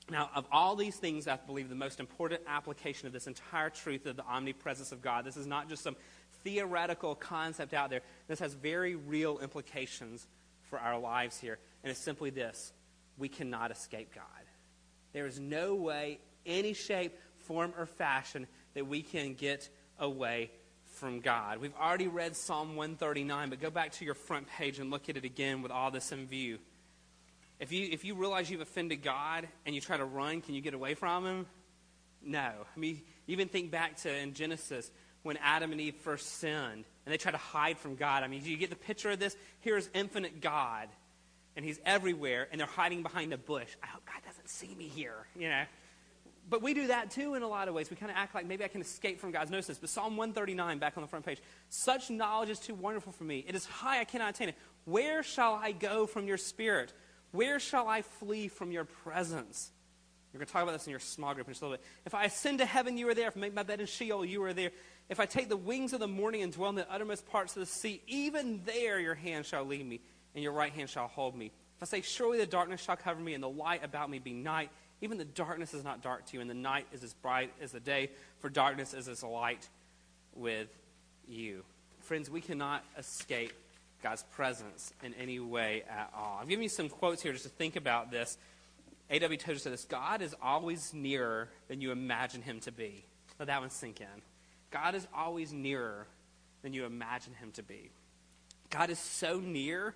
Now, 0.09 0.29
of 0.36 0.45
all 0.51 0.75
these 0.75 0.97
things, 0.97 1.27
I 1.27 1.38
believe 1.38 1.69
the 1.69 1.75
most 1.75 1.99
important 1.99 2.41
application 2.47 3.07
of 3.07 3.13
this 3.13 3.27
entire 3.27 3.69
truth 3.69 4.05
of 4.05 4.17
the 4.17 4.25
omnipresence 4.25 4.91
of 4.91 5.01
God, 5.01 5.23
this 5.23 5.38
is 5.38 5.47
not 5.47 5.69
just 5.69 5.81
some 5.81 5.95
theoretical 6.43 7.15
concept 7.15 7.73
out 7.73 7.89
there. 7.89 8.01
This 8.27 8.39
has 8.39 8.53
very 8.53 8.95
real 8.95 9.39
implications 9.39 10.27
for 10.63 10.77
our 10.77 10.99
lives 10.99 11.39
here. 11.39 11.57
And 11.83 11.91
it's 11.91 11.99
simply 11.99 12.29
this 12.29 12.73
we 13.17 13.29
cannot 13.29 13.71
escape 13.71 14.13
God. 14.13 14.23
There 15.13 15.27
is 15.27 15.39
no 15.39 15.75
way, 15.75 16.19
any 16.45 16.73
shape, 16.73 17.13
form, 17.38 17.73
or 17.77 17.86
fashion 17.86 18.47
that 18.73 18.88
we 18.88 19.03
can 19.03 19.36
get 19.36 19.69
away 19.99 20.51
from 20.93 21.19
God. 21.19 21.60
We've 21.60 21.75
already 21.79 22.08
read 22.08 22.36
Psalm 22.36 22.75
139, 22.75 23.49
but 23.49 23.60
go 23.60 23.69
back 23.69 23.91
to 23.93 24.06
your 24.06 24.13
front 24.13 24.47
page 24.47 24.79
and 24.79 24.91
look 24.91 25.10
at 25.10 25.17
it 25.17 25.25
again 25.25 25.62
with 25.62 25.71
all 25.71 25.91
this 25.91 26.12
in 26.12 26.27
view. 26.27 26.60
If 27.60 27.71
you, 27.71 27.88
if 27.91 28.03
you 28.03 28.15
realize 28.15 28.49
you've 28.49 28.62
offended 28.62 29.03
God 29.03 29.47
and 29.65 29.73
you 29.73 29.82
try 29.82 29.97
to 29.97 30.06
run, 30.06 30.41
can 30.41 30.53
you 30.53 30.62
get 30.62 30.73
away 30.73 30.95
from 30.95 31.25
Him? 31.25 31.45
No. 32.23 32.39
I 32.39 32.79
mean, 32.79 33.01
even 33.27 33.47
think 33.47 33.71
back 33.71 33.97
to 33.97 34.13
in 34.13 34.34
Genesis 34.34 34.89
when 35.23 35.38
Adam 35.38 35.71
and 35.71 35.79
Eve 35.79 35.95
first 35.95 36.39
sinned 36.39 36.86
and 37.06 37.13
they 37.13 37.17
try 37.17 37.32
to 37.32 37.38
hide 37.38 37.77
from 37.77 37.95
God. 37.95 38.23
I 38.23 38.27
mean, 38.27 38.43
do 38.43 38.49
you 38.49 38.58
get 38.58 38.69
the 38.69 38.75
picture 38.75 39.12
of 39.12 39.19
this? 39.19 39.36
Here 39.62 39.77
is 39.77 39.89
infinite 39.93 40.41
God, 40.41 40.89
and 41.56 41.65
He's 41.65 41.79
everywhere, 41.86 42.47
and 42.51 42.60
they're 42.60 42.67
hiding 42.67 43.03
behind 43.03 43.34
a 43.34 43.38
bush. 43.38 43.69
I 43.82 43.88
hope 43.88 44.06
God 44.06 44.21
doesn't 44.25 44.49
see 44.49 44.73
me 44.75 44.88
here, 44.88 45.25
you 45.36 45.49
know. 45.49 45.63
But 46.49 46.62
we 46.62 46.73
do 46.73 46.88
that 46.88 47.12
too 47.12 47.36
in 47.36 47.41
a 47.41 47.47
lot 47.47 47.67
of 47.67 47.73
ways. 47.73 47.89
We 47.89 47.95
kind 47.95 48.12
of 48.12 48.17
act 48.17 48.36
like 48.36 48.45
maybe 48.45 48.63
I 48.63 48.67
can 48.67 48.82
escape 48.82 49.19
from 49.19 49.32
God's 49.32 49.49
notice. 49.49 49.77
But 49.77 49.89
Psalm 49.89 50.17
139, 50.17 50.77
back 50.77 50.97
on 50.97 51.01
the 51.01 51.08
front 51.08 51.25
page, 51.25 51.41
such 51.69 52.10
knowledge 52.10 52.49
is 52.49 52.60
too 52.60 52.75
wonderful 52.75 53.13
for 53.13 53.23
me. 53.23 53.45
It 53.47 53.56
is 53.56 53.65
high, 53.65 54.01
I 54.01 54.03
cannot 54.03 54.32
attain 54.32 54.49
it. 54.49 54.56
Where 54.86 55.23
shall 55.23 55.53
I 55.53 55.71
go 55.71 56.06
from 56.06 56.27
your 56.27 56.38
spirit? 56.38 56.93
Where 57.32 57.60
shall 57.60 57.88
I 57.88 58.01
flee 58.01 58.49
from 58.49 58.71
your 58.71 58.86
presence? 58.86 59.71
We're 60.34 60.39
going 60.39 60.47
to 60.47 60.53
talk 60.53 60.63
about 60.63 60.71
this 60.71 60.88
in 60.88 60.91
your 60.91 60.99
small 60.99 61.36
group 61.36 61.47
in 61.47 61.53
just 61.53 61.62
a 61.62 61.65
little 61.65 61.77
bit. 61.77 61.86
If 62.06 62.15
I 62.15 62.23
ascend 62.23 62.58
to 62.58 62.65
heaven, 62.65 62.97
you 62.97 63.08
are 63.08 63.13
there. 63.13 63.27
If 63.27 63.38
I 63.38 63.39
make 63.39 63.53
my 63.53 63.62
bed 63.62 63.79
in 63.79 63.86
Sheol, 63.86 64.25
you 64.25 64.43
are 64.43 64.53
there. 64.53 64.71
If 65.08 65.19
I 65.19 65.27
take 65.27 65.47
the 65.47 65.58
wings 65.58 65.93
of 65.93 65.99
the 65.99 66.08
morning 66.08 66.41
and 66.41 66.51
dwell 66.51 66.71
in 66.71 66.75
the 66.75 66.91
uttermost 66.91 67.27
parts 67.27 67.56
of 67.56 67.60
the 67.60 67.67
sea, 67.67 68.01
even 68.08 68.62
there 68.65 68.99
your 68.99 69.13
hand 69.13 69.45
shall 69.45 69.63
lead 69.63 69.88
me, 69.88 70.01
and 70.34 70.43
your 70.43 70.53
right 70.53 70.73
hand 70.73 70.89
shall 70.89 71.08
hold 71.08 71.36
me. 71.36 71.51
If 71.77 71.84
I 71.84 71.86
say, 71.86 72.01
Surely 72.01 72.39
the 72.39 72.47
darkness 72.47 72.82
shall 72.82 72.95
cover 72.95 73.19
me, 73.19 73.36
and 73.36 73.43
the 73.43 73.49
light 73.49 73.84
about 73.84 74.10
me 74.10 74.17
be 74.17 74.34
night, 74.34 74.71
even 75.01 75.17
the 75.17 75.25
darkness 75.25 75.73
is 75.73 75.84
not 75.84 76.01
dark 76.01 76.25
to 76.27 76.36
you, 76.36 76.41
and 76.41 76.49
the 76.49 76.56
night 76.56 76.88
is 76.93 77.03
as 77.03 77.13
bright 77.13 77.51
as 77.62 77.71
the 77.71 77.79
day, 77.79 78.10
for 78.39 78.49
darkness 78.49 78.93
is 78.93 79.08
as 79.08 79.23
light 79.23 79.67
with 80.36 80.69
you. 81.27 81.63
Friends, 82.01 82.29
we 82.29 82.41
cannot 82.41 82.84
escape 82.97 83.53
God's 84.01 84.23
presence 84.36 84.93
in 85.03 85.13
any 85.13 85.39
way 85.39 85.84
at 85.89 86.12
all. 86.15 86.39
I'm 86.41 86.47
giving 86.47 86.63
you 86.63 86.69
some 86.69 86.89
quotes 86.89 87.21
here 87.21 87.32
just 87.32 87.45
to 87.45 87.49
think 87.49 87.75
about 87.75 88.12
this. 88.12 88.38
A.W. 89.10 89.38
Tozer 89.38 89.60
said 89.60 89.73
this 89.73 89.86
God 89.86 90.21
is 90.21 90.36
always 90.41 90.93
nearer 90.93 91.49
than 91.67 91.82
you 91.82 91.91
imagine 91.91 92.41
him 92.41 92.60
to 92.62 92.71
be. 92.71 93.06
Let 93.39 93.47
that 93.47 93.62
one 93.62 93.69
sink 93.69 94.01
in. 94.01 94.08
God 94.71 94.95
is 94.95 95.08
always 95.15 95.53
nearer 95.53 96.08
than 96.62 96.73
you 96.73 96.86
imagine 96.86 97.34
him 97.34 97.51
to 97.51 97.63
be. 97.63 97.91
God 98.69 98.89
is 98.89 98.99
so 98.99 99.39
near 99.39 99.93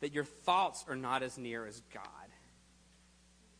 that 0.00 0.12
your 0.12 0.24
thoughts 0.24 0.84
are 0.88 0.96
not 0.96 1.22
as 1.22 1.38
near 1.38 1.66
as 1.66 1.80
God. 1.92 2.04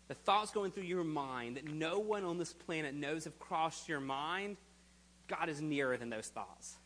The 0.08 0.14
thoughts 0.14 0.50
going 0.50 0.72
through 0.72 0.84
your 0.84 1.04
mind 1.04 1.56
that 1.56 1.66
no 1.66 1.98
one 1.98 2.24
on 2.24 2.38
this 2.38 2.52
planet 2.52 2.94
knows 2.94 3.24
have 3.24 3.38
crossed 3.38 3.88
your 3.88 4.00
mind, 4.00 4.56
God 5.28 5.50
is 5.50 5.60
nearer 5.60 5.96
than 5.98 6.08
those 6.08 6.26
thoughts. 6.28 6.76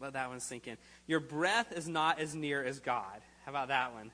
Let 0.00 0.14
that 0.14 0.28
one 0.28 0.40
sink 0.40 0.66
in. 0.66 0.76
Your 1.06 1.20
breath 1.20 1.72
is 1.72 1.86
not 1.86 2.18
as 2.18 2.34
near 2.34 2.62
as 2.62 2.80
God. 2.80 3.20
How 3.44 3.52
about 3.52 3.68
that 3.68 3.94
one? 3.94 4.10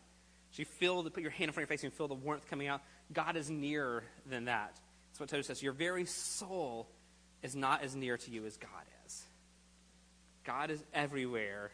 So 0.52 0.60
you 0.60 0.66
feel 0.66 1.02
the, 1.02 1.10
put 1.10 1.22
your 1.22 1.32
hand 1.32 1.48
in 1.48 1.52
front 1.52 1.64
of 1.64 1.70
your 1.70 1.78
face 1.78 1.84
and 1.84 1.92
feel 1.92 2.08
the 2.08 2.14
warmth 2.14 2.46
coming 2.48 2.68
out. 2.68 2.82
God 3.12 3.36
is 3.36 3.48
nearer 3.48 4.04
than 4.26 4.44
that. 4.44 4.78
That's 5.10 5.20
what 5.20 5.28
Tozer 5.30 5.42
says. 5.42 5.62
Your 5.62 5.72
very 5.72 6.04
soul 6.04 6.88
is 7.42 7.56
not 7.56 7.82
as 7.82 7.96
near 7.96 8.18
to 8.18 8.30
you 8.30 8.44
as 8.44 8.58
God 8.58 8.70
is. 9.06 9.22
God 10.44 10.70
is 10.70 10.82
everywhere. 10.92 11.70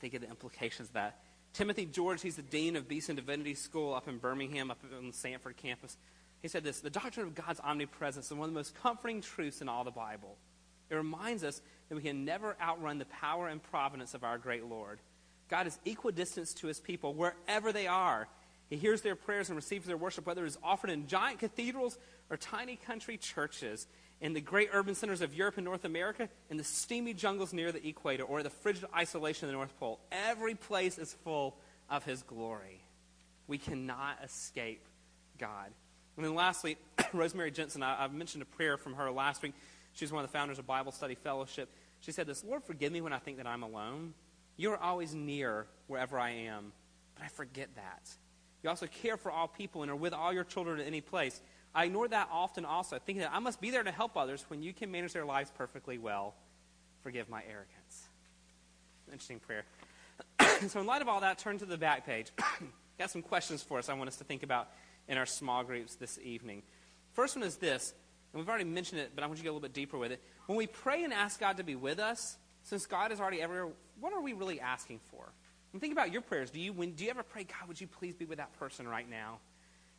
Think 0.00 0.14
of 0.14 0.20
the 0.20 0.28
implications 0.28 0.88
of 0.88 0.94
that 0.94 1.18
Timothy 1.54 1.86
George, 1.86 2.20
he's 2.20 2.34
the 2.34 2.42
dean 2.42 2.74
of 2.74 2.88
Beeson 2.88 3.14
Divinity 3.14 3.54
School 3.54 3.94
up 3.94 4.08
in 4.08 4.18
Birmingham, 4.18 4.72
up 4.72 4.80
on 4.98 5.06
the 5.06 5.12
Samford 5.12 5.56
campus. 5.56 5.96
He 6.42 6.48
said 6.48 6.64
this 6.64 6.80
The 6.80 6.90
doctrine 6.90 7.26
of 7.26 7.34
God's 7.36 7.60
omnipresence 7.60 8.26
is 8.26 8.32
one 8.32 8.48
of 8.48 8.54
the 8.54 8.58
most 8.58 8.74
comforting 8.82 9.20
truths 9.20 9.60
in 9.60 9.68
all 9.68 9.84
the 9.84 9.92
Bible. 9.92 10.36
It 10.90 10.96
reminds 10.96 11.44
us 11.44 11.62
that 11.88 11.94
we 11.94 12.02
can 12.02 12.24
never 12.24 12.56
outrun 12.60 12.98
the 12.98 13.04
power 13.04 13.46
and 13.46 13.62
providence 13.62 14.14
of 14.14 14.24
our 14.24 14.36
great 14.36 14.66
Lord. 14.66 14.98
God 15.48 15.68
is 15.68 15.78
equidistant 15.84 16.56
to 16.56 16.66
his 16.66 16.80
people 16.80 17.14
wherever 17.14 17.72
they 17.72 17.86
are. 17.86 18.26
He 18.68 18.76
hears 18.76 19.02
their 19.02 19.14
prayers 19.14 19.48
and 19.48 19.56
receives 19.56 19.86
their 19.86 19.96
worship, 19.96 20.26
whether 20.26 20.44
it 20.44 20.48
is 20.48 20.58
offered 20.60 20.90
in 20.90 21.06
giant 21.06 21.38
cathedrals 21.38 21.98
or 22.30 22.36
tiny 22.36 22.74
country 22.76 23.16
churches, 23.16 23.86
in 24.24 24.32
the 24.32 24.40
great 24.40 24.70
urban 24.72 24.94
centers 24.94 25.20
of 25.20 25.34
Europe 25.34 25.58
and 25.58 25.66
North 25.66 25.84
America, 25.84 26.30
in 26.48 26.56
the 26.56 26.64
steamy 26.64 27.12
jungles 27.12 27.52
near 27.52 27.70
the 27.70 27.86
equator, 27.86 28.22
or 28.22 28.42
the 28.42 28.48
frigid 28.48 28.86
isolation 28.96 29.44
of 29.44 29.52
the 29.52 29.56
North 29.58 29.78
Pole. 29.78 30.00
Every 30.10 30.54
place 30.54 30.96
is 30.96 31.12
full 31.24 31.58
of 31.90 32.04
his 32.04 32.22
glory. 32.22 32.80
We 33.48 33.58
cannot 33.58 34.24
escape 34.24 34.82
God. 35.36 35.66
And 36.16 36.24
then 36.24 36.34
lastly, 36.34 36.78
Rosemary 37.12 37.50
Jensen, 37.50 37.82
I, 37.82 38.04
I 38.04 38.08
mentioned 38.08 38.40
a 38.40 38.46
prayer 38.46 38.78
from 38.78 38.94
her 38.94 39.10
last 39.10 39.42
week. 39.42 39.52
She's 39.92 40.10
one 40.10 40.24
of 40.24 40.30
the 40.30 40.32
founders 40.32 40.58
of 40.58 40.66
Bible 40.66 40.92
Study 40.92 41.16
Fellowship. 41.16 41.68
She 42.00 42.10
said 42.10 42.26
this 42.26 42.42
Lord, 42.42 42.64
forgive 42.64 42.92
me 42.92 43.02
when 43.02 43.12
I 43.12 43.18
think 43.18 43.36
that 43.36 43.46
I'm 43.46 43.62
alone. 43.62 44.14
You 44.56 44.72
are 44.72 44.78
always 44.78 45.14
near 45.14 45.66
wherever 45.86 46.18
I 46.18 46.30
am, 46.30 46.72
but 47.14 47.24
I 47.24 47.28
forget 47.28 47.68
that. 47.76 48.08
You 48.62 48.70
also 48.70 48.86
care 48.86 49.18
for 49.18 49.30
all 49.30 49.48
people 49.48 49.82
and 49.82 49.90
are 49.90 49.96
with 49.96 50.14
all 50.14 50.32
your 50.32 50.44
children 50.44 50.80
at 50.80 50.86
any 50.86 51.02
place. 51.02 51.42
I 51.74 51.84
ignore 51.84 52.06
that 52.08 52.28
often 52.30 52.64
also, 52.64 52.98
thinking 52.98 53.22
that 53.22 53.32
I 53.32 53.40
must 53.40 53.60
be 53.60 53.70
there 53.70 53.82
to 53.82 53.90
help 53.90 54.16
others 54.16 54.44
when 54.48 54.62
you 54.62 54.72
can 54.72 54.90
manage 54.90 55.12
their 55.12 55.24
lives 55.24 55.50
perfectly 55.56 55.98
well. 55.98 56.34
Forgive 57.02 57.28
my 57.28 57.42
arrogance. 57.42 58.08
Interesting 59.08 59.40
prayer. 59.40 59.64
so, 60.68 60.80
in 60.80 60.86
light 60.86 61.02
of 61.02 61.08
all 61.08 61.20
that, 61.20 61.38
turn 61.38 61.58
to 61.58 61.66
the 61.66 61.76
back 61.76 62.06
page. 62.06 62.30
Got 62.98 63.10
some 63.10 63.22
questions 63.22 63.62
for 63.62 63.78
us 63.78 63.88
I 63.88 63.94
want 63.94 64.08
us 64.08 64.16
to 64.16 64.24
think 64.24 64.44
about 64.44 64.68
in 65.08 65.18
our 65.18 65.26
small 65.26 65.64
groups 65.64 65.96
this 65.96 66.18
evening. 66.22 66.62
First 67.12 67.36
one 67.36 67.44
is 67.44 67.56
this, 67.56 67.92
and 68.32 68.40
we've 68.40 68.48
already 68.48 68.64
mentioned 68.64 69.00
it, 69.00 69.10
but 69.14 69.24
I 69.24 69.26
want 69.26 69.38
you 69.38 69.42
to 69.42 69.44
get 69.44 69.50
a 69.50 69.54
little 69.54 69.68
bit 69.68 69.74
deeper 69.74 69.98
with 69.98 70.12
it. 70.12 70.22
When 70.46 70.56
we 70.56 70.66
pray 70.66 71.02
and 71.02 71.12
ask 71.12 71.40
God 71.40 71.56
to 71.56 71.64
be 71.64 71.74
with 71.74 71.98
us, 71.98 72.36
since 72.62 72.86
God 72.86 73.12
is 73.12 73.20
already 73.20 73.42
everywhere, 73.42 73.72
what 74.00 74.12
are 74.12 74.22
we 74.22 74.32
really 74.32 74.60
asking 74.60 75.00
for? 75.10 75.32
And 75.72 75.80
think 75.80 75.92
about 75.92 76.12
your 76.12 76.22
prayers. 76.22 76.50
Do 76.50 76.60
you, 76.60 76.72
when, 76.72 76.92
do 76.92 77.04
you 77.04 77.10
ever 77.10 77.22
pray, 77.22 77.44
God, 77.44 77.68
would 77.68 77.80
you 77.80 77.86
please 77.86 78.14
be 78.14 78.24
with 78.24 78.38
that 78.38 78.52
person 78.58 78.86
right 78.86 79.08
now? 79.08 79.40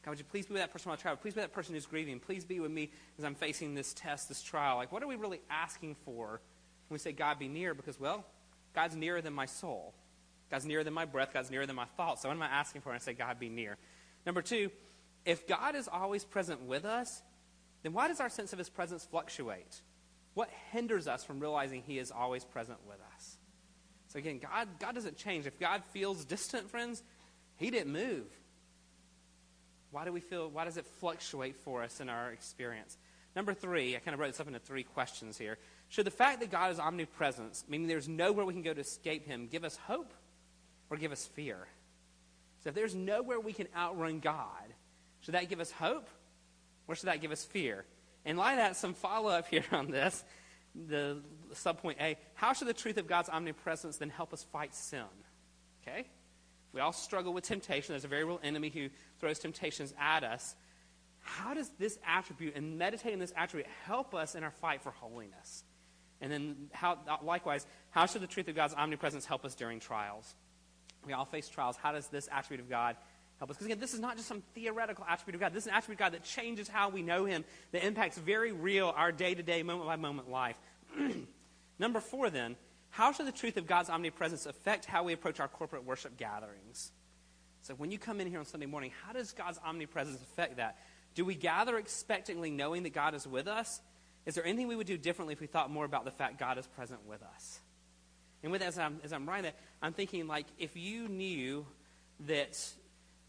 God, 0.06 0.12
would 0.12 0.20
you 0.20 0.26
please 0.26 0.46
be 0.46 0.54
with 0.54 0.62
that 0.62 0.72
person 0.72 0.90
while 0.90 0.98
I 1.00 1.02
travel? 1.02 1.18
Please 1.20 1.34
be 1.34 1.40
with 1.40 1.50
that 1.50 1.54
person 1.56 1.74
who's 1.74 1.88
grieving. 1.88 2.20
Please 2.20 2.46
be 2.46 2.60
with 2.60 2.70
me 2.70 2.92
as 3.18 3.26
I'm 3.26 3.34
facing 3.34 3.74
this 3.74 3.92
test, 3.94 4.30
this 4.30 4.44
trial. 4.44 4.78
Like, 4.78 4.92
what 4.92 5.02
are 5.02 5.08
we 5.08 5.16
really 5.16 5.42
asking 5.50 5.96
for 6.06 6.40
when 6.88 6.96
we 6.96 7.00
say, 7.00 7.12
God, 7.12 7.40
be 7.40 7.48
near? 7.48 7.74
Because, 7.74 8.00
well, 8.00 8.24
God's 8.76 8.96
nearer 8.96 9.20
than 9.20 9.34
my 9.34 9.48
soul. 9.48 9.96
God's 10.52 10.66
nearer 10.66 10.84
than 10.84 10.94
my 10.94 11.06
breath. 11.06 11.34
God's 11.34 11.50
nearer 11.50 11.66
than 11.66 11.76
my 11.76 11.88
thoughts. 11.98 12.22
So 12.22 12.30
what 12.30 12.36
am 12.36 12.44
I 12.44 12.48
asking 12.48 12.82
for 12.82 12.90
when 12.90 12.98
I 12.98 13.00
say, 13.00 13.14
God, 13.14 13.40
be 13.40 13.50
near? 13.50 13.78
Number 14.28 14.44
two, 14.44 14.70
if 15.26 15.48
God 15.48 15.76
is 15.76 15.88
always 15.88 16.24
present 16.24 16.62
with 16.62 16.86
us, 16.86 17.24
then 17.82 17.94
why 17.94 18.08
does 18.08 18.20
our 18.20 18.30
sense 18.30 18.54
of 18.54 18.60
his 18.60 18.70
presence 18.70 19.06
fluctuate? 19.10 19.82
What 20.36 20.52
hinders 20.72 21.08
us 21.08 21.24
from 21.24 21.40
realizing 21.40 21.82
he 21.82 21.98
is 21.98 22.12
always 22.12 22.46
present 22.46 22.78
with 22.88 23.00
us? 23.16 23.38
So 24.10 24.20
again, 24.20 24.38
God, 24.38 24.68
God 24.80 24.94
doesn't 24.94 25.18
change. 25.18 25.48
If 25.48 25.60
God 25.60 25.82
feels 25.92 26.26
distant, 26.26 26.70
friends, 26.70 27.02
he 27.56 27.72
didn't 27.72 27.92
move. 27.92 28.28
Why 29.96 30.04
do 30.04 30.12
we 30.12 30.20
feel, 30.20 30.50
why 30.50 30.66
does 30.66 30.76
it 30.76 30.86
fluctuate 31.00 31.56
for 31.56 31.82
us 31.82 32.02
in 32.02 32.10
our 32.10 32.30
experience? 32.32 32.98
Number 33.34 33.54
three, 33.54 33.96
I 33.96 34.00
kind 34.00 34.14
of 34.14 34.20
wrote 34.20 34.28
this 34.28 34.42
up 34.42 34.48
into 34.48 34.60
three 34.60 34.84
questions 34.84 35.38
here. 35.38 35.58
Should 35.88 36.06
the 36.06 36.12
fact 36.12 36.42
that 36.42 36.52
God 36.52 36.70
is 36.74 36.80
omnipresent, 36.80 37.64
meaning 37.70 37.88
there's 37.88 38.10
nowhere 38.10 38.44
we 38.44 38.52
can 38.52 38.62
go 38.62 38.74
to 38.74 38.82
escape 38.82 39.26
him, 39.26 39.48
give 39.48 39.64
us 39.64 39.78
hope 39.78 40.14
or 40.90 40.98
give 40.98 41.14
us 41.14 41.26
fear? 41.28 41.66
So 42.62 42.72
if 42.72 42.76
there's 42.76 42.94
nowhere 42.94 43.40
we 43.40 43.54
can 43.54 43.70
outrun 43.74 44.20
God, 44.20 44.66
should 45.22 45.34
that 45.34 45.48
give 45.48 45.62
us 45.62 45.72
hope 45.72 46.10
or 46.90 46.96
should 46.96 47.08
that 47.08 47.22
give 47.22 47.32
us 47.32 47.46
fear? 47.46 47.86
Light 48.26 48.52
of 48.52 48.58
that, 48.58 48.76
some 48.76 48.96
follow 48.96 49.30
up 49.30 49.48
here 49.50 49.64
on 49.72 49.92
this. 49.92 50.26
The 50.76 51.22
subpoint 51.54 52.02
A, 52.02 52.18
how 52.34 52.52
should 52.52 52.68
the 52.68 52.74
truth 52.74 52.98
of 52.98 53.08
God's 53.08 53.30
omnipresence 53.30 53.96
then 53.96 54.10
help 54.10 54.34
us 54.34 54.44
fight 54.52 54.76
sin? 54.76 55.06
Okay? 55.88 56.06
We 56.76 56.82
all 56.82 56.92
struggle 56.92 57.34
with 57.34 57.46
temptation. 57.46 57.94
There's 57.94 58.04
a 58.04 58.10
very 58.10 58.26
real 58.26 58.42
enemy 58.44 58.70
who 58.70 58.90
throws 59.20 59.40
temptations 59.40 59.94
at 59.98 60.26
us. 60.26 60.56
How 61.22 61.54
does 61.54 61.72
this 61.80 61.98
attribute 62.06 62.56
and 62.56 62.78
meditating 62.78 63.18
this 63.18 63.34
attribute 63.36 63.68
help 63.86 64.14
us 64.14 64.36
in 64.36 64.44
our 64.44 64.52
fight 64.52 64.82
for 64.82 64.92
holiness? 64.92 65.64
And 66.20 66.32
then, 66.32 66.56
how, 66.74 67.00
likewise, 67.24 67.66
how 67.92 68.06
should 68.06 68.22
the 68.22 68.28
truth 68.28 68.50
of 68.50 68.56
God's 68.56 68.74
omnipresence 68.74 69.26
help 69.26 69.46
us 69.46 69.56
during 69.56 69.80
trials? 69.80 70.36
We 71.06 71.14
all 71.14 71.24
face 71.24 71.48
trials. 71.48 71.78
How 71.78 71.94
does 71.94 72.08
this 72.08 72.28
attribute 72.30 72.60
of 72.60 72.70
God 72.70 72.98
help 73.40 73.52
us? 73.52 73.56
Because 73.56 73.68
again, 73.68 73.80
this 73.80 73.94
is 73.94 74.02
not 74.02 74.18
just 74.18 74.28
some 74.28 74.44
theoretical 74.54 75.06
attribute 75.10 75.36
of 75.36 75.42
God. 75.42 75.54
This 75.54 75.64
is 75.64 75.68
an 75.68 75.76
attribute 75.76 75.96
of 75.96 76.00
God 76.00 76.14
that 76.14 76.26
changes 76.26 76.68
how 76.68 76.90
we 76.90 77.02
know 77.02 77.24
Him, 77.24 77.46
that 77.72 77.86
impacts 77.86 78.18
very 78.18 78.52
real 78.52 78.94
our 78.94 79.14
day 79.14 79.34
to 79.34 79.44
day, 79.44 79.64
moment 79.64 79.88
by 79.88 79.96
moment 79.96 80.30
life. 80.30 80.58
Number 81.80 82.02
four, 82.02 82.30
then, 82.30 82.58
how 82.96 83.12
should 83.12 83.28
the 83.28 83.34
truth 83.34 83.58
of 83.58 83.68
God's 83.68 83.90
omnipresence 83.90 84.46
affect 84.46 84.86
how 84.86 85.04
we 85.04 85.12
approach 85.12 85.42
our 85.42 85.50
corporate 85.50 85.84
worship 85.84 86.16
gatherings? 86.16 86.94
So 87.62 87.74
when 87.74 87.92
you 87.92 88.00
come 88.00 88.22
in 88.22 88.28
here 88.28 88.40
on 88.40 88.46
Sunday 88.46 88.68
morning, 88.68 88.94
how 89.06 89.12
does 89.12 89.34
God's 89.34 89.60
omnipresence 89.66 90.22
affect 90.22 90.58
that? 90.58 90.78
Do 91.14 91.26
we 91.26 91.36
gather 91.36 91.78
expectantly 91.78 92.52
knowing 92.52 92.84
that 92.84 92.94
God 92.94 93.14
is 93.14 93.28
with 93.28 93.50
us? 93.50 93.82
Is 94.26 94.36
there 94.36 94.46
anything 94.46 94.70
we 94.70 94.78
would 94.78 94.88
do 94.88 94.98
differently 94.98 95.34
if 95.34 95.42
we 95.42 95.48
thought 95.48 95.70
more 95.70 95.84
about 95.84 96.06
the 96.06 96.12
fact 96.12 96.40
God 96.40 96.58
is 96.58 96.68
present 96.68 97.06
with 97.06 97.22
us? 97.22 97.60
And 98.44 98.52
with 98.54 98.62
that, 98.62 98.68
as 98.68 98.80
I'm, 98.80 99.02
as 99.04 99.12
I'm 99.12 99.28
writing 99.28 99.44
that, 99.44 99.56
I'm 99.82 99.92
thinking 99.92 100.26
like 100.26 100.46
if 100.58 100.78
you 100.78 101.10
knew 101.10 101.66
that 102.22 102.58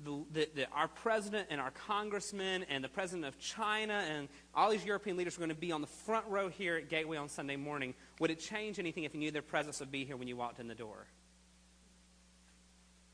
the, 0.05 0.25
the, 0.33 0.49
the, 0.55 0.69
our 0.71 0.87
president 0.87 1.49
and 1.51 1.61
our 1.61 1.73
congressman 1.73 2.65
and 2.71 2.85
the 2.85 2.89
president 2.89 3.25
of 3.25 3.37
China 3.41 3.95
and 3.95 4.29
all 4.55 4.71
these 4.71 4.85
European 4.85 5.17
leaders 5.17 5.37
are 5.37 5.41
going 5.41 5.49
to 5.49 5.57
be 5.57 5.73
on 5.73 5.81
the 5.81 5.87
front 5.89 6.25
row 6.29 6.49
here 6.49 6.77
at 6.77 6.89
Gateway 6.89 7.17
on 7.17 7.29
Sunday 7.29 7.57
morning. 7.57 7.95
Would 8.19 8.31
it 8.31 8.41
change 8.41 8.79
anything 8.79 9.05
if 9.05 9.15
you 9.15 9.21
knew 9.21 9.31
their 9.31 9.43
presence 9.43 9.81
would 9.81 9.93
be 9.93 10.05
here 10.05 10.17
when 10.17 10.29
you 10.29 10.37
walked 10.37 10.59
in 10.59 10.69
the 10.69 10.75
door? 10.75 11.07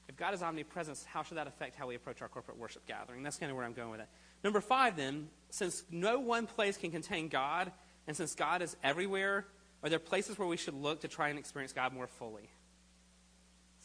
If 0.09 0.17
God 0.17 0.35
is 0.35 0.43
omnipresent, 0.43 0.99
how 1.07 1.23
should 1.23 1.38
that 1.38 1.47
affect 1.47 1.75
how 1.77 1.87
we 1.87 1.95
approach 1.95 2.21
our 2.23 2.29
corporate 2.29 2.59
worship 2.59 2.87
gathering? 2.87 3.23
That's 3.23 3.38
kind 3.38 3.51
of 3.51 3.57
where 3.57 3.65
I'm 3.65 3.73
going 3.73 3.91
with 3.91 4.01
it. 4.01 4.09
Number 4.45 4.61
five, 4.61 4.97
then, 4.97 5.29
since 5.51 5.85
no 5.91 6.21
one 6.21 6.47
place 6.47 6.77
can 6.77 6.91
contain 6.91 7.29
God, 7.29 7.73
and 8.07 8.17
since 8.17 8.35
God 8.35 8.62
is 8.62 8.77
everywhere, 8.83 9.47
are 9.83 9.88
there 9.88 9.99
places 9.99 10.38
where 10.38 10.47
we 10.47 10.57
should 10.57 10.75
look 10.75 11.01
to 11.01 11.09
try 11.09 11.29
and 11.29 11.38
experience 11.38 11.73
God 11.73 11.93
more 11.93 12.07
fully? 12.07 12.51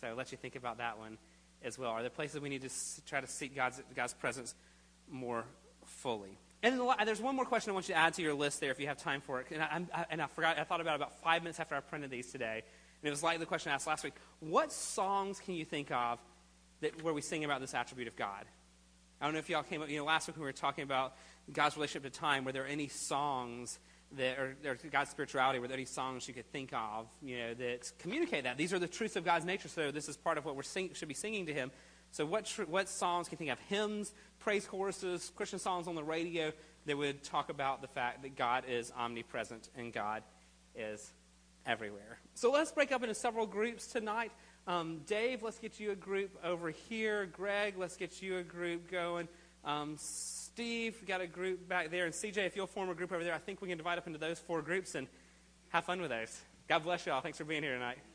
So 0.02 0.14
let 0.16 0.32
you 0.32 0.38
think 0.38 0.56
about 0.56 0.78
that 0.78 1.00
one 1.00 1.18
as 1.64 1.78
well? 1.78 1.92
Are 1.92 2.02
there 2.02 2.10
places 2.10 2.40
we 2.40 2.50
need 2.50 2.62
to 2.62 2.70
try 3.06 3.22
to 3.22 3.28
seek 3.28 3.56
God's, 3.56 3.82
God's 3.96 4.14
presence 4.14 4.54
more 5.10 5.46
fully? 5.86 6.38
And 6.64 6.82
there's 7.06 7.22
one 7.22 7.36
more 7.36 7.46
question 7.46 7.70
I 7.72 7.74
want 7.74 7.88
you 7.88 7.94
to 7.94 8.00
add 8.00 8.16
to 8.16 8.22
your 8.22 8.34
list 8.34 8.60
there 8.60 8.72
if 8.72 8.80
you 8.80 8.88
have 8.88 8.98
time 8.98 9.22
for 9.22 9.40
it. 9.42 9.48
And 9.52 9.62
I, 9.62 9.82
I, 9.94 10.06
and 10.10 10.22
I 10.22 10.28
forgot, 10.28 10.58
I 10.58 10.64
thought 10.64 10.82
about 10.82 10.94
it 10.94 10.96
about 10.96 11.22
five 11.22 11.44
minutes 11.44 11.60
after 11.60 11.76
I 11.76 11.82
printed 11.82 12.10
these 12.10 12.32
today. 12.32 12.64
And 13.02 13.08
it 13.08 13.12
was 13.12 13.22
like 13.22 13.40
the 13.40 13.46
question 13.46 13.72
I 13.72 13.76
asked 13.76 13.86
last 13.86 14.04
week 14.04 14.14
What 14.40 14.72
songs 14.72 15.40
can 15.40 15.54
you 15.54 15.66
think 15.66 15.92
of 15.92 16.20
that, 16.82 17.04
where 17.04 17.14
we 17.14 17.22
sing 17.22 17.46
about 17.46 17.62
this 17.62 17.74
attribute 17.74 18.08
of 18.08 18.16
God? 18.16 18.46
I 19.22 19.26
don't 19.26 19.34
know 19.34 19.40
if 19.40 19.50
y'all 19.50 19.64
came 19.64 19.82
up, 19.82 19.90
you 19.90 19.98
know, 19.98 20.06
last 20.06 20.28
week 20.28 20.36
when 20.36 20.42
we 20.42 20.48
were 20.48 20.54
talking 20.54 20.84
about 20.84 21.16
God's 21.52 21.76
relationship 21.76 22.12
to 22.12 22.20
time, 22.20 22.44
were 22.44 22.52
there 22.52 22.68
any 22.68 22.88
songs 22.88 23.80
that, 24.14 24.38
or, 24.38 24.56
or 24.66 24.78
God's 24.92 25.10
spirituality, 25.10 25.60
were 25.60 25.68
there 25.68 25.78
any 25.78 25.86
songs 25.86 26.28
you 26.28 26.34
could 26.34 26.52
think 26.52 26.72
of, 26.74 27.08
you 27.22 27.38
know, 27.38 27.54
that 27.56 27.92
communicate 28.00 28.44
that? 28.44 28.58
These 28.58 28.74
are 28.74 28.80
the 28.80 28.88
truths 28.88 29.16
of 29.16 29.26
God's 29.26 29.46
nature, 29.46 29.68
so 29.70 29.92
this 29.92 30.08
is 30.08 30.18
part 30.18 30.38
of 30.38 30.46
what 30.46 30.56
we 30.56 30.64
sing, 30.64 30.92
should 30.94 31.08
be 31.08 31.14
singing 31.14 31.48
to 31.48 31.54
Him. 31.54 31.72
So, 32.12 32.26
what, 32.26 32.46
tr- 32.46 32.64
what 32.64 32.90
songs 32.90 33.28
can 33.28 33.36
you 33.36 33.38
think 33.38 33.52
of? 33.52 33.60
Hymns, 33.68 34.14
praise 34.40 34.66
choruses, 34.66 35.32
Christian 35.36 35.60
songs 35.60 35.88
on 35.88 35.96
the 35.96 36.04
radio 36.04 36.52
that 36.86 36.98
would 36.98 37.24
talk 37.24 37.50
about 37.50 37.82
the 37.82 37.88
fact 37.88 38.24
that 38.24 38.36
God 38.36 38.64
is 38.68 38.92
omnipresent 38.98 39.70
and 39.78 39.92
God 39.92 40.24
is 40.76 41.12
everywhere. 41.66 42.20
So, 42.34 42.52
let's 42.52 42.72
break 42.72 42.92
up 42.92 43.04
into 43.04 43.16
several 43.16 43.46
groups 43.46 43.88
tonight. 43.88 44.32
Um, 44.68 45.02
Dave, 45.06 45.44
let's 45.44 45.60
get 45.60 45.80
you 45.80 45.92
a 45.92 45.96
group 45.96 46.38
over 46.44 46.70
here. 46.72 47.26
Greg, 47.26 47.76
let's 47.78 47.96
get 47.96 48.22
you 48.22 48.38
a 48.38 48.44
group 48.44 48.92
going. 48.92 49.28
Um, 49.64 49.96
Steve, 49.98 51.06
got 51.06 51.22
a 51.22 51.28
group 51.28 51.68
back 51.68 51.92
there. 51.92 52.06
And 52.06 52.14
CJ, 52.14 52.38
if 52.46 52.56
you'll 52.56 52.68
form 52.68 52.90
a 52.90 52.96
group 52.96 53.12
over 53.12 53.24
there, 53.24 53.34
I 53.34 53.38
think 53.38 53.62
we 53.62 53.70
can 53.70 53.78
divide 53.78 53.98
up 53.98 54.08
into 54.08 54.20
those 54.20 54.40
four 54.40 54.62
groups 54.62 54.96
and 54.96 55.08
have 55.70 55.86
fun 55.86 56.02
with 56.02 56.10
those. 56.10 56.42
God 56.68 56.84
bless 56.84 57.06
you 57.06 57.12
all. 57.12 57.22
Thanks 57.22 57.38
for 57.38 57.46
being 57.46 57.64
here 57.64 57.74
tonight. 57.74 58.07